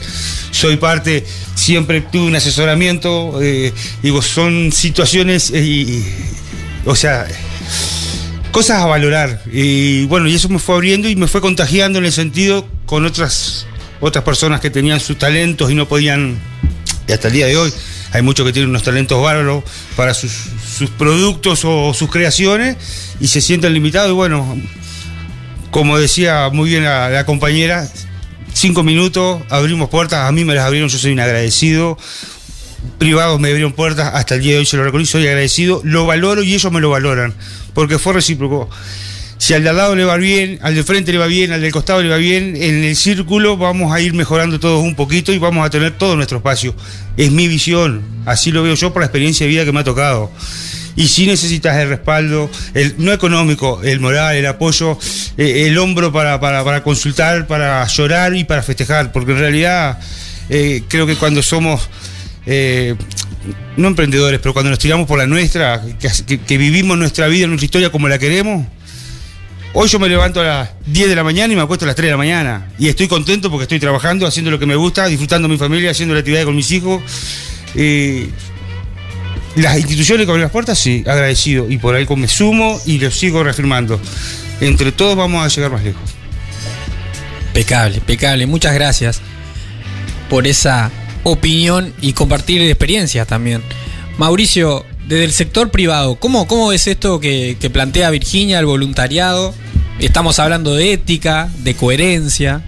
soy 0.50 0.76
parte, 0.76 1.24
siempre 1.54 2.00
tuve 2.00 2.26
un 2.26 2.36
asesoramiento, 2.36 3.40
eh, 3.42 3.72
digo, 4.02 4.22
son 4.22 4.72
situaciones, 4.72 5.50
eh, 5.50 5.62
y, 5.62 6.04
o 6.84 6.96
sea, 6.96 7.26
cosas 8.50 8.80
a 8.80 8.86
valorar. 8.86 9.42
Y 9.52 10.06
bueno, 10.06 10.28
y 10.28 10.34
eso 10.34 10.48
me 10.48 10.58
fue 10.58 10.74
abriendo 10.74 11.08
y 11.08 11.16
me 11.16 11.28
fue 11.28 11.40
contagiando 11.40 11.98
en 11.98 12.06
el 12.06 12.12
sentido 12.12 12.66
con 12.86 13.04
otras, 13.04 13.66
otras 14.00 14.24
personas 14.24 14.60
que 14.60 14.70
tenían 14.70 15.00
sus 15.00 15.18
talentos 15.18 15.70
y 15.70 15.74
no 15.74 15.86
podían, 15.86 16.38
y 17.08 17.12
hasta 17.12 17.28
el 17.28 17.34
día 17.34 17.46
de 17.46 17.56
hoy, 17.56 17.72
hay 18.12 18.22
muchos 18.22 18.46
que 18.46 18.52
tienen 18.52 18.70
unos 18.70 18.82
talentos 18.82 19.22
bárbaros 19.22 19.64
para 19.96 20.14
sus, 20.14 20.30
productos 20.98 21.64
o 21.64 21.94
sus 21.94 22.10
creaciones 22.10 22.76
y 23.20 23.28
se 23.28 23.40
sienten 23.40 23.72
limitados 23.72 24.10
y 24.10 24.14
bueno, 24.14 24.56
como 25.70 25.98
decía 25.98 26.50
muy 26.52 26.68
bien 26.70 26.84
la, 26.84 27.08
la 27.08 27.24
compañera, 27.24 27.88
cinco 28.52 28.82
minutos, 28.82 29.42
abrimos 29.48 29.88
puertas, 29.88 30.28
a 30.28 30.32
mí 30.32 30.44
me 30.44 30.54
las 30.54 30.66
abrieron, 30.66 30.88
yo 30.88 30.98
soy 30.98 31.12
un 31.12 31.20
agradecido. 31.20 31.98
Privados 32.98 33.38
me 33.38 33.48
abrieron 33.48 33.72
puertas, 33.72 34.12
hasta 34.14 34.34
el 34.34 34.42
día 34.42 34.54
de 34.54 34.58
hoy 34.58 34.66
se 34.66 34.76
lo 34.76 34.84
reconozco, 34.84 35.12
soy 35.12 35.26
agradecido, 35.26 35.80
lo 35.84 36.04
valoro 36.04 36.42
y 36.42 36.52
ellos 36.52 36.70
me 36.72 36.80
lo 36.80 36.90
valoran, 36.90 37.32
porque 37.74 37.98
fue 37.98 38.12
recíproco. 38.12 38.68
Al 39.54 39.62
de 39.62 39.68
al 39.68 39.76
lado 39.76 39.94
le 39.94 40.04
va 40.04 40.16
bien, 40.16 40.58
al 40.62 40.74
de 40.74 40.82
frente 40.82 41.12
le 41.12 41.18
va 41.18 41.26
bien, 41.26 41.52
al 41.52 41.60
del 41.60 41.72
costado 41.72 42.00
le 42.00 42.08
va 42.08 42.16
bien, 42.16 42.56
en 42.56 42.84
el 42.84 42.96
círculo 42.96 43.58
vamos 43.58 43.92
a 43.92 44.00
ir 44.00 44.14
mejorando 44.14 44.58
todos 44.58 44.82
un 44.82 44.94
poquito 44.94 45.30
y 45.30 45.36
vamos 45.36 45.66
a 45.66 45.68
tener 45.68 45.92
todo 45.92 46.16
nuestro 46.16 46.38
espacio. 46.38 46.74
Es 47.18 47.30
mi 47.32 47.48
visión, 47.48 48.02
así 48.24 48.50
lo 48.50 48.62
veo 48.62 48.74
yo 48.74 48.94
por 48.94 49.02
la 49.02 49.06
experiencia 49.06 49.44
de 49.44 49.50
vida 49.50 49.66
que 49.66 49.72
me 49.72 49.80
ha 49.80 49.84
tocado. 49.84 50.30
Y 50.96 51.08
si 51.08 51.26
necesitas 51.26 51.76
el 51.76 51.90
respaldo, 51.90 52.50
el, 52.72 52.94
no 52.96 53.12
económico, 53.12 53.82
el 53.82 54.00
moral, 54.00 54.36
el 54.36 54.46
apoyo, 54.46 54.98
eh, 55.36 55.66
el 55.66 55.76
hombro 55.76 56.12
para, 56.12 56.82
consultar, 56.82 57.46
para 57.46 57.86
llorar 57.88 58.34
y 58.34 58.44
para 58.44 58.62
festejar, 58.62 59.12
porque 59.12 59.32
en 59.32 59.38
realidad 59.38 59.98
eh, 60.48 60.82
creo 60.88 61.06
que 61.06 61.16
cuando 61.16 61.42
somos 61.42 61.90
eh, 62.46 62.94
no 63.76 63.88
emprendedores, 63.88 64.40
pero 64.40 64.54
cuando 64.54 64.70
nos 64.70 64.78
tiramos 64.78 65.06
por 65.06 65.18
la 65.18 65.26
nuestra, 65.26 65.82
que, 66.00 66.08
que, 66.26 66.40
que, 66.40 66.58
vivimos 66.58 66.96
nuestra 66.96 67.26
vida, 67.26 67.46
nuestra 67.46 67.66
historia 67.66 67.90
como 67.92 68.08
la 68.08 68.18
queremos. 68.18 68.66
Hoy 69.74 69.88
yo 69.88 69.98
me 69.98 70.08
levanto 70.08 70.42
a 70.42 70.44
las 70.44 70.70
10 70.86 71.08
de 71.08 71.16
la 71.16 71.24
mañana 71.24 71.50
y 71.50 71.56
me 71.56 71.62
acuesto 71.62 71.86
a 71.86 71.88
las 71.88 71.96
3 71.96 72.08
de 72.08 72.10
la 72.10 72.18
mañana. 72.18 72.68
Y 72.78 72.88
estoy 72.88 73.08
contento 73.08 73.50
porque 73.50 73.62
estoy 73.62 73.80
trabajando, 73.80 74.26
haciendo 74.26 74.50
lo 74.50 74.58
que 74.58 74.66
me 74.66 74.76
gusta, 74.76 75.06
disfrutando 75.06 75.48
mi 75.48 75.56
familia, 75.56 75.92
haciendo 75.92 76.14
la 76.14 76.20
actividad 76.20 76.44
con 76.44 76.54
mis 76.54 76.70
hijos. 76.72 77.02
Eh, 77.74 78.28
las 79.56 79.78
instituciones 79.78 80.26
que 80.26 80.30
abren 80.30 80.42
las 80.42 80.52
puertas, 80.52 80.78
sí, 80.78 81.02
agradecido. 81.06 81.70
Y 81.70 81.78
por 81.78 81.94
ahí 81.94 82.06
me 82.16 82.28
sumo 82.28 82.78
y 82.84 82.98
lo 82.98 83.10
sigo 83.10 83.42
reafirmando. 83.42 83.98
Entre 84.60 84.92
todos 84.92 85.16
vamos 85.16 85.42
a 85.42 85.48
llegar 85.48 85.72
más 85.72 85.82
lejos. 85.82 86.02
Impecable, 87.48 87.96
impecable. 87.96 88.46
Muchas 88.46 88.74
gracias 88.74 89.22
por 90.28 90.46
esa 90.46 90.90
opinión 91.22 91.94
y 92.02 92.12
compartir 92.12 92.60
experiencias 92.60 93.26
también. 93.26 93.62
Mauricio, 94.18 94.84
desde 95.08 95.24
el 95.24 95.32
sector 95.32 95.70
privado, 95.70 96.16
¿cómo, 96.16 96.46
cómo 96.46 96.72
es 96.72 96.86
esto 96.86 97.20
que 97.20 97.70
plantea 97.72 98.10
Virginia, 98.10 98.58
el 98.58 98.66
voluntariado? 98.66 99.54
Estamos 100.02 100.40
hablando 100.40 100.74
de 100.74 100.94
ética, 100.94 101.48
de 101.58 101.74
coherencia. 101.74 102.60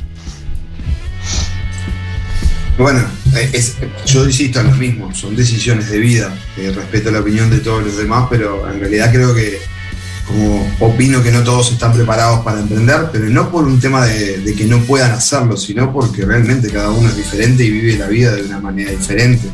Bueno, 2.78 3.05
es, 3.53 3.76
yo 4.07 4.24
insisto 4.24 4.61
en 4.61 4.68
lo 4.68 4.76
mismo, 4.76 5.12
son 5.14 5.35
decisiones 5.35 5.91
de 5.91 5.99
vida, 5.99 6.32
eh, 6.57 6.70
respeto 6.74 7.11
la 7.11 7.18
opinión 7.18 7.51
de 7.51 7.59
todos 7.59 7.82
los 7.85 7.97
demás, 7.97 8.28
pero 8.30 8.70
en 8.72 8.78
realidad 8.78 9.12
creo 9.12 9.35
que, 9.35 9.59
como 10.27 10.66
opino 10.81 11.22
que 11.22 11.31
no 11.31 11.43
todos 11.43 11.72
están 11.72 11.93
preparados 11.93 12.41
para 12.41 12.61
emprender, 12.61 13.09
pero 13.12 13.27
no 13.27 13.51
por 13.51 13.64
un 13.64 13.79
tema 13.81 14.07
de, 14.07 14.39
de, 14.39 14.55
que 14.55 14.64
no 14.64 14.79
puedan 14.81 15.12
hacerlo, 15.12 15.57
sino 15.57 15.93
porque 15.93 16.25
realmente 16.25 16.70
cada 16.70 16.91
uno 16.91 17.09
es 17.09 17.16
diferente 17.16 17.64
y 17.64 17.70
vive 17.70 17.99
la 17.99 18.09
vida 18.09 18.35
de 18.35 18.43
una 18.43 18.61
manera 18.61 18.91
diferente. 18.91 19.49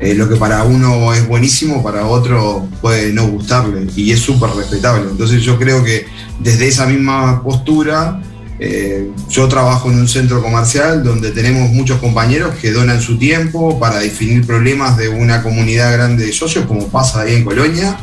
Eh, 0.00 0.14
lo 0.14 0.28
que 0.28 0.36
para 0.36 0.64
uno 0.64 1.14
es 1.14 1.26
buenísimo, 1.26 1.82
para 1.82 2.06
otro 2.06 2.68
puede 2.80 3.12
no 3.12 3.26
gustarle 3.28 3.86
y 3.96 4.12
es 4.12 4.20
súper 4.20 4.50
respetable. 4.50 5.10
Entonces 5.10 5.42
yo 5.42 5.58
creo 5.58 5.82
que 5.84 6.06
desde 6.40 6.68
esa 6.68 6.86
misma 6.86 7.42
postura, 7.42 8.20
eh, 8.58 9.10
yo 9.28 9.48
trabajo 9.48 9.90
en 9.90 9.98
un 9.98 10.08
centro 10.08 10.42
comercial 10.42 11.02
donde 11.02 11.30
tenemos 11.30 11.70
muchos 11.70 11.98
compañeros 11.98 12.54
que 12.56 12.72
donan 12.72 13.00
su 13.00 13.18
tiempo 13.18 13.78
para 13.78 13.98
definir 13.98 14.46
problemas 14.46 14.96
de 14.96 15.08
una 15.08 15.42
comunidad 15.42 15.92
grande 15.92 16.26
de 16.26 16.32
socios, 16.32 16.66
como 16.66 16.88
pasa 16.88 17.22
ahí 17.22 17.34
en 17.34 17.44
Colonia. 17.44 17.96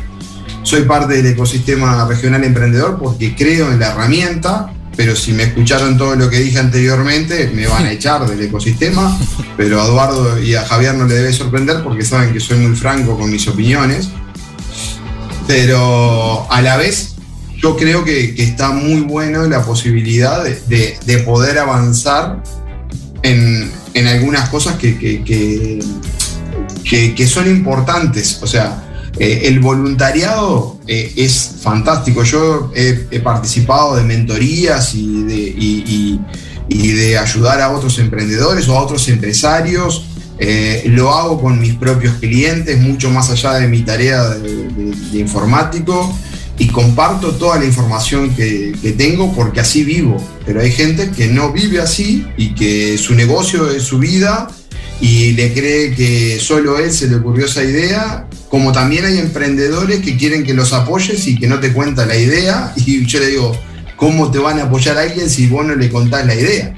Soy 0.62 0.82
parte 0.82 1.14
del 1.14 1.26
ecosistema 1.26 2.06
regional 2.06 2.44
emprendedor 2.44 2.98
porque 2.98 3.34
creo 3.34 3.72
en 3.72 3.80
la 3.80 3.92
herramienta, 3.92 4.72
pero 4.96 5.16
si 5.16 5.32
me 5.32 5.44
escucharon 5.44 5.98
todo 5.98 6.14
lo 6.14 6.30
que 6.30 6.38
dije 6.40 6.58
anteriormente, 6.58 7.50
me 7.54 7.66
van 7.66 7.86
a 7.86 7.92
echar 7.92 8.26
del 8.26 8.40
ecosistema. 8.40 9.18
Pero 9.56 9.80
a 9.80 9.86
Eduardo 9.86 10.38
y 10.40 10.54
a 10.54 10.64
Javier 10.64 10.94
no 10.94 11.06
le 11.06 11.14
debe 11.14 11.32
sorprender 11.32 11.82
porque 11.82 12.04
saben 12.04 12.32
que 12.32 12.40
soy 12.40 12.58
muy 12.58 12.76
franco 12.76 13.18
con 13.18 13.30
mis 13.30 13.46
opiniones. 13.48 14.10
Pero 15.46 16.46
a 16.50 16.62
la 16.62 16.76
vez 16.76 17.16
yo 17.56 17.76
creo 17.76 18.04
que, 18.04 18.34
que, 18.34 18.42
está 18.42 18.70
muy 18.70 19.02
bueno 19.02 19.46
la 19.48 19.64
posibilidad 19.64 20.42
de, 20.42 20.60
de, 20.68 20.98
de 21.04 21.18
poder 21.18 21.58
avanzar 21.58 22.42
en, 23.22 23.70
en 23.94 24.06
algunas 24.06 24.48
cosas 24.48 24.76
que, 24.76 24.98
que, 24.98 25.22
que, 27.14 27.26
son 27.26 27.48
importantes. 27.48 28.40
O 28.42 28.46
sea, 28.46 28.82
eh, 29.18 29.42
el 29.44 29.60
voluntariado 29.60 30.78
eh, 30.86 31.12
es 31.16 31.56
fantástico. 31.60 32.22
Yo 32.24 32.72
he, 32.74 33.06
he, 33.10 33.20
participado 33.20 33.96
de 33.96 34.04
mentorías 34.04 34.94
y 34.94 35.22
de, 35.24 35.34
y, 35.34 36.20
y, 36.68 36.92
de 36.92 37.18
ayudar 37.18 37.60
a 37.60 37.70
otros 37.70 37.98
emprendedores 37.98 38.68
o 38.68 38.76
a 38.76 38.82
otros 38.82 39.08
empresarios. 39.08 40.06
Eh, 40.38 40.84
lo 40.86 41.12
hago 41.12 41.40
con 41.40 41.60
mis 41.60 41.74
propios 41.74 42.14
clientes, 42.14 42.80
mucho 42.80 43.10
más 43.10 43.30
allá 43.30 43.54
de 43.54 43.68
mi 43.68 43.82
tarea 43.82 44.28
de, 44.30 44.66
de 45.12 45.18
informático 45.18 46.12
y 46.58 46.68
comparto 46.68 47.32
toda 47.32 47.58
la 47.58 47.64
información 47.64 48.34
que, 48.34 48.72
que, 48.80 48.92
tengo 48.92 49.32
porque 49.34 49.60
así 49.60 49.84
vivo. 49.84 50.16
Pero 50.46 50.60
hay 50.60 50.72
gente 50.72 51.10
que 51.10 51.28
no 51.28 51.52
vive 51.52 51.80
así 51.80 52.26
y 52.36 52.54
que 52.54 52.96
su 52.98 53.14
negocio 53.14 53.70
es 53.70 53.82
su 53.84 53.98
vida 53.98 54.48
y 55.00 55.32
le 55.32 55.52
cree 55.52 55.94
que 55.94 56.38
solo 56.40 56.78
él 56.78 56.92
se 56.92 57.08
le 57.08 57.16
ocurrió 57.16 57.46
esa 57.46 57.62
idea. 57.64 58.26
Como 58.52 58.70
también 58.70 59.06
hay 59.06 59.16
emprendedores 59.16 60.00
que 60.00 60.18
quieren 60.18 60.44
que 60.44 60.52
los 60.52 60.74
apoyes 60.74 61.26
y 61.26 61.38
que 61.38 61.46
no 61.46 61.58
te 61.58 61.72
cuenta 61.72 62.04
la 62.04 62.18
idea. 62.18 62.74
Y 62.76 63.06
yo 63.06 63.18
le 63.18 63.28
digo, 63.28 63.58
¿cómo 63.96 64.30
te 64.30 64.38
van 64.38 64.58
a 64.58 64.64
apoyar 64.64 64.98
a 64.98 65.00
alguien 65.00 65.30
si 65.30 65.46
vos 65.46 65.64
no 65.64 65.74
le 65.74 65.88
contás 65.88 66.26
la 66.26 66.34
idea? 66.34 66.74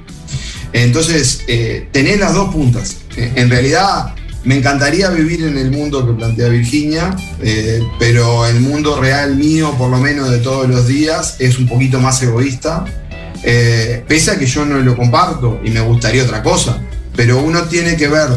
Entonces, 0.72 1.40
eh, 1.48 1.88
tenés 1.90 2.20
las 2.20 2.32
dos 2.32 2.54
puntas. 2.54 2.98
En 3.16 3.50
realidad, 3.50 4.14
me 4.44 4.56
encantaría 4.56 5.10
vivir 5.10 5.42
en 5.42 5.58
el 5.58 5.72
mundo 5.72 6.06
que 6.06 6.12
plantea 6.12 6.46
Virginia, 6.46 7.16
eh, 7.42 7.82
pero 7.98 8.46
el 8.46 8.60
mundo 8.60 9.00
real 9.00 9.34
mío, 9.34 9.74
por 9.76 9.90
lo 9.90 9.98
menos 9.98 10.30
de 10.30 10.38
todos 10.38 10.68
los 10.68 10.86
días, 10.86 11.34
es 11.40 11.58
un 11.58 11.66
poquito 11.66 11.98
más 11.98 12.22
egoísta. 12.22 12.84
Eh, 13.42 14.04
pese 14.06 14.30
a 14.30 14.38
que 14.38 14.46
yo 14.46 14.64
no 14.64 14.78
lo 14.78 14.96
comparto 14.96 15.60
y 15.64 15.70
me 15.70 15.80
gustaría 15.80 16.22
otra 16.22 16.40
cosa, 16.40 16.80
pero 17.16 17.42
uno 17.42 17.64
tiene 17.64 17.96
que 17.96 18.06
ver 18.06 18.28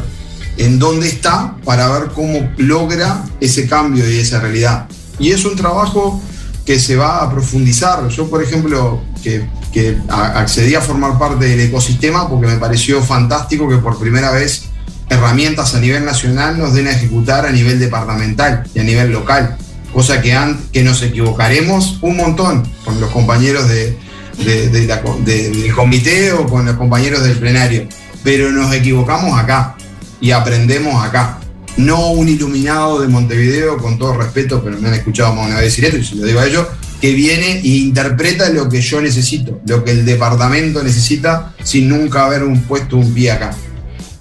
en 0.58 0.80
dónde 0.80 1.08
está 1.08 1.56
para 1.64 1.88
ver 1.90 2.10
cómo 2.14 2.52
logra 2.58 3.24
ese 3.40 3.68
cambio 3.68 4.10
y 4.10 4.20
esa 4.20 4.40
realidad. 4.40 4.88
Y 5.20 5.32
es 5.32 5.46
un 5.46 5.56
trabajo 5.56 6.22
que 6.66 6.80
se 6.80 6.96
va 6.96 7.24
a 7.24 7.32
profundizar. 7.32 8.08
Yo, 8.10 8.30
por 8.30 8.44
ejemplo, 8.44 9.02
que, 9.24 9.48
que 9.72 9.98
accedí 10.10 10.76
a 10.76 10.82
formar 10.82 11.18
parte 11.18 11.46
del 11.46 11.62
ecosistema 11.62 12.28
porque 12.28 12.48
me 12.48 12.58
pareció 12.58 13.02
fantástico 13.02 13.70
que 13.70 13.78
por 13.78 13.98
primera 13.98 14.32
vez 14.32 14.66
herramientas 15.10 15.74
a 15.76 15.80
nivel 15.80 16.04
nacional 16.04 16.58
nos 16.60 16.74
den 16.74 16.88
a 16.88 16.92
ejecutar 16.92 17.46
a 17.46 17.52
nivel 17.52 17.80
departamental 17.80 18.66
y 18.74 18.80
a 18.80 18.84
nivel 18.84 19.12
local, 19.12 19.56
cosa 19.94 20.22
que, 20.22 20.38
que 20.74 20.84
nos 20.84 21.02
equivocaremos 21.02 22.00
un 22.02 22.18
montón 22.18 22.70
con 22.84 23.00
los 23.00 23.10
compañeros 23.12 23.70
de, 23.70 23.98
del 24.44 25.74
comité 25.74 26.34
o 26.34 26.46
con 26.48 26.66
los 26.66 26.76
compañeros 26.76 27.24
del 27.24 27.38
plenario, 27.38 27.88
pero 28.24 28.52
nos 28.52 28.74
equivocamos 28.74 29.40
acá 29.40 29.77
y 30.22 30.32
aprendemos 30.32 31.04
acá. 31.04 31.40
No 31.78 32.12
un 32.12 32.28
iluminado 32.28 33.02
de 33.02 33.08
Montevideo, 33.08 33.78
con 33.78 34.00
todo 34.00 34.18
respeto, 34.18 34.64
pero 34.64 34.80
me 34.80 34.88
han 34.88 34.96
escuchado 34.96 35.36
más 35.36 35.48
una 35.48 35.58
vez 35.58 35.66
decir 35.66 35.86
esto 35.86 35.98
y 35.98 36.04
se 36.04 36.16
lo 36.16 36.26
digo 36.26 36.40
a 36.40 36.48
ellos, 36.48 36.68
que 37.00 37.14
viene 37.14 37.60
e 37.60 37.68
interpreta 37.68 38.50
lo 38.50 38.68
que 38.68 38.82
yo 38.82 39.00
necesito, 39.00 39.62
lo 39.68 39.84
que 39.84 39.92
el 39.92 40.06
departamento 40.06 40.84
necesita 40.84 41.54
sin 41.64 41.88
nunca 41.88 42.26
haber 42.26 42.44
un 42.44 42.64
puesto 42.64 42.98
un 42.98 43.14
pie 43.14 43.32
acá 43.32 43.56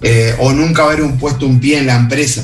eh, 0.01 0.35
o 0.39 0.53
nunca 0.53 0.83
haber 0.83 1.01
un 1.01 1.17
puesto 1.17 1.47
un 1.47 1.59
pie 1.59 1.79
en 1.79 1.87
la 1.87 1.95
empresa. 1.95 2.43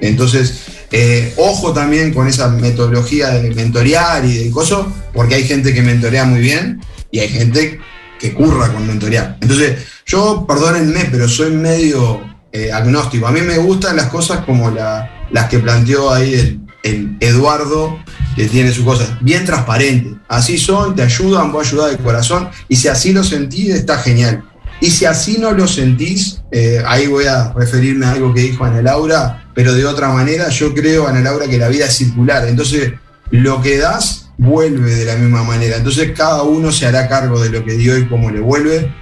Entonces, 0.00 0.62
eh, 0.90 1.32
ojo 1.36 1.72
también 1.72 2.12
con 2.12 2.28
esa 2.28 2.48
metodología 2.48 3.30
de 3.30 3.50
mentorear 3.54 4.24
y 4.24 4.44
de 4.44 4.50
coso, 4.50 4.92
porque 5.12 5.34
hay 5.34 5.44
gente 5.44 5.72
que 5.72 5.82
mentorea 5.82 6.24
muy 6.24 6.40
bien 6.40 6.80
y 7.10 7.20
hay 7.20 7.28
gente 7.28 7.80
que 8.18 8.34
curra 8.34 8.72
con 8.72 8.86
mentorear. 8.86 9.38
Entonces, 9.40 9.78
yo, 10.06 10.44
perdónenme, 10.46 11.08
pero 11.10 11.28
soy 11.28 11.50
medio 11.52 12.20
eh. 12.52 12.70
A 12.72 12.80
mí 12.80 13.40
me 13.40 13.58
gustan 13.58 13.96
las 13.96 14.06
cosas 14.06 14.44
como 14.44 14.70
la, 14.70 15.26
las 15.30 15.48
que 15.48 15.58
planteó 15.58 16.12
ahí 16.12 16.58
el, 16.82 17.16
Eduardo, 17.20 17.98
que 18.34 18.46
tiene 18.46 18.72
sus 18.72 18.84
cosas 18.84 19.16
bien 19.20 19.44
transparentes. 19.44 20.14
Así 20.28 20.58
son, 20.58 20.96
te 20.96 21.02
ayudan, 21.02 21.52
voy 21.52 21.64
a 21.64 21.68
ayudar 21.68 21.90
de 21.90 21.98
corazón, 21.98 22.48
y 22.68 22.76
si 22.76 22.88
así 22.88 23.12
lo 23.12 23.22
sentí, 23.22 23.70
está 23.70 23.98
genial. 23.98 24.44
Y 24.80 24.90
si 24.90 25.04
así 25.04 25.38
no 25.38 25.52
lo 25.52 25.68
sentís, 25.68 26.42
eh, 26.50 26.82
ahí 26.86 27.06
voy 27.06 27.26
a 27.26 27.52
referirme 27.52 28.06
a 28.06 28.12
algo 28.12 28.34
que 28.34 28.40
dijo 28.40 28.64
Ana 28.64 28.82
Laura, 28.82 29.46
pero 29.54 29.74
de 29.74 29.86
otra 29.86 30.08
manera, 30.08 30.48
yo 30.48 30.74
creo, 30.74 31.06
Ana 31.06 31.20
Laura, 31.20 31.46
que 31.46 31.56
la 31.56 31.68
vida 31.68 31.86
es 31.86 31.94
circular. 31.94 32.48
Entonces, 32.48 32.92
lo 33.30 33.62
que 33.62 33.78
das 33.78 34.30
vuelve 34.38 34.94
de 34.94 35.04
la 35.04 35.14
misma 35.14 35.44
manera. 35.44 35.76
Entonces, 35.76 36.12
cada 36.16 36.42
uno 36.42 36.72
se 36.72 36.86
hará 36.86 37.08
cargo 37.08 37.40
de 37.40 37.50
lo 37.50 37.64
que 37.64 37.74
dio 37.74 37.96
y 37.96 38.08
cómo 38.08 38.30
le 38.30 38.40
vuelve. 38.40 38.92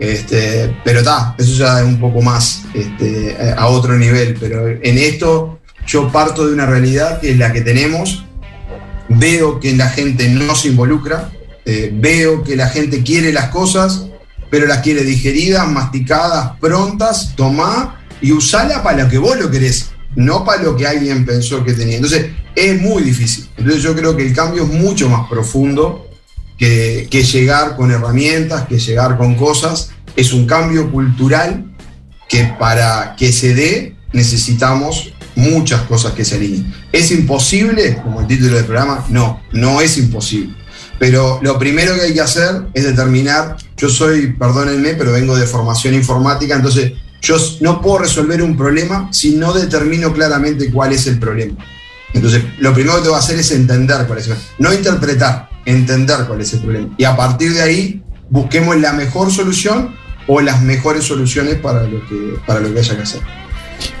Este, 0.00 0.74
pero 0.82 1.00
está, 1.00 1.34
eso 1.38 1.52
ya 1.52 1.80
es 1.80 1.84
un 1.84 2.00
poco 2.00 2.22
más 2.22 2.62
este, 2.72 3.36
a 3.54 3.66
otro 3.66 3.96
nivel. 3.98 4.34
Pero 4.40 4.66
en 4.66 4.98
esto 4.98 5.60
yo 5.86 6.10
parto 6.10 6.46
de 6.46 6.54
una 6.54 6.66
realidad 6.66 7.20
que 7.20 7.32
es 7.32 7.38
la 7.38 7.52
que 7.52 7.60
tenemos. 7.60 8.24
Veo 9.10 9.60
que 9.60 9.76
la 9.76 9.88
gente 9.88 10.28
no 10.28 10.54
se 10.54 10.68
involucra, 10.68 11.30
eh, 11.66 11.90
veo 11.92 12.42
que 12.42 12.56
la 12.56 12.68
gente 12.68 13.02
quiere 13.02 13.32
las 13.32 13.50
cosas, 13.50 14.06
pero 14.50 14.66
las 14.66 14.78
quiere 14.78 15.02
digeridas, 15.02 15.68
masticadas, 15.68 16.52
prontas, 16.60 17.34
tomá 17.36 18.00
y 18.22 18.32
usala 18.32 18.82
para 18.82 19.04
lo 19.04 19.10
que 19.10 19.18
vos 19.18 19.36
lo 19.38 19.50
querés, 19.50 19.90
no 20.14 20.44
para 20.44 20.62
lo 20.62 20.76
que 20.76 20.86
alguien 20.86 21.26
pensó 21.26 21.64
que 21.64 21.72
tenía. 21.72 21.96
Entonces, 21.96 22.26
es 22.54 22.80
muy 22.80 23.02
difícil. 23.02 23.48
Entonces, 23.56 23.82
yo 23.82 23.94
creo 23.96 24.16
que 24.16 24.26
el 24.26 24.32
cambio 24.32 24.62
es 24.62 24.68
mucho 24.68 25.08
más 25.08 25.28
profundo 25.28 26.09
que, 26.60 27.24
llegar 27.24 27.74
con 27.74 27.90
herramientas, 27.90 28.66
que 28.66 28.78
llegar 28.78 29.16
con 29.16 29.34
cosas. 29.34 29.90
Es 30.14 30.32
un 30.32 30.46
cambio 30.46 30.90
cultural 30.92 31.64
que 32.28 32.54
para 32.58 33.16
que 33.16 33.32
se 33.32 33.54
dé 33.54 33.96
necesitamos 34.12 35.14
muchas 35.36 35.82
cosas 35.82 36.12
que 36.12 36.24
se 36.24 36.36
alineen. 36.36 36.72
¿Es 36.92 37.10
imposible? 37.12 37.96
Como 38.02 38.20
el 38.20 38.26
título 38.26 38.56
del 38.56 38.66
programa, 38.66 39.06
no, 39.08 39.40
no 39.52 39.80
es 39.80 39.96
imposible. 39.96 40.54
Pero 40.98 41.40
lo 41.42 41.58
primero 41.58 41.94
que 41.94 42.02
hay 42.02 42.12
que 42.12 42.20
hacer 42.20 42.66
es 42.74 42.84
determinar, 42.84 43.56
yo 43.78 43.88
soy, 43.88 44.32
perdónenme, 44.32 44.94
pero 44.94 45.12
vengo 45.12 45.34
de 45.36 45.46
formación 45.46 45.94
informática, 45.94 46.56
entonces 46.56 46.92
yo 47.22 47.36
no 47.60 47.80
puedo 47.80 48.00
resolver 48.00 48.42
un 48.42 48.54
problema 48.54 49.08
si 49.12 49.36
no 49.36 49.54
determino 49.54 50.12
claramente 50.12 50.70
cuál 50.70 50.92
es 50.92 51.06
el 51.06 51.18
problema. 51.18 51.56
Entonces, 52.12 52.42
lo 52.58 52.74
primero 52.74 52.96
que 52.96 53.02
tengo 53.02 53.14
que 53.14 53.20
hacer 53.20 53.38
es 53.38 53.50
entender 53.52 54.06
cuál 54.06 54.18
es 54.18 54.26
el 54.26 54.34
problema. 54.34 54.54
No 54.58 54.74
interpretar, 54.74 55.49
entender 55.70 56.18
cuál 56.26 56.40
es 56.40 56.52
el 56.52 56.60
problema. 56.60 56.88
Y 56.96 57.04
a 57.04 57.16
partir 57.16 57.52
de 57.54 57.62
ahí, 57.62 58.02
busquemos 58.28 58.76
la 58.76 58.92
mejor 58.92 59.32
solución 59.32 59.94
o 60.26 60.40
las 60.40 60.62
mejores 60.62 61.04
soluciones 61.04 61.56
para 61.56 61.82
lo 61.82 62.06
que, 62.08 62.36
para 62.46 62.60
que 62.60 62.78
haya 62.78 62.96
que 62.96 63.02
hacer. 63.02 63.20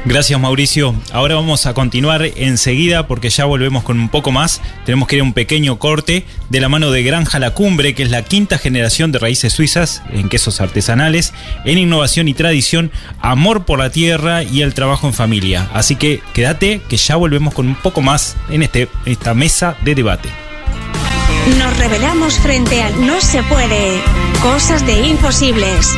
Gracias 0.04 0.40
Mauricio. 0.40 0.94
Ahora 1.12 1.34
vamos 1.34 1.66
a 1.66 1.74
continuar 1.74 2.22
enseguida 2.36 3.06
porque 3.06 3.30
ya 3.30 3.44
volvemos 3.44 3.82
con 3.84 3.98
un 3.98 4.08
poco 4.08 4.30
más. 4.30 4.60
Tenemos 4.84 5.08
que 5.08 5.16
ir 5.16 5.20
a 5.22 5.24
un 5.24 5.32
pequeño 5.32 5.78
corte 5.78 6.24
de 6.48 6.60
la 6.60 6.68
mano 6.68 6.90
de 6.90 7.02
Granja 7.02 7.38
La 7.38 7.52
Cumbre, 7.52 7.94
que 7.94 8.02
es 8.02 8.10
la 8.10 8.22
quinta 8.22 8.58
generación 8.58 9.12
de 9.12 9.18
raíces 9.18 9.52
suizas 9.52 10.02
en 10.10 10.28
quesos 10.28 10.60
artesanales, 10.60 11.32
en 11.64 11.78
innovación 11.78 12.28
y 12.28 12.34
tradición, 12.34 12.90
amor 13.20 13.64
por 13.64 13.78
la 13.78 13.90
tierra 13.90 14.42
y 14.42 14.62
el 14.62 14.74
trabajo 14.74 15.06
en 15.06 15.14
familia. 15.14 15.68
Así 15.72 15.96
que 15.96 16.22
quédate 16.32 16.80
que 16.88 16.96
ya 16.96 17.16
volvemos 17.16 17.54
con 17.54 17.66
un 17.66 17.74
poco 17.74 18.00
más 18.00 18.36
en 18.48 18.62
este, 18.62 18.88
esta 19.04 19.34
mesa 19.34 19.76
de 19.84 19.94
debate. 19.94 20.49
Nos 21.58 21.76
revelamos 21.78 22.38
frente 22.38 22.82
al 22.82 23.06
no 23.06 23.20
se 23.20 23.42
puede. 23.44 24.00
Cosas 24.42 24.86
de 24.86 25.08
imposibles. 25.08 25.96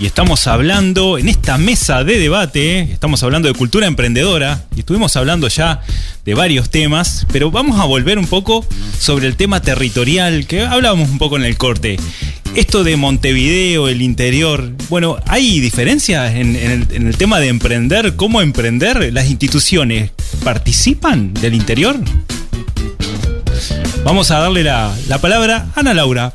y 0.00 0.06
estamos 0.06 0.46
hablando 0.46 1.18
en 1.18 1.28
esta 1.28 1.58
mesa 1.58 2.04
de 2.04 2.18
debate, 2.18 2.82
estamos 2.82 3.22
hablando 3.24 3.48
de 3.48 3.54
cultura 3.54 3.86
emprendedora 3.86 4.64
y 4.76 4.80
estuvimos 4.80 5.16
hablando 5.16 5.48
ya 5.48 5.82
de 6.28 6.34
varios 6.34 6.68
temas, 6.68 7.26
pero 7.32 7.50
vamos 7.50 7.80
a 7.80 7.86
volver 7.86 8.18
un 8.18 8.26
poco 8.26 8.62
sobre 8.98 9.26
el 9.26 9.36
tema 9.36 9.62
territorial 9.62 10.46
que 10.46 10.60
hablábamos 10.60 11.08
un 11.08 11.16
poco 11.16 11.38
en 11.38 11.44
el 11.44 11.56
corte. 11.56 11.96
Esto 12.54 12.84
de 12.84 12.96
Montevideo, 12.96 13.88
el 13.88 14.02
interior, 14.02 14.72
bueno, 14.90 15.16
¿hay 15.24 15.58
diferencias 15.60 16.34
en, 16.34 16.54
el, 16.54 16.86
en 16.90 17.06
el 17.06 17.16
tema 17.16 17.40
de 17.40 17.48
emprender? 17.48 18.14
¿Cómo 18.16 18.42
emprender? 18.42 19.10
¿Las 19.10 19.30
instituciones 19.30 20.10
participan 20.44 21.32
del 21.32 21.54
interior? 21.54 21.98
Vamos 24.04 24.30
a 24.30 24.40
darle 24.40 24.64
la, 24.64 24.94
la 25.08 25.22
palabra 25.22 25.68
a 25.74 25.80
Ana 25.80 25.94
Laura. 25.94 26.34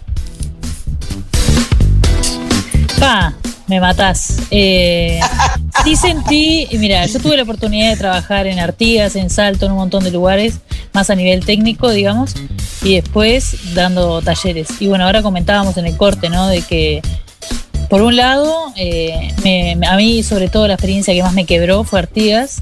Pa, 2.99 3.35
me 3.67 3.79
matás. 3.79 4.37
Eh, 4.49 5.19
sí 5.83 5.95
sentí, 5.95 6.67
mira, 6.73 7.05
yo 7.05 7.19
tuve 7.19 7.37
la 7.37 7.43
oportunidad 7.43 7.91
de 7.91 7.97
trabajar 7.97 8.47
en 8.47 8.59
Artigas, 8.59 9.15
en 9.15 9.29
Salto, 9.29 9.65
en 9.65 9.71
un 9.71 9.79
montón 9.79 10.03
de 10.03 10.11
lugares, 10.11 10.59
más 10.93 11.09
a 11.09 11.15
nivel 11.15 11.45
técnico, 11.45 11.89
digamos, 11.91 12.33
y 12.83 12.95
después 12.95 13.73
dando 13.73 14.21
talleres. 14.21 14.69
Y 14.79 14.87
bueno, 14.87 15.05
ahora 15.05 15.21
comentábamos 15.21 15.77
en 15.77 15.85
el 15.85 15.97
corte, 15.97 16.29
¿no? 16.29 16.47
De 16.47 16.61
que, 16.61 17.01
por 17.89 18.01
un 18.01 18.15
lado, 18.15 18.73
eh, 18.75 19.31
me- 19.43 19.77
a 19.87 19.95
mí 19.95 20.23
sobre 20.23 20.47
todo 20.49 20.67
la 20.67 20.73
experiencia 20.75 21.13
que 21.13 21.21
más 21.23 21.33
me 21.33 21.45
quebró 21.45 21.83
fue 21.83 21.99
Artigas, 21.99 22.61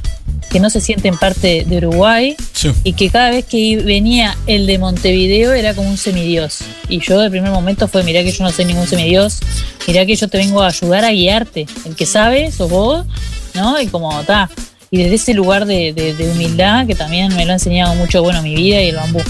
que 0.49 0.59
no 0.59 0.69
se 0.69 0.81
sienten 0.81 1.17
parte 1.17 1.63
de 1.65 1.77
Uruguay 1.77 2.35
y 2.83 2.93
que 2.93 3.09
cada 3.09 3.29
vez 3.29 3.45
que 3.45 3.77
venía 3.77 4.37
el 4.47 4.67
de 4.67 4.77
Montevideo 4.79 5.53
era 5.53 5.73
como 5.73 5.89
un 5.89 5.97
semidios. 5.97 6.59
Y 6.89 6.99
yo 6.99 7.19
de 7.21 7.29
primer 7.29 7.51
momento 7.51 7.87
fue, 7.87 8.03
mirá 8.03 8.21
que 8.23 8.31
yo 8.31 8.43
no 8.43 8.51
soy 8.51 8.65
ningún 8.65 8.85
semidios, 8.87 9.39
mirá 9.87 10.05
que 10.05 10.15
yo 10.15 10.27
te 10.27 10.37
vengo 10.37 10.61
a 10.61 10.67
ayudar 10.67 11.05
a 11.05 11.11
guiarte. 11.11 11.65
El 11.85 11.95
que 11.95 12.05
sabe 12.05 12.51
sos 12.51 12.69
vos, 12.69 13.05
¿no? 13.53 13.79
Y 13.81 13.87
como 13.87 14.19
está. 14.19 14.49
Y 14.93 15.01
desde 15.03 15.15
ese 15.15 15.33
lugar 15.33 15.65
de, 15.65 15.93
de- 15.93 16.13
de 16.13 16.29
humildad 16.31 16.85
que 16.85 16.95
también 16.95 17.33
me 17.37 17.45
lo 17.45 17.51
ha 17.51 17.55
enseñado 17.55 17.95
mucho, 17.95 18.21
bueno, 18.21 18.41
mi 18.43 18.53
vida 18.53 18.81
y 18.81 18.89
el 18.89 18.97
bambú. 18.97 19.21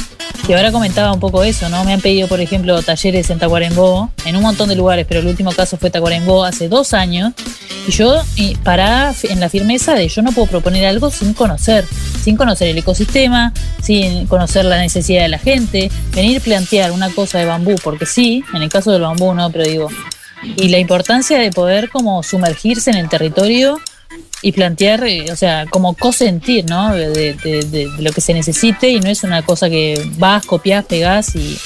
Y 0.48 0.54
ahora 0.54 0.72
comentaba 0.72 1.14
un 1.14 1.20
poco 1.20 1.44
eso, 1.44 1.70
¿no? 1.70 1.84
Me 1.84 1.94
han 1.94 2.02
pedido, 2.02 2.28
por 2.28 2.42
ejemplo, 2.42 2.82
talleres 2.82 3.30
en 3.30 3.38
Tacuarembó, 3.38 4.10
en 4.26 4.36
un 4.36 4.42
montón 4.42 4.70
de 4.70 4.76
lugares, 4.76 5.06
pero 5.08 5.20
el 5.20 5.28
último 5.28 5.52
caso 5.52 5.78
fue 5.78 5.92
Tacuarembó 5.92 6.44
hace 6.44 6.68
dos 6.68 6.96
años. 6.96 7.34
Y 7.88 7.92
yo 7.92 8.24
parada 8.64 9.14
en 9.22 9.40
la 9.40 9.50
firmeza 9.50 9.94
de 9.94 10.08
yo 10.08 10.24
no 10.24 10.32
puedo 10.32 10.48
proponer 10.48 10.84
algo 10.88 11.12
sin 11.12 11.36
conocer, 11.36 11.86
sin 12.24 12.36
conocer 12.38 12.70
el 12.70 12.78
ecosistema, 12.80 13.54
sin 13.84 14.26
conocer 14.26 14.66
la 14.66 14.80
necesidad 14.80 15.22
de 15.22 15.30
la 15.30 15.38
gente, 15.38 15.92
venir 16.16 16.42
plantear 16.42 16.92
una 16.92 17.12
cosa 17.12 17.38
de 17.38 17.46
bambú, 17.46 17.76
porque 17.84 18.08
sí, 18.08 18.44
en 18.56 18.64
el 18.64 18.70
caso 18.70 18.92
del 18.92 19.02
bambú 19.04 19.32
no, 19.36 19.52
pero 19.52 19.64
digo, 19.66 19.90
y 20.44 20.70
la 20.70 20.80
importancia 20.80 21.38
de 21.38 21.52
poder 21.52 21.90
como 21.90 22.24
sumergirse 22.24 22.90
en 22.90 22.98
el 22.98 23.10
territorio 23.10 23.80
y 24.42 24.52
plantear, 24.52 25.04
eh, 25.06 25.32
o 25.32 25.36
sea, 25.36 25.66
como 25.70 25.94
cosentir, 25.96 26.66
¿no? 26.68 26.94
De, 26.94 27.10
de- 27.10 27.34
de- 27.36 27.64
de 27.66 28.02
lo 28.02 28.12
que 28.12 28.22
se 28.22 28.34
necesite 28.34 28.90
y 28.90 29.00
no 29.00 29.10
es 29.10 29.24
una 29.24 29.44
cosa 29.44 29.70
que 29.70 30.02
vas, 30.18 30.46
copias, 30.46 30.84
pegás 30.86 31.36
y, 31.36 31.40
y 31.40 31.60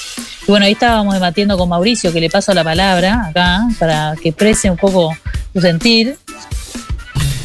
bueno, 0.48 0.66
ahí 0.66 0.74
estábamos 0.74 1.14
debatiendo 1.14 1.58
con 1.58 1.70
Mauricio, 1.70 2.12
que 2.12 2.20
le 2.20 2.30
paso 2.30 2.54
la 2.54 2.64
palabra 2.64 3.28
acá 3.30 3.62
para 3.80 4.16
que 4.22 4.30
exprese 4.30 4.70
un 4.70 4.78
poco 4.78 5.16
su 5.54 5.62
sentir. 5.62 6.18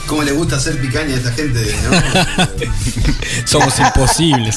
¿Cómo 0.07 0.25
le 0.25 0.33
gusta 0.33 0.57
hacer 0.57 0.77
picaña 0.81 1.15
a 1.15 1.19
esta 1.19 1.33
gente? 1.33 1.61
¿no? 1.85 2.67
Somos 3.47 3.79
imposibles. 3.79 4.57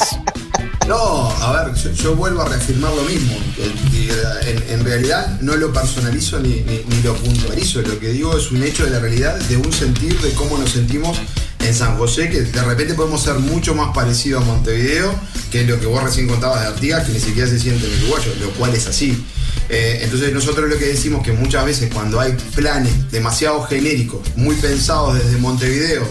No, 0.87 1.29
a 1.29 1.63
ver, 1.63 1.73
yo, 1.95 2.15
vuelvo 2.15 2.41
a 2.41 2.49
reafirmar 2.49 2.93
lo 2.93 3.03
mismo. 3.03 3.35
que 3.55 4.73
En, 4.73 4.83
realidad 4.83 5.39
no 5.41 5.55
lo 5.55 5.71
personalizo 5.71 6.39
ni, 6.39 6.61
ni- 6.61 6.83
lo 7.03 7.15
puntualizo. 7.15 7.81
Lo 7.81 7.99
que 7.99 8.09
digo 8.09 8.37
es 8.37 8.51
un 8.51 8.61
hecho 8.63 8.83
de 8.83 8.91
la 8.91 8.99
realidad, 8.99 9.35
de 9.39 9.57
un 9.57 9.71
sentir 9.71 10.19
de 10.19 10.31
cómo 10.33 10.57
nos 10.57 10.71
sentimos 10.71 11.17
en 11.59 11.73
San 11.73 11.97
José, 11.97 12.29
que 12.29 12.41
de 12.41 12.61
repente 12.63 12.93
podemos 12.95 13.21
ser 13.23 13.35
mucho 13.35 13.73
más 13.73 13.95
parecido 13.95 14.39
a 14.39 14.41
Montevideo, 14.41 15.13
que 15.51 15.63
lo 15.63 15.79
que 15.79 15.85
vos 15.85 16.03
recién 16.03 16.27
contabas 16.27 16.61
de 16.61 16.67
Artigas, 16.67 17.05
que 17.07 17.13
ni 17.13 17.19
siquiera 17.21 17.47
se 17.49 17.59
siente 17.59 17.85
en 17.87 18.03
uruguayo, 18.03 18.31
lo 18.41 18.49
cual 18.51 18.73
es 18.75 18.85
así. 18.87 19.23
Eh, 19.69 20.01
entonces 20.03 20.33
nosotros 20.33 20.69
lo 20.69 20.77
que 20.77 20.85
decimos 20.87 21.23
que 21.23 21.31
muchas 21.31 21.63
veces 21.65 21.89
cuando 21.93 22.19
hay 22.19 22.33
planes 22.55 23.09
demasiado 23.09 23.63
genéricos, 23.63 24.19
muy 24.35 24.55
pensados 24.55 25.15
desde 25.15 25.37
Montevideo, 25.37 26.05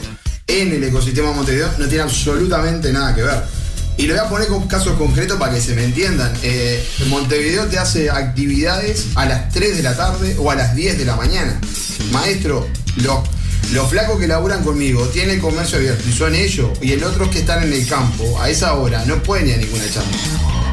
en 0.46 0.72
el 0.72 0.82
ecosistema 0.84 1.28
de 1.28 1.34
Montevideo, 1.34 1.68
no 1.78 1.86
tiene 1.86 2.02
absolutamente 2.04 2.90
nada 2.90 3.14
que 3.14 3.22
ver. 3.22 3.42
Y 3.96 4.06
lo 4.06 4.14
voy 4.14 4.24
a 4.24 4.28
poner 4.28 4.48
con 4.48 4.66
casos 4.66 4.96
concretos 4.98 5.38
para 5.38 5.54
que 5.54 5.60
se 5.60 5.74
me 5.74 5.84
entiendan. 5.84 6.32
Eh, 6.42 6.84
Montevideo 7.08 7.66
te 7.66 7.78
hace 7.78 8.10
actividades 8.10 9.06
a 9.14 9.26
las 9.26 9.50
3 9.50 9.76
de 9.76 9.82
la 9.82 9.96
tarde 9.96 10.36
o 10.38 10.50
a 10.50 10.54
las 10.54 10.74
10 10.74 10.98
de 10.98 11.04
la 11.04 11.16
mañana. 11.16 11.60
Maestro, 12.10 12.66
los, 12.96 13.20
los 13.72 13.88
flacos 13.88 14.18
que 14.18 14.26
laburan 14.26 14.64
conmigo 14.64 15.06
tienen 15.08 15.40
comercio 15.40 15.78
abierto 15.78 16.08
y 16.08 16.12
son 16.12 16.34
ellos 16.34 16.70
y 16.80 16.92
el 16.92 17.04
otro 17.04 17.30
que 17.30 17.40
están 17.40 17.62
en 17.62 17.72
el 17.72 17.86
campo 17.86 18.40
a 18.40 18.50
esa 18.50 18.74
hora 18.74 19.04
no 19.06 19.22
pueden 19.22 19.48
ir 19.48 19.54
a 19.54 19.58
ninguna 19.58 19.84
charla. 19.90 20.10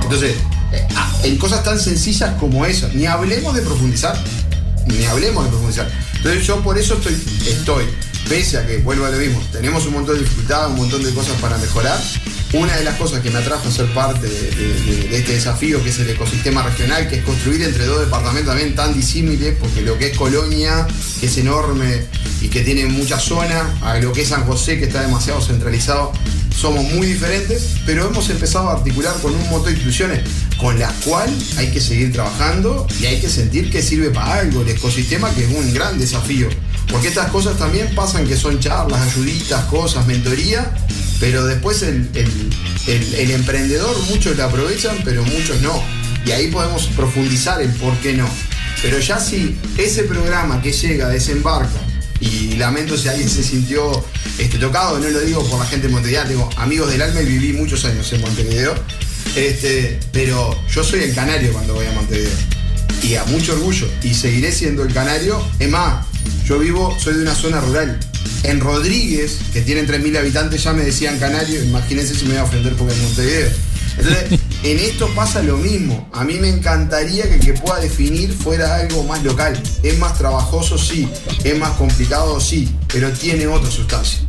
Entonces, 0.04 0.36
eh, 0.72 0.88
ah, 0.96 1.14
en 1.24 1.38
cosas 1.38 1.64
tan 1.64 1.80
sencillas 1.80 2.34
como 2.40 2.66
eso, 2.66 2.90
ni 2.94 3.06
hablemos 3.06 3.56
de 3.56 3.62
profundizar, 3.62 4.18
ni 4.90 5.06
hablemos 5.06 5.46
de 5.46 5.50
profundizar. 5.50 5.90
Entonces 6.16 6.46
yo 6.46 6.62
por 6.62 6.78
eso 6.78 6.96
estoy, 6.96 7.14
estoy, 7.48 7.86
pese 8.28 8.58
a 8.58 8.68
que 8.68 8.78
vuelvo 8.80 9.06
a 9.06 9.10
lo 9.10 9.18
mismo, 9.18 9.42
tenemos 9.52 9.86
un 9.86 9.94
montón 9.94 10.16
de 10.16 10.24
dificultades, 10.24 10.72
un 10.72 10.78
montón 10.78 11.04
de 11.04 11.14
cosas 11.14 11.40
para 11.42 11.58
mejorar. 11.58 12.00
Una 12.52 12.76
de 12.76 12.84
las 12.84 12.96
cosas 12.98 13.22
que 13.22 13.30
me 13.30 13.38
atrajo 13.38 13.68
a 13.68 13.72
ser 13.72 13.86
parte 13.94 14.28
de, 14.28 15.16
este 15.16 15.34
desafío, 15.34 15.84
que 15.84 15.90
es 15.90 16.00
el 16.00 16.10
ecosistema 16.10 16.64
regional, 16.64 17.08
que 17.08 17.18
es 17.18 17.24
construir 17.24 17.62
entre 17.62 17.86
dos 17.86 18.00
departamentos 18.00 18.48
también 18.48 18.76
tan 18.76 18.92
disímiles, 18.96 19.56
porque 19.60 19.84
lo 19.84 20.00
que 20.00 20.08
es 20.08 20.18
Colonia, 20.18 20.88
que 21.20 21.28
es 21.28 21.38
enorme 21.38 22.08
y 22.42 22.48
que 22.48 22.62
tiene 22.62 22.88
muchas 22.88 23.22
zonas, 23.24 23.64
a 23.84 24.00
lo 24.00 24.12
que 24.14 24.24
es 24.24 24.30
San 24.30 24.46
José, 24.46 24.80
que 24.80 24.86
está 24.86 25.04
demasiado 25.04 25.42
centralizado, 25.42 26.12
somos 26.60 26.84
muy 26.94 27.08
diferentes, 27.08 27.76
pero 27.86 28.08
hemos 28.08 28.30
empezado 28.30 28.70
a 28.70 28.74
articular 28.74 29.14
con 29.22 29.34
un 29.34 29.42
montón 29.50 29.66
de 29.66 29.72
instituciones 29.72 30.20
con 30.58 30.78
las 30.78 30.92
cuales 31.06 31.58
hay 31.58 31.68
que 31.72 31.80
seguir 31.80 32.12
trabajando 32.12 32.86
y 33.00 33.06
hay 33.06 33.20
que 33.22 33.30
sentir 33.30 33.70
que 33.72 33.82
sirve 33.82 34.10
para 34.10 34.36
algo 34.42 34.62
el 34.62 34.70
ecosistema, 34.70 35.34
que 35.34 35.46
es 35.46 35.50
un 35.52 35.74
gran 35.74 35.98
desafío. 35.98 36.50
Porque 36.92 37.08
estas 37.08 37.30
cosas 37.32 37.58
también 37.58 37.94
pasan 37.96 38.28
que 38.28 38.36
son 38.36 38.60
charlas, 38.60 39.00
ayuditas, 39.02 39.64
cosas, 39.66 40.06
mentoría, 40.08 40.70
Pero 41.20 41.46
después 41.46 41.82
el, 41.84 42.10
el- 42.14 43.32
emprendedor, 43.32 43.96
muchos 44.10 44.36
lo 44.38 44.44
aprovechan, 44.46 44.98
pero 45.06 45.24
muchos 45.24 45.62
no. 45.62 45.82
Y 46.26 46.32
ahí 46.32 46.48
podemos 46.48 46.88
profundizar 46.88 47.62
el 47.62 47.70
por 47.74 47.94
qué 47.98 48.14
no. 48.14 48.28
Pero 48.82 49.00
ya 49.00 49.20
si 49.20 49.58
ese 49.78 50.04
programa 50.04 50.62
que 50.62 50.72
llega, 50.72 51.10
desembarca, 51.10 51.80
y 52.20 52.56
lamento 52.56 52.98
si 52.98 53.08
alguien 53.08 53.30
se 53.30 53.44
sintió 53.44 54.04
este, 54.38 54.58
tocado, 54.58 55.00
no 55.00 55.08
lo 55.08 55.20
digo 55.22 55.48
por 55.48 55.60
la 55.60 55.66
gente 55.66 55.88
de 55.88 55.94
Montevideo, 55.94 56.26
tengo 56.26 56.50
amigos 56.58 56.92
del 56.92 57.02
alma 57.02 57.22
y 57.22 57.26
viví 57.26 57.54
muchos 57.54 57.86
años 57.86 58.12
en 58.14 58.22
Montevideo, 58.22 58.76
este, 59.36 60.00
pero 60.12 60.56
yo 60.70 60.84
soy 60.84 61.04
el 61.04 61.16
canario 61.16 61.54
cuando 61.54 61.74
voy 61.74 61.86
a 61.86 61.92
Montevideo. 61.92 62.32
Y 63.02 63.16
a 63.16 63.24
mucho 63.26 63.54
orgullo. 63.54 63.88
Y 64.04 64.14
seguiré 64.14 64.52
siendo 64.52 64.84
el 64.84 64.94
canario. 64.94 65.42
Es 65.58 65.70
más, 65.70 66.06
yo 66.46 66.60
vivo, 66.60 66.98
soy 67.00 67.14
de 67.14 67.22
una 67.22 67.34
zona 67.34 67.62
rural. 67.62 67.98
En 68.44 68.60
Rodríguez, 68.60 69.38
que 69.54 69.62
tienen 69.62 69.88
3.000 69.88 70.18
habitantes, 70.18 70.64
ya 70.64 70.74
me 70.74 70.84
decían 70.84 71.18
canario. 71.18 71.64
Imagínense 71.64 72.14
si 72.14 72.26
me 72.26 72.32
voy 72.32 72.40
a 72.40 72.44
ofender 72.44 72.74
porque 72.74 72.94
es 72.94 73.02
Montevideo. 73.02 73.50
En 74.64 74.80
esto 74.80 75.08
pasa 75.16 75.42
lo 75.42 75.58
mismo. 75.58 76.10
A 76.14 76.24
mí 76.24 76.36
me 76.36 76.50
encantaría 76.50 77.28
que 77.30 77.36
el 77.36 77.40
que 77.40 77.54
pueda 77.54 77.80
definir 77.80 78.34
fuera 78.34 78.76
algo 78.76 79.04
más 79.04 79.24
local. 79.24 79.62
Es 79.84 79.98
más 79.98 80.18
trabajoso, 80.18 80.78
sí. 80.78 81.10
Es 81.44 81.58
más 81.58 81.72
complicado, 81.72 82.40
sí. 82.40 82.70
Pero 82.88 83.12
tiene 83.12 83.48
otra 83.48 83.72
sustancia 83.72 84.20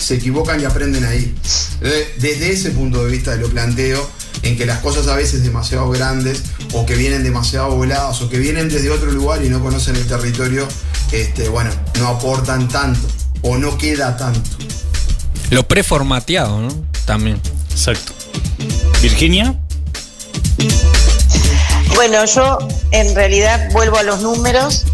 se 0.00 0.14
equivocan 0.14 0.60
y 0.60 0.64
aprenden 0.64 1.04
ahí. 1.04 1.34
Eh, 1.80 2.14
Desde 2.18 2.52
ese 2.52 2.70
punto 2.70 3.04
de 3.04 3.10
vista 3.10 3.34
lo 3.36 3.48
planteo, 3.48 4.08
en 4.42 4.56
que 4.56 4.66
las 4.66 4.78
cosas 4.80 5.08
a 5.08 5.16
veces 5.16 5.42
demasiado 5.42 5.88
grandes, 5.90 6.42
o 6.72 6.84
que 6.84 6.96
vienen 6.96 7.22
demasiado 7.22 7.70
voladas, 7.74 8.20
o 8.20 8.28
que 8.28 8.38
vienen 8.38 8.68
desde 8.68 8.90
otro 8.90 9.10
lugar 9.10 9.42
y 9.42 9.48
no 9.48 9.60
conocen 9.62 9.96
el 9.96 10.06
territorio, 10.06 10.68
este, 11.12 11.48
bueno, 11.48 11.70
no 11.98 12.08
aportan 12.08 12.68
tanto, 12.68 13.06
o 13.42 13.56
no 13.56 13.78
queda 13.78 14.16
tanto. 14.16 14.50
Lo 15.50 15.66
preformateado, 15.66 16.60
¿no? 16.60 16.68
También. 17.06 17.40
Exacto. 17.70 18.12
Virginia, 19.04 19.54
Bueno, 21.94 22.24
yo 22.24 22.56
en 22.90 23.14
realidad 23.14 23.68
vuelvo 23.72 23.98
a 23.98 24.02
los 24.02 24.22
números. 24.22 24.86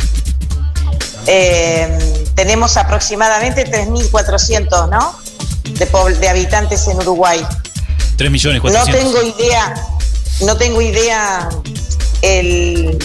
Eh, 1.28 1.96
tenemos 2.34 2.76
aproximadamente 2.76 3.64
3.400, 3.70 4.88
¿no? 4.88 5.16
De, 5.78 6.14
de 6.18 6.28
habitantes 6.28 6.88
en 6.88 6.96
Uruguay. 6.96 7.46
3 8.16 8.30
millones 8.32 8.56
No 8.64 8.70
400. 8.72 9.00
tengo 9.00 9.22
idea, 9.38 9.74
no 10.40 10.56
tengo 10.56 10.82
idea 10.82 11.48
el, 12.22 12.98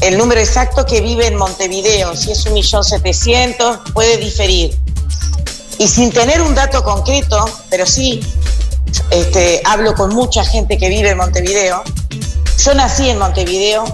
el 0.00 0.16
número 0.16 0.40
exacto 0.40 0.86
que 0.86 1.02
vive 1.02 1.26
en 1.26 1.36
Montevideo, 1.36 2.16
si 2.16 2.32
es 2.32 2.46
un 2.46 2.54
millón 2.54 2.82
setecientos, 2.82 3.80
puede 3.92 4.16
diferir. 4.16 4.74
Y 5.78 5.86
sin 5.86 6.10
tener 6.10 6.40
un 6.40 6.54
dato 6.54 6.82
concreto, 6.82 7.44
pero 7.68 7.84
sí 7.84 8.22
este, 9.10 9.62
hablo 9.64 9.94
con 9.94 10.14
mucha 10.14 10.44
gente 10.44 10.78
que 10.78 10.88
vive 10.88 11.10
en 11.10 11.18
Montevideo. 11.18 11.82
Yo 12.64 12.74
nací 12.74 13.08
en 13.10 13.18
Montevideo, 13.18 13.84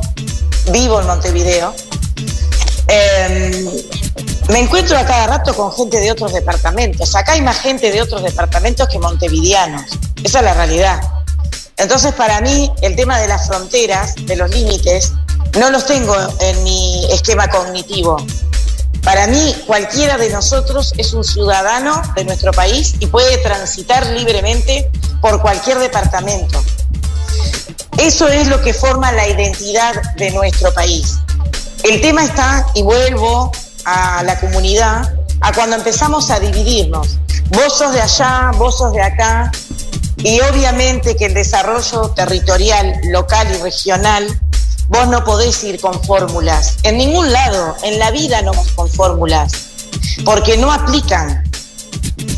vivo 0.70 1.00
en 1.00 1.06
Montevideo. 1.06 1.74
Eh, 2.88 3.86
me 4.48 4.60
encuentro 4.60 4.98
a 4.98 5.04
cada 5.04 5.26
rato 5.26 5.54
con 5.54 5.72
gente 5.72 6.00
de 6.00 6.10
otros 6.10 6.32
departamentos. 6.32 7.14
Acá 7.14 7.32
hay 7.32 7.42
más 7.42 7.60
gente 7.60 7.90
de 7.90 8.02
otros 8.02 8.22
departamentos 8.22 8.88
que 8.88 8.98
montevideanos. 8.98 9.98
Esa 10.22 10.38
es 10.40 10.44
la 10.44 10.54
realidad. 10.54 11.00
Entonces, 11.76 12.12
para 12.12 12.40
mí, 12.40 12.70
el 12.82 12.94
tema 12.96 13.18
de 13.18 13.28
las 13.28 13.46
fronteras, 13.46 14.14
de 14.26 14.36
los 14.36 14.50
límites, 14.50 15.12
no 15.58 15.70
los 15.70 15.86
tengo 15.86 16.14
en 16.40 16.64
mi 16.64 17.06
esquema 17.10 17.48
cognitivo. 17.48 18.16
Para 19.12 19.26
mí, 19.26 19.54
cualquiera 19.66 20.16
de 20.16 20.30
nosotros 20.30 20.94
es 20.96 21.12
un 21.12 21.22
ciudadano 21.22 22.00
de 22.16 22.24
nuestro 22.24 22.50
país 22.50 22.94
y 22.98 23.08
puede 23.08 23.36
transitar 23.42 24.06
libremente 24.06 24.90
por 25.20 25.42
cualquier 25.42 25.78
departamento. 25.80 26.64
Eso 27.98 28.26
es 28.28 28.48
lo 28.48 28.62
que 28.62 28.72
forma 28.72 29.12
la 29.12 29.28
identidad 29.28 29.92
de 30.16 30.30
nuestro 30.30 30.72
país. 30.72 31.18
El 31.84 32.00
tema 32.00 32.24
está, 32.24 32.66
y 32.72 32.80
vuelvo 32.80 33.52
a 33.84 34.22
la 34.22 34.40
comunidad, 34.40 35.14
a 35.42 35.52
cuando 35.52 35.76
empezamos 35.76 36.30
a 36.30 36.40
dividirnos. 36.40 37.18
Vos 37.50 37.76
sos 37.76 37.92
de 37.92 38.00
allá, 38.00 38.50
vos 38.56 38.78
sos 38.78 38.94
de 38.94 39.02
acá, 39.02 39.52
y 40.16 40.40
obviamente 40.40 41.16
que 41.16 41.26
el 41.26 41.34
desarrollo 41.34 42.08
territorial, 42.16 42.98
local 43.10 43.46
y 43.52 43.62
regional, 43.62 44.26
vos 44.88 45.08
no 45.08 45.24
podés 45.24 45.62
ir 45.64 45.80
con 45.80 46.02
fórmulas. 46.04 46.76
En 46.82 46.98
ningún 46.98 47.32
lado, 47.32 47.76
en 47.82 47.98
la 47.98 48.10
vida 48.10 48.42
no 48.42 48.52
con 48.74 48.88
fórmulas, 48.88 49.52
porque 50.24 50.56
no 50.56 50.72
aplican. 50.72 51.44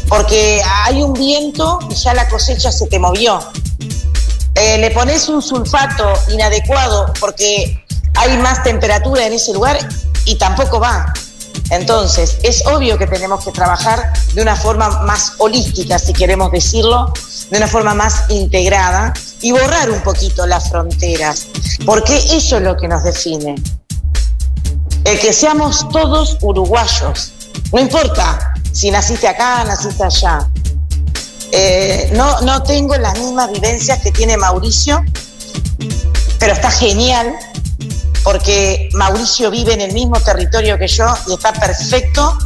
Porque 0.09 0.63
hay 0.85 1.03
un 1.03 1.13
viento 1.15 1.79
y 1.91 1.95
ya 1.95 2.15
la 2.15 2.29
cosecha 2.29 2.71
se 2.71 2.87
te 2.87 2.99
movió. 2.99 3.41
Eh, 4.55 4.79
le 4.79 4.91
pones 4.93 5.29
un 5.29 5.43
sulfato 5.43 6.13
inadecuado 6.31 7.13
porque 7.19 7.85
hay 8.15 8.37
más 8.39 8.63
temperatura 8.63 9.27
en 9.27 9.33
ese 9.33 9.53
lugar 9.53 9.77
y 10.25 10.37
tampoco 10.37 10.79
va. 10.79 11.13
Entonces, 11.71 12.39
es 12.43 12.65
obvio 12.67 12.99
que 12.99 13.07
tenemos 13.07 13.45
que 13.45 13.51
trabajar 13.51 14.13
de 14.35 14.43
una 14.43 14.55
forma 14.55 15.03
más 15.03 15.33
holística, 15.39 15.99
si 15.99 16.13
queremos 16.13 16.53
decirlo, 16.53 17.13
de 17.51 17.59
una 17.59 17.67
forma 17.67 17.95
más 17.95 18.25
integrada 18.29 19.13
y 19.41 19.53
borrar 19.53 19.91
un 19.91 20.01
poquito 20.03 20.47
las 20.47 20.69
fronteras, 20.69 21.47
porque 21.85 22.17
eso 22.17 22.57
es 22.57 22.63
lo 22.63 22.77
que 22.77 22.89
nos 22.89 23.03
define. 23.05 23.55
El 25.05 25.19
que 25.19 25.33
seamos 25.33 25.89
todos 25.91 26.39
uruguayos, 26.43 27.33
no 27.73 27.81
importa 27.81 28.55
si 28.73 28.91
naciste 28.91 29.29
acá, 29.29 29.65
naciste 29.65 30.05
allá. 30.05 30.49
Eh, 31.53 32.11
no, 32.15 32.41
no 32.41 32.63
tengo 32.63 32.97
las 32.97 33.19
mismas 33.19 33.51
vivencias 33.53 34.01
que 34.01 34.11
tiene 34.11 34.37
Mauricio, 34.37 35.05
pero 36.39 36.53
está 36.53 36.71
genial 36.71 37.35
porque 38.25 38.89
Mauricio 38.95 39.51
vive 39.51 39.75
en 39.75 39.83
el 39.83 39.93
mismo 39.93 40.19
territorio 40.19 40.79
que 40.79 40.89
yo 40.89 41.07
y 41.29 41.35
está 41.35 41.53
perfecto 41.53 42.37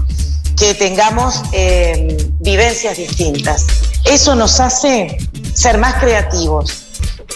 que 0.57 0.75
tengamos 0.75 1.41
eh, 1.53 2.17
vivencias 2.41 2.97
distintas. 2.97 3.65
Eso 4.05 4.35
nos 4.35 4.59
hace 4.59 5.17
ser 5.55 5.79
más 5.79 5.95
creativos. 5.95 6.85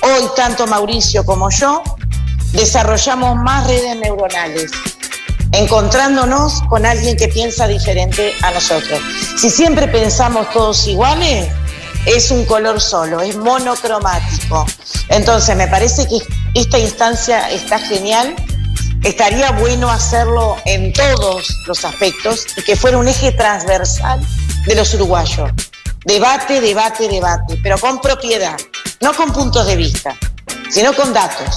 Hoy, 0.02 0.28
tanto 0.34 0.66
Mauricio 0.66 1.24
como 1.24 1.48
yo 1.50 1.82
desarrollamos 2.52 3.36
más 3.36 3.66
redes 3.68 3.96
neuronales, 3.96 4.72
encontrándonos 5.52 6.62
con 6.68 6.84
alguien 6.84 7.16
que 7.16 7.28
piensa 7.28 7.68
diferente 7.68 8.32
a 8.42 8.50
nosotros. 8.50 9.00
Si 9.38 9.50
siempre 9.50 9.86
pensamos 9.86 10.50
todos 10.52 10.86
iguales, 10.88 11.48
es 12.06 12.32
un 12.32 12.44
color 12.46 12.80
solo, 12.80 13.20
es 13.20 13.36
monocromático. 13.36 14.66
Entonces, 15.08 15.56
me 15.56 15.68
parece 15.68 16.06
que 16.08 16.18
esta 16.54 16.78
instancia 16.78 17.50
está 17.50 17.78
genial. 17.78 18.34
Estaría 19.02 19.50
bueno 19.52 19.90
hacerlo 19.90 20.56
en 20.64 20.92
todos 20.92 21.48
los 21.66 21.84
aspectos 21.84 22.46
y 22.56 22.62
que 22.62 22.76
fuera 22.76 22.98
un 22.98 23.08
eje 23.08 23.32
transversal 23.32 24.20
de 24.66 24.74
los 24.74 24.94
uruguayos. 24.94 25.50
Debate, 26.04 26.60
debate, 26.60 27.08
debate, 27.08 27.58
pero 27.62 27.78
con 27.78 28.00
propiedad, 28.00 28.56
no 29.00 29.12
con 29.14 29.32
puntos 29.32 29.66
de 29.66 29.76
vista, 29.76 30.16
sino 30.70 30.92
con 30.92 31.12
datos. 31.12 31.56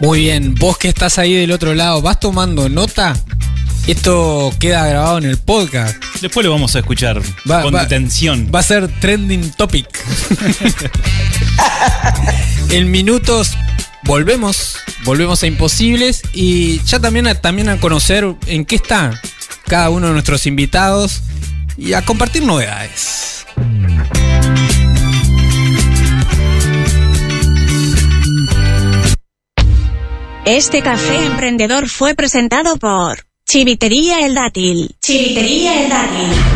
Muy 0.00 0.20
bien, 0.20 0.54
vos 0.54 0.76
que 0.76 0.88
estás 0.88 1.18
ahí 1.18 1.34
del 1.34 1.52
otro 1.52 1.74
lado, 1.74 2.02
¿vas 2.02 2.20
tomando 2.20 2.68
nota? 2.68 3.16
Esto 3.86 4.52
queda 4.60 4.86
grabado 4.86 5.18
en 5.18 5.24
el 5.24 5.38
podcast. 5.38 6.05
Después 6.20 6.44
lo 6.44 6.52
vamos 6.52 6.74
a 6.74 6.80
escuchar 6.80 7.20
Va- 7.50 7.62
con 7.62 7.74
va- 7.74 7.82
detención. 7.82 8.50
Va 8.54 8.60
a 8.60 8.62
ser 8.62 8.88
trending 9.00 9.50
topic. 9.52 9.86
en 12.70 12.90
minutos 12.90 13.52
volvemos, 14.04 14.76
volvemos 15.04 15.42
a 15.42 15.46
Imposibles 15.46 16.22
y 16.32 16.80
ya 16.84 17.00
también 17.00 17.26
a, 17.26 17.34
también 17.34 17.68
a 17.68 17.78
conocer 17.78 18.24
en 18.46 18.64
qué 18.64 18.76
está 18.76 19.20
cada 19.66 19.90
uno 19.90 20.06
de 20.08 20.12
nuestros 20.14 20.46
invitados 20.46 21.22
y 21.76 21.92
a 21.92 22.02
compartir 22.02 22.42
novedades. 22.44 23.44
Este 30.44 30.82
café 30.82 31.26
emprendedor 31.26 31.88
fue 31.88 32.14
presentado 32.14 32.76
por 32.76 33.26
Chivitería 33.48 34.26
El 34.26 34.34
Dátil. 34.34 34.90
Chivitería 35.00 35.84
El 35.84 35.88
Dátil. 35.88 36.55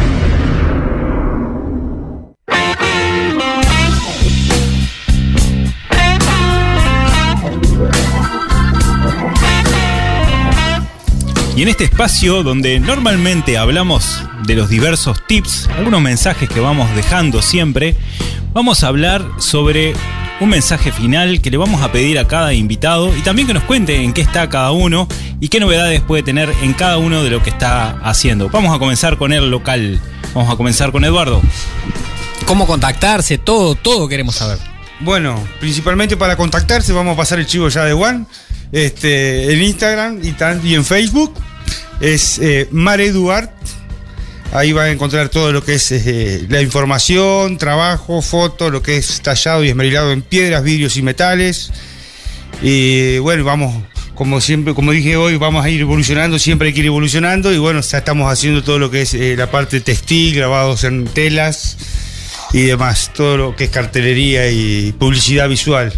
Y 11.60 11.64
en 11.64 11.68
este 11.68 11.84
espacio 11.84 12.42
donde 12.42 12.80
normalmente 12.80 13.58
hablamos 13.58 14.22
de 14.46 14.54
los 14.54 14.70
diversos 14.70 15.18
tips, 15.26 15.68
algunos 15.76 16.00
mensajes 16.00 16.48
que 16.48 16.58
vamos 16.58 16.88
dejando 16.96 17.42
siempre, 17.42 17.96
vamos 18.54 18.82
a 18.82 18.86
hablar 18.86 19.22
sobre 19.36 19.92
un 20.40 20.48
mensaje 20.48 20.90
final 20.90 21.42
que 21.42 21.50
le 21.50 21.58
vamos 21.58 21.82
a 21.82 21.92
pedir 21.92 22.18
a 22.18 22.26
cada 22.26 22.54
invitado 22.54 23.14
y 23.14 23.20
también 23.20 23.46
que 23.46 23.52
nos 23.52 23.64
cuente 23.64 24.02
en 24.02 24.14
qué 24.14 24.22
está 24.22 24.48
cada 24.48 24.70
uno 24.70 25.06
y 25.38 25.48
qué 25.50 25.60
novedades 25.60 26.00
puede 26.00 26.22
tener 26.22 26.50
en 26.62 26.72
cada 26.72 26.96
uno 26.96 27.22
de 27.22 27.28
lo 27.28 27.42
que 27.42 27.50
está 27.50 27.90
haciendo. 28.04 28.48
Vamos 28.48 28.74
a 28.74 28.78
comenzar 28.78 29.18
con 29.18 29.34
el 29.34 29.50
local. 29.50 30.00
Vamos 30.32 30.50
a 30.50 30.56
comenzar 30.56 30.92
con 30.92 31.04
Eduardo. 31.04 31.42
¿Cómo 32.46 32.66
contactarse? 32.66 33.36
Todo, 33.36 33.74
todo 33.74 34.08
queremos 34.08 34.36
saber. 34.36 34.56
Bueno, 35.00 35.38
principalmente 35.60 36.16
para 36.16 36.38
contactarse, 36.38 36.94
vamos 36.94 37.12
a 37.12 37.16
pasar 37.18 37.38
el 37.38 37.44
chivo 37.44 37.68
ya 37.68 37.84
de 37.84 37.92
Juan. 37.92 38.26
Este, 38.72 39.52
en 39.52 39.62
Instagram 39.62 40.20
y, 40.22 40.32
tan- 40.32 40.66
y 40.66 40.74
en 40.74 40.86
Facebook. 40.86 41.34
Es 42.00 42.38
eh, 42.38 42.68
Mareduart. 42.70 43.50
Ahí 44.52 44.72
van 44.72 44.86
a 44.86 44.90
encontrar 44.90 45.28
todo 45.28 45.52
lo 45.52 45.62
que 45.62 45.74
es 45.74 45.92
eh, 45.92 46.46
la 46.48 46.60
información, 46.60 47.56
trabajo, 47.56 48.20
fotos, 48.20 48.72
lo 48.72 48.82
que 48.82 48.96
es 48.96 49.20
tallado 49.20 49.62
y 49.62 49.68
esmerilado 49.68 50.10
en 50.10 50.22
piedras, 50.22 50.64
vidrios 50.64 50.96
y 50.96 51.02
metales. 51.02 51.70
Y 52.62 53.18
bueno, 53.18 53.44
vamos, 53.44 53.84
como 54.14 54.40
siempre, 54.40 54.74
como 54.74 54.90
dije 54.92 55.16
hoy, 55.16 55.36
vamos 55.36 55.64
a 55.64 55.70
ir 55.70 55.80
evolucionando, 55.82 56.38
siempre 56.38 56.68
hay 56.68 56.74
que 56.74 56.80
ir 56.80 56.86
evolucionando. 56.86 57.52
Y 57.52 57.58
bueno, 57.58 57.80
ya 57.80 57.98
estamos 57.98 58.32
haciendo 58.32 58.64
todo 58.64 58.78
lo 58.78 58.90
que 58.90 59.02
es 59.02 59.14
eh, 59.14 59.36
la 59.36 59.50
parte 59.50 59.80
textil, 59.80 60.34
grabados 60.34 60.84
en 60.84 61.04
telas 61.04 61.76
y 62.52 62.62
demás, 62.62 63.12
todo 63.14 63.36
lo 63.36 63.56
que 63.56 63.64
es 63.64 63.70
cartelería 63.70 64.50
y 64.50 64.92
publicidad 64.92 65.48
visual. 65.48 65.92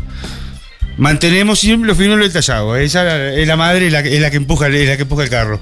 Mantenemos 0.98 1.58
siempre 1.58 1.88
lo 1.88 1.94
fino 1.94 2.14
y 2.14 2.16
lo 2.18 2.24
detallado. 2.24 2.76
Esa 2.76 3.30
es 3.34 3.46
la 3.46 3.56
madre, 3.56 3.86
es 3.86 3.92
la, 3.92 4.02
que- 4.02 4.14
es 4.14 4.20
la 4.20 4.30
que 4.30 4.36
empuja, 4.36 4.68
es 4.68 4.88
la 4.88 4.96
que 4.96 5.02
empuja 5.02 5.24
el 5.24 5.30
carro. 5.30 5.60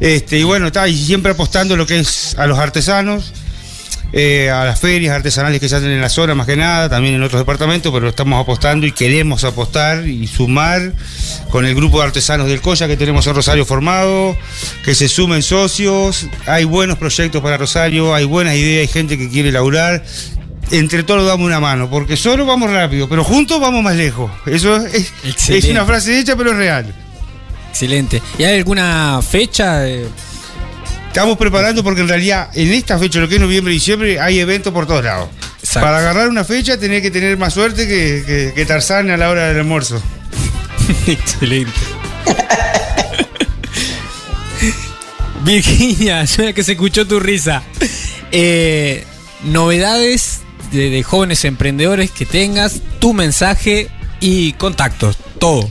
Este, 0.00 0.38
y 0.38 0.42
bueno, 0.44 0.68
está, 0.68 0.88
y 0.88 0.96
siempre 0.96 1.32
apostando 1.32 1.76
lo 1.76 1.86
que 1.86 1.98
es 2.00 2.34
a 2.38 2.46
los 2.46 2.58
artesanos, 2.58 3.32
eh, 4.14 4.50
a 4.50 4.64
las 4.64 4.78
ferias 4.80 5.14
artesanales 5.14 5.60
que 5.60 5.68
se 5.68 5.76
hacen 5.76 5.90
en 5.90 6.00
la 6.00 6.08
zona 6.08 6.34
más 6.34 6.46
que 6.46 6.56
nada, 6.56 6.88
también 6.88 7.14
en 7.14 7.22
otros 7.22 7.40
departamentos, 7.40 7.92
pero 7.92 8.08
estamos 8.08 8.40
apostando 8.42 8.86
y 8.86 8.92
queremos 8.92 9.44
apostar 9.44 10.06
y 10.06 10.26
sumar 10.26 10.92
con 11.50 11.64
el 11.64 11.74
grupo 11.74 11.98
de 12.00 12.06
artesanos 12.06 12.48
del 12.48 12.60
Coya 12.60 12.88
que 12.88 12.96
tenemos 12.96 13.26
en 13.26 13.34
Rosario 13.34 13.64
formado, 13.64 14.36
que 14.84 14.94
se 14.94 15.08
sumen 15.08 15.42
socios, 15.42 16.26
hay 16.46 16.64
buenos 16.64 16.98
proyectos 16.98 17.40
para 17.42 17.56
Rosario, 17.56 18.14
hay 18.14 18.24
buenas 18.24 18.54
ideas, 18.56 18.88
hay 18.88 18.92
gente 18.92 19.16
que 19.16 19.28
quiere 19.30 19.52
laburar. 19.52 20.02
Entre 20.72 21.02
todos 21.04 21.26
damos 21.26 21.46
una 21.46 21.60
mano, 21.60 21.88
porque 21.88 22.16
solo 22.16 22.44
vamos 22.46 22.70
rápido, 22.70 23.08
pero 23.08 23.22
juntos 23.22 23.60
vamos 23.60 23.84
más 23.84 23.94
lejos. 23.94 24.30
Eso 24.46 24.76
es, 24.76 25.12
es 25.48 25.64
una 25.66 25.84
frase 25.84 26.18
hecha, 26.18 26.34
pero 26.34 26.50
es 26.50 26.56
real. 26.56 26.94
Excelente. 27.70 28.20
¿Y 28.38 28.44
hay 28.44 28.58
alguna 28.58 29.20
fecha? 29.22 29.86
Estamos 29.86 31.36
preparando 31.36 31.84
porque 31.84 32.00
en 32.00 32.08
realidad 32.08 32.48
en 32.54 32.72
esta 32.72 32.98
fecha, 32.98 33.20
lo 33.20 33.28
que 33.28 33.34
es 33.34 33.40
noviembre 33.40 33.72
y 33.72 33.76
diciembre, 33.76 34.18
hay 34.18 34.40
eventos 34.40 34.72
por 34.72 34.86
todos 34.86 35.04
lados. 35.04 35.28
Exacto. 35.60 35.86
Para 35.86 35.98
agarrar 35.98 36.28
una 36.28 36.44
fecha 36.44 36.78
tenés 36.78 37.02
que 37.02 37.10
tener 37.10 37.36
más 37.36 37.54
suerte 37.54 37.86
que, 37.86 38.24
que, 38.26 38.52
que 38.54 38.66
Tarzán 38.66 39.10
a 39.10 39.16
la 39.16 39.28
hora 39.30 39.48
del 39.48 39.58
almuerzo. 39.58 40.02
Excelente. 41.06 41.72
Virginia, 45.44 46.26
suena 46.26 46.52
que 46.52 46.62
se 46.62 46.72
escuchó 46.72 47.06
tu 47.06 47.20
risa. 47.20 47.62
Eh, 48.30 49.04
novedades 49.44 50.41
de, 50.72 51.02
jóvenes 51.02 51.44
emprendedores 51.44 52.10
que 52.10 52.26
tengas, 52.26 52.80
tu 52.98 53.12
mensaje 53.12 53.90
y 54.20 54.52
contactos, 54.54 55.16
todo. 55.38 55.68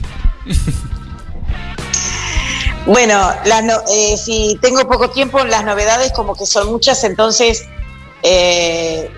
Bueno, 2.86 3.32
las 3.44 3.62
no- 3.64 3.80
eh, 3.92 4.16
si 4.16 4.58
tengo 4.60 4.86
poco 4.88 5.10
tiempo, 5.10 5.44
las 5.44 5.64
novedades 5.64 6.12
como 6.12 6.34
que 6.34 6.46
son 6.46 6.70
muchas, 6.72 7.04
entonces, 7.04 7.64
eh, 8.22 9.10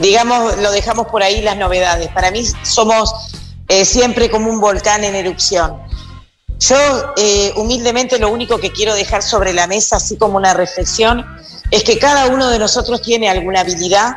digamos, 0.00 0.56
lo 0.58 0.70
dejamos 0.70 1.06
por 1.08 1.22
ahí 1.22 1.42
las 1.42 1.56
novedades. 1.56 2.08
Para 2.08 2.30
mí 2.30 2.42
somos 2.62 3.12
eh, 3.68 3.84
siempre 3.84 4.30
como 4.30 4.50
un 4.50 4.58
volcán 4.60 5.04
en 5.04 5.14
erupción. 5.14 5.76
Yo 6.58 6.76
humildemente 7.56 8.18
lo 8.18 8.28
único 8.30 8.58
que 8.58 8.70
quiero 8.70 8.94
dejar 8.94 9.22
sobre 9.22 9.52
la 9.54 9.66
mesa, 9.66 9.96
así 9.96 10.18
como 10.18 10.36
una 10.36 10.52
reflexión, 10.52 11.24
es 11.70 11.84
que 11.84 11.98
cada 11.98 12.26
uno 12.26 12.50
de 12.50 12.58
nosotros 12.58 13.00
tiene 13.00 13.30
alguna 13.30 13.60
habilidad 13.60 14.16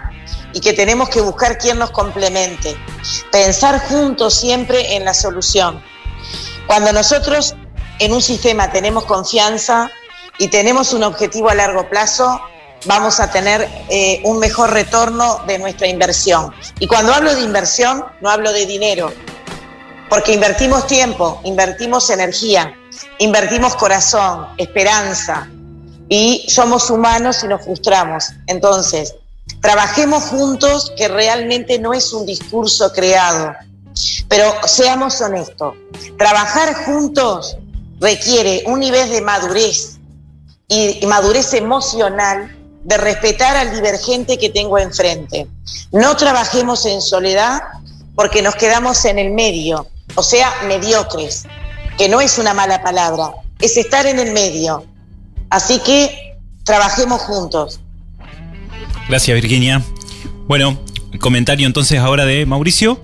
y 0.53 0.59
que 0.59 0.73
tenemos 0.73 1.09
que 1.09 1.21
buscar 1.21 1.57
quien 1.57 1.79
nos 1.79 1.91
complemente. 1.91 2.77
Pensar 3.31 3.79
juntos 3.87 4.35
siempre 4.35 4.95
en 4.95 5.05
la 5.05 5.13
solución. 5.13 5.81
Cuando 6.67 6.93
nosotros 6.93 7.55
en 7.99 8.13
un 8.13 8.21
sistema 8.21 8.71
tenemos 8.71 9.05
confianza 9.05 9.91
y 10.37 10.47
tenemos 10.47 10.93
un 10.93 11.03
objetivo 11.03 11.49
a 11.49 11.55
largo 11.55 11.89
plazo, 11.89 12.39
vamos 12.85 13.19
a 13.19 13.31
tener 13.31 13.67
eh, 13.89 14.21
un 14.23 14.39
mejor 14.39 14.71
retorno 14.71 15.41
de 15.47 15.59
nuestra 15.59 15.87
inversión. 15.87 16.53
Y 16.79 16.87
cuando 16.87 17.13
hablo 17.13 17.35
de 17.35 17.41
inversión, 17.41 18.05
no 18.21 18.29
hablo 18.29 18.51
de 18.51 18.65
dinero, 18.65 19.13
porque 20.09 20.33
invertimos 20.33 20.87
tiempo, 20.87 21.41
invertimos 21.43 22.09
energía, 22.09 22.75
invertimos 23.19 23.75
corazón, 23.75 24.47
esperanza, 24.57 25.49
y 26.09 26.45
somos 26.49 26.89
humanos 26.89 27.43
y 27.43 27.47
nos 27.47 27.63
frustramos. 27.63 28.25
Entonces, 28.47 29.15
trabajemos 29.63 30.25
juntos, 30.25 30.91
que 30.97 31.07
realmente 31.07 31.79
no 31.79 31.93
es 31.93 32.11
un 32.11 32.25
discurso 32.25 32.91
creado, 32.91 33.53
pero 34.27 34.53
seamos 34.67 35.21
honestos, 35.21 35.75
trabajar 36.17 36.83
juntos 36.83 37.55
requiere 38.01 38.63
un 38.67 38.81
nivel 38.81 39.09
de 39.09 39.21
madurez 39.21 39.99
y, 40.67 41.05
madurez 41.07 41.53
emocional 41.53 42.53
de 42.83 42.97
respetar 42.97 43.55
al 43.55 43.73
divergente 43.73 44.37
que 44.37 44.49
tengo 44.49 44.77
enfrente. 44.77 45.47
No 45.93 46.17
trabajemos 46.17 46.85
en 46.85 47.01
soledad 47.01 47.61
porque 48.15 48.41
nos 48.41 48.55
quedamos 48.55 49.05
en 49.05 49.17
el 49.17 49.31
medio, 49.31 49.87
o 50.15 50.23
sea, 50.23 50.51
mediocres, 50.67 51.45
que 51.97 52.09
no 52.09 52.19
es 52.19 52.37
una 52.37 52.53
mala 52.53 52.83
palabra, 52.83 53.31
es 53.61 53.77
estar 53.77 54.05
en 54.07 54.19
el 54.19 54.33
medio. 54.33 54.83
Así 55.49 55.79
que 55.79 56.37
trabajemos 56.65 57.21
juntos. 57.21 57.79
Gracias, 59.09 59.35
Virginia. 59.41 59.81
Bueno, 60.47 60.79
el 61.11 61.19
comentario 61.19 61.67
entonces 61.67 61.99
ahora 61.99 62.25
de 62.25 62.45
Mauricio. 62.45 63.01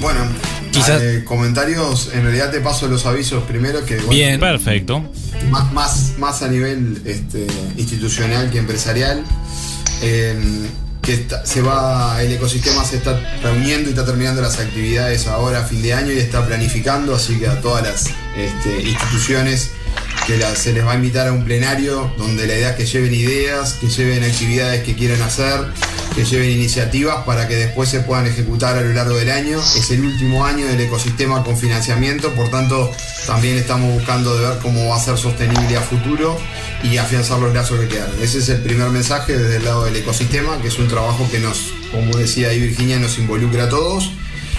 Bueno, 0.00 0.20
Quizás- 0.70 1.00
eh, 1.02 1.24
comentarios, 1.24 2.10
en 2.12 2.22
realidad 2.22 2.50
te 2.50 2.60
paso 2.60 2.86
los 2.86 3.06
avisos 3.06 3.42
primero 3.44 3.84
que 3.84 3.96
bueno, 3.96 4.10
Bien. 4.10 4.38
Perfecto. 4.40 5.02
más, 5.50 5.72
más, 5.72 6.12
más 6.18 6.42
a 6.42 6.48
nivel 6.48 7.00
este, 7.04 7.46
institucional 7.76 8.50
que 8.50 8.58
empresarial. 8.58 9.24
eh, 10.02 10.36
que 11.00 11.14
está- 11.14 11.46
se 11.46 11.62
va, 11.62 12.20
el 12.20 12.32
ecosistema 12.32 12.84
se 12.84 12.96
está 12.96 13.16
reuniendo 13.40 13.88
y 13.88 13.92
está 13.92 14.04
terminando 14.04 14.42
las 14.42 14.58
actividades 14.58 15.26
ahora 15.28 15.60
a 15.60 15.62
fin 15.62 15.80
de 15.80 15.94
año 15.94 16.10
y 16.12 16.18
está 16.18 16.44
planificando, 16.44 17.14
así 17.14 17.38
que 17.38 17.46
a 17.46 17.60
todas 17.60 17.82
las 17.84 18.06
este, 18.36 18.82
instituciones 18.82 19.70
que 20.26 20.42
se 20.56 20.72
les 20.72 20.84
va 20.84 20.92
a 20.92 20.94
invitar 20.96 21.28
a 21.28 21.32
un 21.32 21.44
plenario 21.44 22.12
donde 22.18 22.48
la 22.48 22.54
idea 22.54 22.70
es 22.70 22.76
que 22.76 22.84
lleven 22.84 23.14
ideas, 23.14 23.74
que 23.74 23.86
lleven 23.86 24.24
actividades 24.24 24.82
que 24.82 24.96
quieran 24.96 25.22
hacer, 25.22 25.60
que 26.16 26.24
lleven 26.24 26.50
iniciativas 26.50 27.24
para 27.24 27.46
que 27.46 27.54
después 27.54 27.88
se 27.88 28.00
puedan 28.00 28.26
ejecutar 28.26 28.76
a 28.76 28.80
lo 28.80 28.92
largo 28.92 29.16
del 29.16 29.30
año. 29.30 29.60
Es 29.60 29.90
el 29.92 30.04
último 30.04 30.44
año 30.44 30.66
del 30.66 30.80
ecosistema 30.80 31.44
con 31.44 31.56
financiamiento, 31.56 32.32
por 32.34 32.50
tanto 32.50 32.90
también 33.24 33.56
estamos 33.56 33.92
buscando 33.94 34.36
de 34.36 34.48
ver 34.48 34.58
cómo 34.58 34.88
va 34.88 34.96
a 34.96 35.00
ser 35.00 35.16
sostenible 35.16 35.76
a 35.76 35.80
futuro 35.80 36.36
y 36.82 36.96
afianzar 36.96 37.38
los 37.38 37.54
lazos 37.54 37.78
que 37.78 37.86
quedan. 37.86 38.10
Ese 38.20 38.38
es 38.38 38.48
el 38.48 38.62
primer 38.62 38.90
mensaje 38.90 39.36
desde 39.36 39.58
el 39.58 39.64
lado 39.64 39.84
del 39.84 39.94
ecosistema, 39.94 40.60
que 40.60 40.68
es 40.68 40.78
un 40.80 40.88
trabajo 40.88 41.28
que 41.30 41.38
nos, 41.38 41.72
como 41.92 42.16
decía 42.16 42.48
ahí 42.48 42.60
Virginia, 42.60 42.98
nos 42.98 43.16
involucra 43.18 43.64
a 43.64 43.68
todos. 43.68 44.10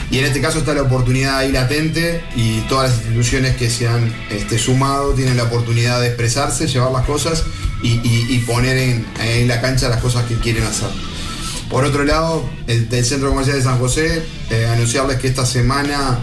Y 0.10 0.20
en 0.20 0.26
este 0.26 0.40
caso 0.40 0.60
está 0.60 0.74
la 0.74 0.84
oportunidad 0.84 1.38
ahí 1.38 1.52
latente 1.52 2.24
y 2.36 2.62
todas 2.62 2.90
las 2.90 3.00
instituciones 3.00 3.58
que 3.58 3.70
se 3.70 3.88
han 3.88 4.14
este, 4.30 4.58
sumado 4.58 5.14
tienen 5.14 5.36
la 5.36 5.44
oportunidad 5.44 6.00
de 6.00 6.08
expresarse, 6.08 6.68
llevar 6.68 6.92
las 6.92 7.06
cosas 7.06 7.44
y, 7.84 8.40
poner 8.40 8.78
en, 8.78 9.48
la 9.48 9.62
cancha 9.62 9.90
las 9.90 10.02
cosas 10.02 10.26
que 10.26 10.36
quieren 10.36 10.64
hacer. 10.64 10.88
Por 11.70 11.84
otro 11.84 12.06
lado, 12.06 12.50
el, 12.68 12.88
Centro 13.04 13.30
Comercial 13.30 13.58
de 13.58 13.64
San 13.64 13.78
José, 13.80 14.24
eh, 14.50 14.66
anunciarles 14.72 15.18
que 15.18 15.28
esta 15.28 15.46
semana, 15.46 16.20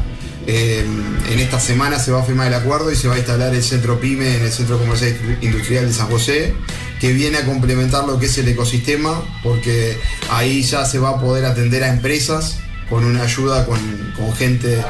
eh, 0.47 0.85
en 1.31 1.39
esta 1.39 1.61
semana 1.61 1.99
se 1.99 2.11
va 2.11 2.23
a 2.23 2.25
firmar 2.25 2.47
el 2.49 2.55
acuerdo 2.55 2.91
y 2.91 2.97
se 2.97 3.09
va 3.09 3.15
a 3.15 3.19
instalar 3.19 3.55
el 3.55 3.63
Centro 3.63 4.01
PYME 4.01 4.37
en 4.37 4.43
el 4.45 4.51
Centro 4.51 4.79
Comercial 4.79 5.15
Industrial 5.43 5.87
de 5.87 5.93
San 5.93 6.09
José, 6.09 6.55
que 7.01 7.13
viene 7.13 7.37
a 7.37 7.45
complementar 7.45 8.07
lo 8.07 8.19
que 8.19 8.27
es 8.27 8.39
el 8.39 8.49
ecosistema, 8.49 9.23
porque 9.43 9.99
ahí 10.31 10.63
ya 10.63 10.87
se 10.87 10.99
va 10.99 11.11
a 11.11 11.21
poder 11.21 11.45
atender 11.45 11.85
a 11.85 11.89
empresas 11.89 12.57
con 12.89 13.05
una 13.05 13.23
ayuda 13.23 13.67
con, 13.67 13.79
con 14.17 14.35
gente 14.35 14.83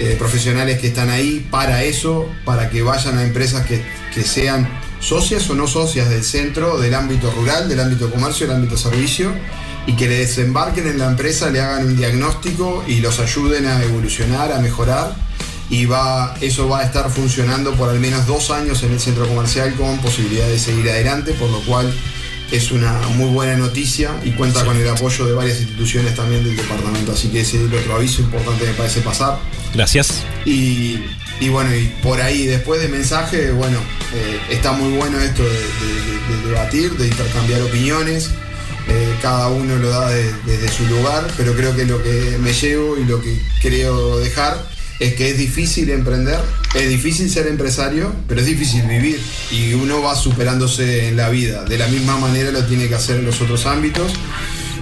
eh, 0.00 0.16
profesionales 0.18 0.80
que 0.80 0.88
están 0.88 1.10
ahí 1.10 1.46
para 1.50 1.84
eso, 1.84 2.28
para 2.44 2.68
que 2.68 2.82
vayan 2.82 3.16
a 3.18 3.22
empresas 3.22 3.64
que, 3.66 3.84
que 4.12 4.22
sean 4.22 4.68
socias 5.00 5.48
o 5.50 5.54
no 5.54 5.66
socias 5.68 6.08
del 6.08 6.24
centro, 6.24 6.78
del 6.78 6.94
ámbito 6.94 7.30
rural, 7.30 7.68
del 7.68 7.78
ámbito 7.78 8.10
comercio, 8.10 8.46
del 8.46 8.56
ámbito 8.56 8.76
servicio, 8.76 9.32
y 9.86 9.94
que 9.94 10.08
le 10.08 10.18
desembarquen 10.18 10.88
en 10.88 10.98
la 10.98 11.06
empresa, 11.06 11.50
le 11.50 11.60
hagan 11.60 11.86
un 11.86 11.96
diagnóstico 11.96 12.82
y 12.88 13.00
los 13.00 13.20
ayuden 13.20 13.66
a 13.66 13.82
evolucionar, 13.82 14.52
a 14.52 14.58
mejorar. 14.58 15.14
Y 15.70 15.86
va, 15.86 16.34
eso 16.40 16.68
va 16.68 16.80
a 16.80 16.84
estar 16.84 17.10
funcionando 17.10 17.72
por 17.74 17.88
al 17.88 17.98
menos 17.98 18.26
dos 18.26 18.50
años 18.50 18.82
en 18.82 18.92
el 18.92 19.00
centro 19.00 19.26
comercial 19.26 19.74
con 19.74 19.98
posibilidad 19.98 20.46
de 20.46 20.58
seguir 20.58 20.88
adelante, 20.90 21.32
por 21.34 21.50
lo 21.50 21.60
cual 21.60 21.92
es 22.56 22.70
una 22.72 22.92
muy 23.16 23.30
buena 23.30 23.56
noticia 23.56 24.10
y 24.24 24.30
cuenta 24.32 24.64
con 24.64 24.76
el 24.76 24.88
apoyo 24.88 25.26
de 25.26 25.32
varias 25.32 25.60
instituciones 25.60 26.14
también 26.14 26.44
del 26.44 26.56
departamento. 26.56 27.12
Así 27.12 27.28
que 27.28 27.40
ese 27.40 27.56
es 27.56 27.62
el 27.70 27.74
otro 27.74 27.94
aviso 27.96 28.22
importante 28.22 28.64
me 28.66 28.72
parece 28.74 29.00
pasar. 29.00 29.38
Gracias. 29.74 30.22
Y, 30.44 31.00
y 31.40 31.48
bueno, 31.48 31.74
y 31.74 31.86
por 32.02 32.20
ahí 32.20 32.46
después 32.46 32.80
de 32.80 32.88
mensaje, 32.88 33.50
bueno, 33.50 33.78
eh, 34.14 34.38
está 34.50 34.72
muy 34.72 34.92
bueno 34.96 35.18
esto 35.20 35.42
de, 35.42 35.50
de- 35.50 36.14
de 36.36 36.48
debatir, 36.48 36.90
de 36.96 37.06
intercambiar 37.08 37.60
opiniones. 37.62 38.30
Eh, 38.88 39.14
cada 39.22 39.48
uno 39.48 39.76
lo 39.76 39.88
da 39.88 40.10
de- 40.10 40.32
desde 40.46 40.68
su 40.68 40.86
lugar, 40.86 41.26
pero 41.36 41.54
creo 41.54 41.74
que 41.74 41.84
lo 41.86 42.02
que 42.02 42.36
me 42.40 42.52
llevo 42.52 42.98
y 42.98 43.04
lo 43.04 43.20
que 43.20 43.36
creo 43.62 44.18
dejar 44.18 44.62
es 45.04 45.14
que 45.14 45.30
es 45.30 45.38
difícil 45.38 45.90
emprender, 45.90 46.38
es 46.74 46.88
difícil 46.88 47.30
ser 47.30 47.46
empresario, 47.46 48.12
pero 48.26 48.40
es 48.40 48.46
difícil 48.46 48.82
vivir 48.82 49.20
y 49.50 49.74
uno 49.74 50.00
va 50.00 50.14
superándose 50.14 51.08
en 51.08 51.16
la 51.16 51.28
vida. 51.28 51.64
De 51.64 51.76
la 51.76 51.88
misma 51.88 52.16
manera 52.16 52.50
lo 52.50 52.64
tiene 52.64 52.88
que 52.88 52.94
hacer 52.94 53.16
en 53.16 53.26
los 53.26 53.40
otros 53.42 53.66
ámbitos 53.66 54.12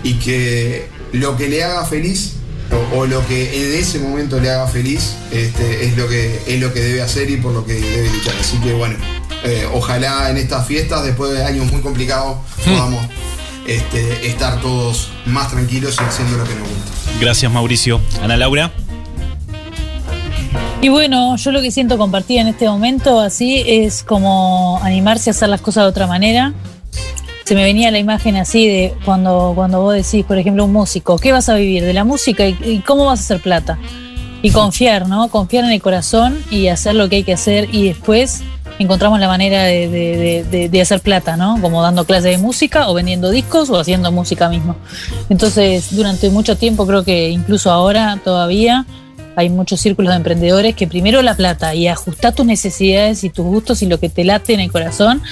y 0.04 0.14
que 0.14 0.86
lo 1.12 1.36
que 1.36 1.48
le 1.48 1.64
haga 1.64 1.84
feliz 1.84 2.34
o, 2.70 2.98
o 2.98 3.06
lo 3.06 3.26
que 3.26 3.74
en 3.74 3.80
ese 3.80 3.98
momento 3.98 4.38
le 4.38 4.50
haga 4.50 4.68
feliz 4.68 5.16
este, 5.32 5.86
es, 5.86 5.96
lo 5.96 6.08
que, 6.08 6.40
es 6.46 6.60
lo 6.60 6.72
que 6.72 6.80
debe 6.80 7.02
hacer 7.02 7.28
y 7.28 7.38
por 7.38 7.52
lo 7.52 7.66
que 7.66 7.74
debe 7.74 8.08
luchar. 8.08 8.36
Así 8.40 8.58
que 8.58 8.72
bueno, 8.74 8.94
eh, 9.42 9.66
ojalá 9.72 10.30
en 10.30 10.36
estas 10.36 10.66
fiestas, 10.68 11.04
después 11.04 11.32
de 11.32 11.44
años 11.44 11.70
muy 11.72 11.80
complicados, 11.80 12.38
podamos 12.64 13.04
este, 13.66 14.28
estar 14.28 14.60
todos 14.60 15.10
más 15.26 15.50
tranquilos 15.50 15.96
y 16.00 16.04
haciendo 16.04 16.38
lo 16.38 16.44
que 16.44 16.54
nos 16.54 16.68
gusta. 16.68 16.92
Gracias, 17.20 17.50
Mauricio. 17.50 18.00
Ana 18.22 18.36
Laura. 18.36 18.72
Y 20.82 20.88
bueno, 20.88 21.36
yo 21.36 21.52
lo 21.52 21.60
que 21.62 21.70
siento 21.70 21.96
compartir 21.96 22.40
en 22.40 22.48
este 22.48 22.68
momento 22.68 23.20
así 23.20 23.62
es 23.64 24.02
como 24.02 24.80
animarse 24.82 25.30
a 25.30 25.32
hacer 25.32 25.48
las 25.48 25.60
cosas 25.60 25.84
de 25.84 25.90
otra 25.90 26.08
manera. 26.08 26.54
Se 27.44 27.54
me 27.54 27.62
venía 27.62 27.92
la 27.92 28.00
imagen 28.00 28.34
así 28.36 28.66
de 28.66 28.92
cuando, 29.04 29.52
cuando 29.54 29.80
vos 29.80 29.94
decís, 29.94 30.24
por 30.24 30.38
ejemplo, 30.38 30.64
un 30.64 30.72
músico, 30.72 31.18
¿qué 31.18 31.30
vas 31.30 31.48
a 31.48 31.54
vivir? 31.54 31.84
De 31.84 31.92
la 31.92 32.02
música 32.02 32.44
y, 32.48 32.82
cómo 32.84 33.04
vas 33.06 33.20
a 33.20 33.22
hacer 33.22 33.40
plata. 33.40 33.78
Y 34.42 34.50
confiar, 34.50 35.06
¿no? 35.08 35.28
Confiar 35.28 35.62
en 35.64 35.70
el 35.70 35.80
corazón 35.80 36.36
y 36.50 36.66
hacer 36.66 36.96
lo 36.96 37.08
que 37.08 37.16
hay 37.16 37.22
que 37.22 37.32
hacer 37.34 37.72
y 37.72 37.84
después 37.86 38.42
encontramos 38.80 39.20
la 39.20 39.28
manera 39.28 39.62
de- 39.62 39.88
de- 39.88 40.44
de- 40.50 40.68
de 40.68 40.80
hacer 40.80 40.98
plata, 41.00 41.36
¿no? 41.36 41.60
Como 41.60 41.80
dando 41.80 42.04
clases 42.06 42.24
de 42.24 42.38
música 42.38 42.88
o 42.88 42.94
vendiendo 42.94 43.30
discos 43.30 43.70
o 43.70 43.78
haciendo 43.78 44.10
música 44.10 44.48
mismo. 44.48 44.74
Entonces, 45.28 45.94
durante 45.94 46.28
mucho 46.30 46.56
tiempo, 46.56 46.88
creo 46.88 47.04
que 47.04 47.28
incluso 47.30 47.70
ahora 47.70 48.18
todavía, 48.24 48.84
hay 49.36 49.48
muchos 49.48 49.80
círculos 49.80 50.10
de 50.10 50.16
emprendedores 50.16 50.74
que 50.74 50.86
primero 50.86 51.22
la 51.22 51.34
plata 51.34 51.74
y 51.74 51.88
ajustar 51.88 52.34
tus 52.34 52.46
necesidades 52.46 53.24
y 53.24 53.30
tus 53.30 53.46
gustos 53.46 53.82
y 53.82 53.86
lo 53.86 53.98
que 53.98 54.08
te 54.08 54.24
late 54.24 54.54
en 54.54 54.60
el 54.60 54.70
corazón 54.70 55.22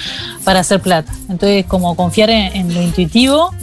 para 0.43 0.61
hacer 0.61 0.81
plata. 0.81 1.13
Entonces, 1.29 1.65
como 1.65 1.95
confiar 1.95 2.29
en, 2.29 2.73
lo 2.73 2.81
intuitivo 2.81 3.53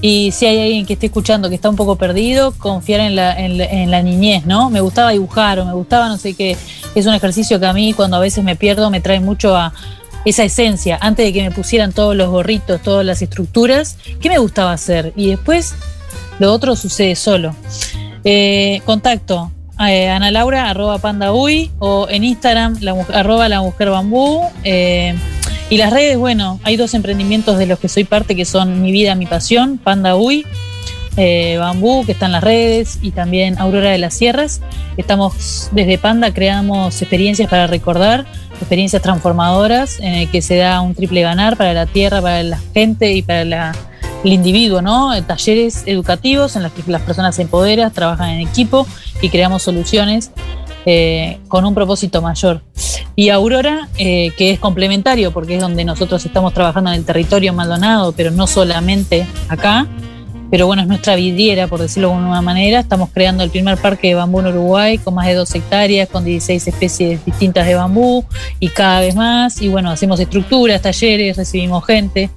y 0.00 0.30
si 0.32 0.46
hay 0.46 0.60
alguien 0.60 0.86
que 0.86 0.92
esté 0.92 1.06
escuchando 1.06 1.48
que 1.48 1.54
está 1.54 1.68
un 1.68 1.76
poco 1.76 1.96
perdido, 1.96 2.52
confiar 2.52 3.00
en 3.00 3.16
la, 3.16 3.38
en 3.38 3.58
la, 3.58 3.64
en 3.64 3.90
la 3.90 4.02
niñez, 4.02 4.46
¿no? 4.46 4.70
Me 4.70 4.80
gustaba 4.80 5.10
dibujar 5.10 5.58
o 5.58 5.64
me 5.64 5.72
gustaba 5.72 6.08
no 6.08 6.18
sé 6.18 6.34
qué. 6.34 6.56
Es 6.94 7.06
un 7.06 7.14
ejercicio 7.14 7.58
que 7.58 7.66
a 7.66 7.72
mí 7.72 7.92
cuando 7.94 8.16
a 8.16 8.20
veces 8.20 8.44
me 8.44 8.56
pierdo 8.56 8.90
me 8.90 9.00
trae 9.00 9.20
mucho 9.20 9.56
a 9.56 9.72
esa 10.24 10.44
esencia. 10.44 10.98
Antes 11.00 11.26
de 11.26 11.32
que 11.32 11.42
me 11.42 11.50
pusieran 11.50 11.92
todos 11.92 12.14
los 12.14 12.28
gorritos, 12.28 12.82
todas 12.82 13.04
las 13.04 13.22
estructuras, 13.22 13.96
¿qué 14.20 14.28
me 14.28 14.38
gustaba 14.38 14.72
hacer? 14.72 15.12
Y 15.16 15.30
después 15.30 15.74
lo 16.38 16.52
otro 16.52 16.76
sucede 16.76 17.16
solo. 17.16 17.56
Eh, 18.24 18.82
contacto 18.84 19.52
eh, 19.80 20.08
Ana 20.08 20.30
Laura, 20.30 20.70
arroba 20.70 20.98
panda 20.98 21.32
uy, 21.32 21.70
o 21.78 22.08
en 22.10 22.24
Instagram, 22.24 22.78
la, 22.80 22.94
arroba 23.14 23.48
la 23.48 23.60
mujer 23.60 23.90
bambú. 23.90 24.42
eh, 24.64 25.14
y 25.70 25.76
las 25.76 25.92
redes, 25.92 26.16
bueno, 26.16 26.58
hay 26.64 26.76
dos 26.76 26.94
emprendimientos 26.94 27.58
de 27.58 27.66
los 27.66 27.78
que 27.78 27.88
soy 27.90 28.04
parte 28.04 28.34
que 28.34 28.44
son 28.46 28.80
Mi 28.80 28.90
Vida, 28.90 29.14
Mi 29.14 29.26
Pasión, 29.26 29.76
Panda 29.76 30.16
Uy, 30.16 30.46
eh, 31.18 31.56
Bambú, 31.58 32.06
que 32.06 32.12
está 32.12 32.24
en 32.26 32.32
las 32.32 32.42
redes, 32.42 32.98
y 33.02 33.10
también 33.10 33.58
Aurora 33.58 33.90
de 33.90 33.98
las 33.98 34.14
Sierras. 34.14 34.62
Estamos 34.96 35.68
desde 35.72 35.98
Panda, 35.98 36.32
creamos 36.32 37.02
experiencias 37.02 37.50
para 37.50 37.66
recordar, 37.66 38.24
experiencias 38.58 39.02
transformadoras, 39.02 40.00
en 40.00 40.14
el 40.14 40.30
que 40.30 40.40
se 40.40 40.56
da 40.56 40.80
un 40.80 40.94
triple 40.94 41.20
ganar 41.20 41.56
para 41.58 41.74
la 41.74 41.84
tierra, 41.84 42.22
para 42.22 42.42
la 42.42 42.58
gente 42.72 43.12
y 43.12 43.20
para 43.20 43.44
la- 43.44 43.76
el 44.24 44.32
individuo, 44.32 44.82
¿no? 44.82 45.14
Eh, 45.14 45.22
Talleres 45.22 45.82
educativos 45.86 46.56
en 46.56 46.62
los 46.62 46.72
que 46.72 46.82
las 46.90 47.02
personas 47.02 47.36
se 47.36 47.42
empoderan, 47.42 47.92
trabajan 47.92 48.30
en 48.30 48.46
equipo 48.46 48.86
y 49.22 49.28
creamos 49.28 49.62
soluciones 49.62 50.30
eh, 50.86 51.38
con 51.48 51.64
un 51.64 51.74
propósito 51.74 52.22
mayor. 52.22 52.62
Y 53.14 53.30
Aurora, 53.30 53.88
eh, 53.98 54.32
que 54.36 54.52
es 54.52 54.60
complementario, 54.60 55.32
porque 55.32 55.56
es 55.56 55.60
donde 55.60 55.84
nosotros 55.84 56.24
estamos 56.24 56.54
trabajando 56.54 56.90
en 56.90 56.96
el 56.96 57.04
territorio 57.04 57.52
Maldonado, 57.52 58.12
pero 58.12 58.30
no 58.30 58.46
solamente 58.46 59.26
acá, 59.48 59.86
pero 60.50 60.66
bueno, 60.66 60.82
es 60.82 60.88
nuestra 60.88 61.14
vidriera, 61.14 61.66
por 61.66 61.80
decirlo 61.80 62.08
de 62.08 62.14
alguna 62.14 62.40
manera. 62.40 62.80
Estamos 62.80 63.10
creando 63.12 63.42
el 63.44 63.50
primer 63.50 63.76
parque 63.76 64.08
de 64.08 64.14
bambú 64.14 64.40
en 64.40 64.46
Uruguay 64.46 64.96
con 64.96 65.14
más 65.14 65.26
de 65.26 65.34
dos 65.34 65.54
hectáreas, 65.54 66.08
con 66.08 66.24
16 66.24 66.68
especies 66.68 67.24
distintas 67.24 67.66
de 67.66 67.74
bambú 67.74 68.24
y 68.58 68.68
cada 68.68 69.00
vez 69.00 69.14
más. 69.14 69.60
Y 69.60 69.68
bueno, 69.68 69.90
hacemos 69.90 70.18
estructuras, 70.20 70.80
talleres, 70.80 71.36
recibimos 71.36 71.84
gente 71.84 72.30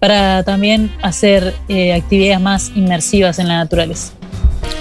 para 0.00 0.42
también 0.42 0.90
hacer 1.02 1.54
eh, 1.68 1.92
actividades 1.92 2.40
más 2.40 2.72
inmersivas 2.74 3.38
en 3.38 3.48
la 3.48 3.58
naturaleza. 3.58 4.12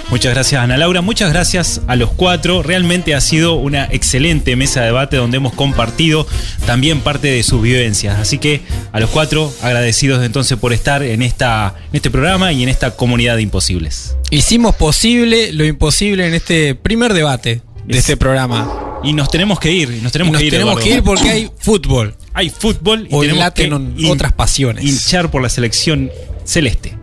Muchas 0.09 0.33
gracias 0.33 0.59
Ana 0.63 0.75
Laura, 0.75 1.01
muchas 1.01 1.31
gracias 1.31 1.81
a 1.87 1.95
los 1.95 2.09
cuatro. 2.11 2.63
Realmente 2.63 3.13
ha 3.13 3.21
sido 3.21 3.53
una 3.55 3.85
excelente 3.91 4.55
mesa 4.55 4.79
de 4.79 4.87
debate 4.87 5.17
donde 5.17 5.37
hemos 5.37 5.53
compartido 5.53 6.25
también 6.65 7.01
parte 7.01 7.27
de 7.27 7.43
sus 7.43 7.61
vivencias. 7.61 8.17
Así 8.17 8.39
que 8.39 8.61
a 8.91 8.99
los 8.99 9.11
cuatro 9.11 9.53
agradecidos 9.61 10.23
entonces 10.25 10.57
por 10.57 10.73
estar 10.73 11.03
en, 11.03 11.21
esta, 11.21 11.75
en 11.91 11.95
este 11.97 12.09
programa 12.09 12.51
y 12.51 12.63
en 12.63 12.69
esta 12.69 12.91
comunidad 12.95 13.35
de 13.35 13.43
imposibles. 13.43 14.15
Hicimos 14.31 14.75
posible 14.75 15.51
lo 15.53 15.63
imposible 15.63 16.27
en 16.27 16.33
este 16.33 16.73
primer 16.73 17.13
debate 17.13 17.61
de 17.85 17.93
Es- 17.93 17.99
este 17.99 18.17
programa. 18.17 18.85
Y 19.03 19.13
nos 19.13 19.29
tenemos 19.29 19.59
que 19.59 19.71
ir, 19.71 19.89
nos 20.03 20.11
tenemos 20.11 20.31
Y 20.31 20.33
nos 20.33 20.39
que 20.41 20.45
ir. 20.47 20.51
tenemos 20.51 20.71
Eduardo. 20.73 20.89
que 20.89 20.97
ir 20.97 21.03
porque 21.03 21.29
hay 21.29 21.51
fútbol. 21.59 22.15
Hay 22.39 22.49
fútbol 22.49 23.05
y 23.09 23.13
Hoy 23.13 23.27
tenemos 23.53 23.93
que 23.97 24.07
otras 24.07 24.31
pasiones. 24.31 24.85
hinchar 24.85 25.29
por 25.29 25.41
la 25.41 25.49
selección 25.49 26.09
celeste. 26.45 26.97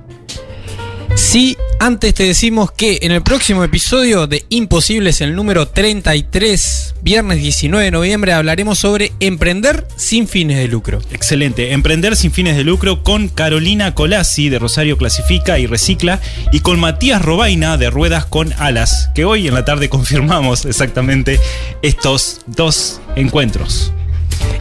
Sí, 1.14 1.56
antes 1.78 2.14
te 2.14 2.24
decimos 2.24 2.72
que 2.72 3.00
en 3.02 3.12
el 3.12 3.22
próximo 3.22 3.62
episodio 3.62 4.26
de 4.26 4.46
Imposibles, 4.48 5.20
el 5.20 5.34
número 5.34 5.68
33, 5.68 6.94
viernes 7.02 7.40
19 7.40 7.84
de 7.84 7.90
noviembre, 7.90 8.32
hablaremos 8.32 8.78
sobre 8.78 9.12
emprender 9.20 9.86
sin 9.96 10.26
fines 10.26 10.56
de 10.56 10.68
lucro. 10.68 11.00
Excelente. 11.12 11.72
Emprender 11.72 12.16
sin 12.16 12.32
fines 12.32 12.56
de 12.56 12.64
lucro 12.64 13.02
con 13.02 13.28
Carolina 13.28 13.94
Colasi 13.94 14.48
de 14.48 14.58
Rosario 14.58 14.96
Clasifica 14.96 15.58
y 15.58 15.66
Recicla 15.66 16.20
y 16.50 16.60
con 16.60 16.80
Matías 16.80 17.20
Robaina 17.22 17.76
de 17.76 17.90
Ruedas 17.90 18.24
con 18.24 18.54
Alas, 18.58 19.10
que 19.14 19.26
hoy 19.26 19.48
en 19.48 19.54
la 19.54 19.66
tarde 19.66 19.88
confirmamos 19.90 20.64
exactamente 20.64 21.38
estos 21.82 22.40
dos 22.46 23.00
encuentros. 23.16 23.92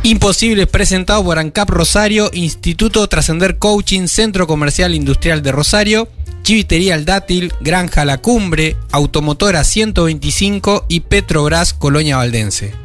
Imposibles 0.04 0.68
presentado 0.68 1.24
por 1.24 1.40
ANCAP 1.40 1.70
Rosario, 1.70 2.30
Instituto 2.34 3.08
Trascender 3.08 3.58
Coaching, 3.58 4.08
Centro 4.08 4.46
Comercial 4.46 4.94
Industrial 4.94 5.42
de 5.42 5.52
Rosario, 5.52 6.08
Chivitería 6.44 6.94
El 6.94 7.06
Dátil, 7.06 7.52
Granja 7.62 8.06
La 8.06 8.20
Cumbre, 8.20 8.78
Automotora 8.92 9.64
125 9.64 10.86
y 10.90 11.00
Petrobras 11.00 11.74
Colonia 11.74 12.18
Valdense. 12.18 12.85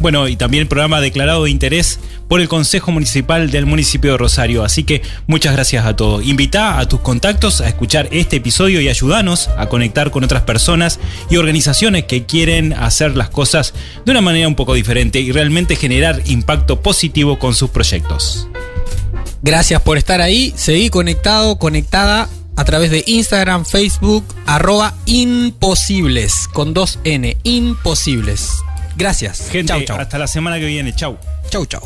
Bueno, 0.00 0.28
y 0.28 0.36
también 0.36 0.66
programa 0.66 1.00
declarado 1.00 1.44
de 1.44 1.50
interés 1.50 2.00
por 2.26 2.40
el 2.40 2.48
Consejo 2.48 2.90
Municipal 2.90 3.50
del 3.50 3.66
municipio 3.66 4.12
de 4.12 4.16
Rosario. 4.16 4.64
Así 4.64 4.82
que 4.82 5.02
muchas 5.26 5.52
gracias 5.52 5.84
a 5.84 5.94
todos. 5.94 6.24
Invita 6.24 6.78
a 6.78 6.88
tus 6.88 7.00
contactos 7.00 7.60
a 7.60 7.68
escuchar 7.68 8.08
este 8.10 8.36
episodio 8.36 8.80
y 8.80 8.88
ayudanos 8.88 9.50
a 9.58 9.66
conectar 9.66 10.10
con 10.10 10.24
otras 10.24 10.42
personas 10.42 10.98
y 11.28 11.36
organizaciones 11.36 12.04
que 12.04 12.24
quieren 12.24 12.72
hacer 12.72 13.14
las 13.14 13.28
cosas 13.28 13.74
de 14.06 14.10
una 14.10 14.22
manera 14.22 14.48
un 14.48 14.54
poco 14.54 14.72
diferente 14.72 15.20
y 15.20 15.32
realmente 15.32 15.76
generar 15.76 16.22
impacto 16.24 16.80
positivo 16.80 17.38
con 17.38 17.54
sus 17.54 17.68
proyectos. 17.68 18.48
Gracias 19.42 19.82
por 19.82 19.98
estar 19.98 20.22
ahí. 20.22 20.54
Seguí 20.56 20.88
conectado, 20.88 21.58
conectada 21.58 22.30
a 22.56 22.64
través 22.64 22.90
de 22.90 23.04
Instagram, 23.06 23.66
Facebook, 23.66 24.24
arroba 24.46 24.94
imposibles, 25.04 26.48
con 26.52 26.72
dos 26.72 26.98
N, 27.04 27.36
imposibles. 27.42 28.62
Gracias. 28.96 29.48
Gente, 29.50 29.72
chau, 29.72 29.82
chau. 29.84 29.98
hasta 29.98 30.18
la 30.18 30.26
semana 30.26 30.58
que 30.58 30.66
viene. 30.66 30.94
Chau. 30.94 31.18
Chau, 31.50 31.66
chau. 31.66 31.82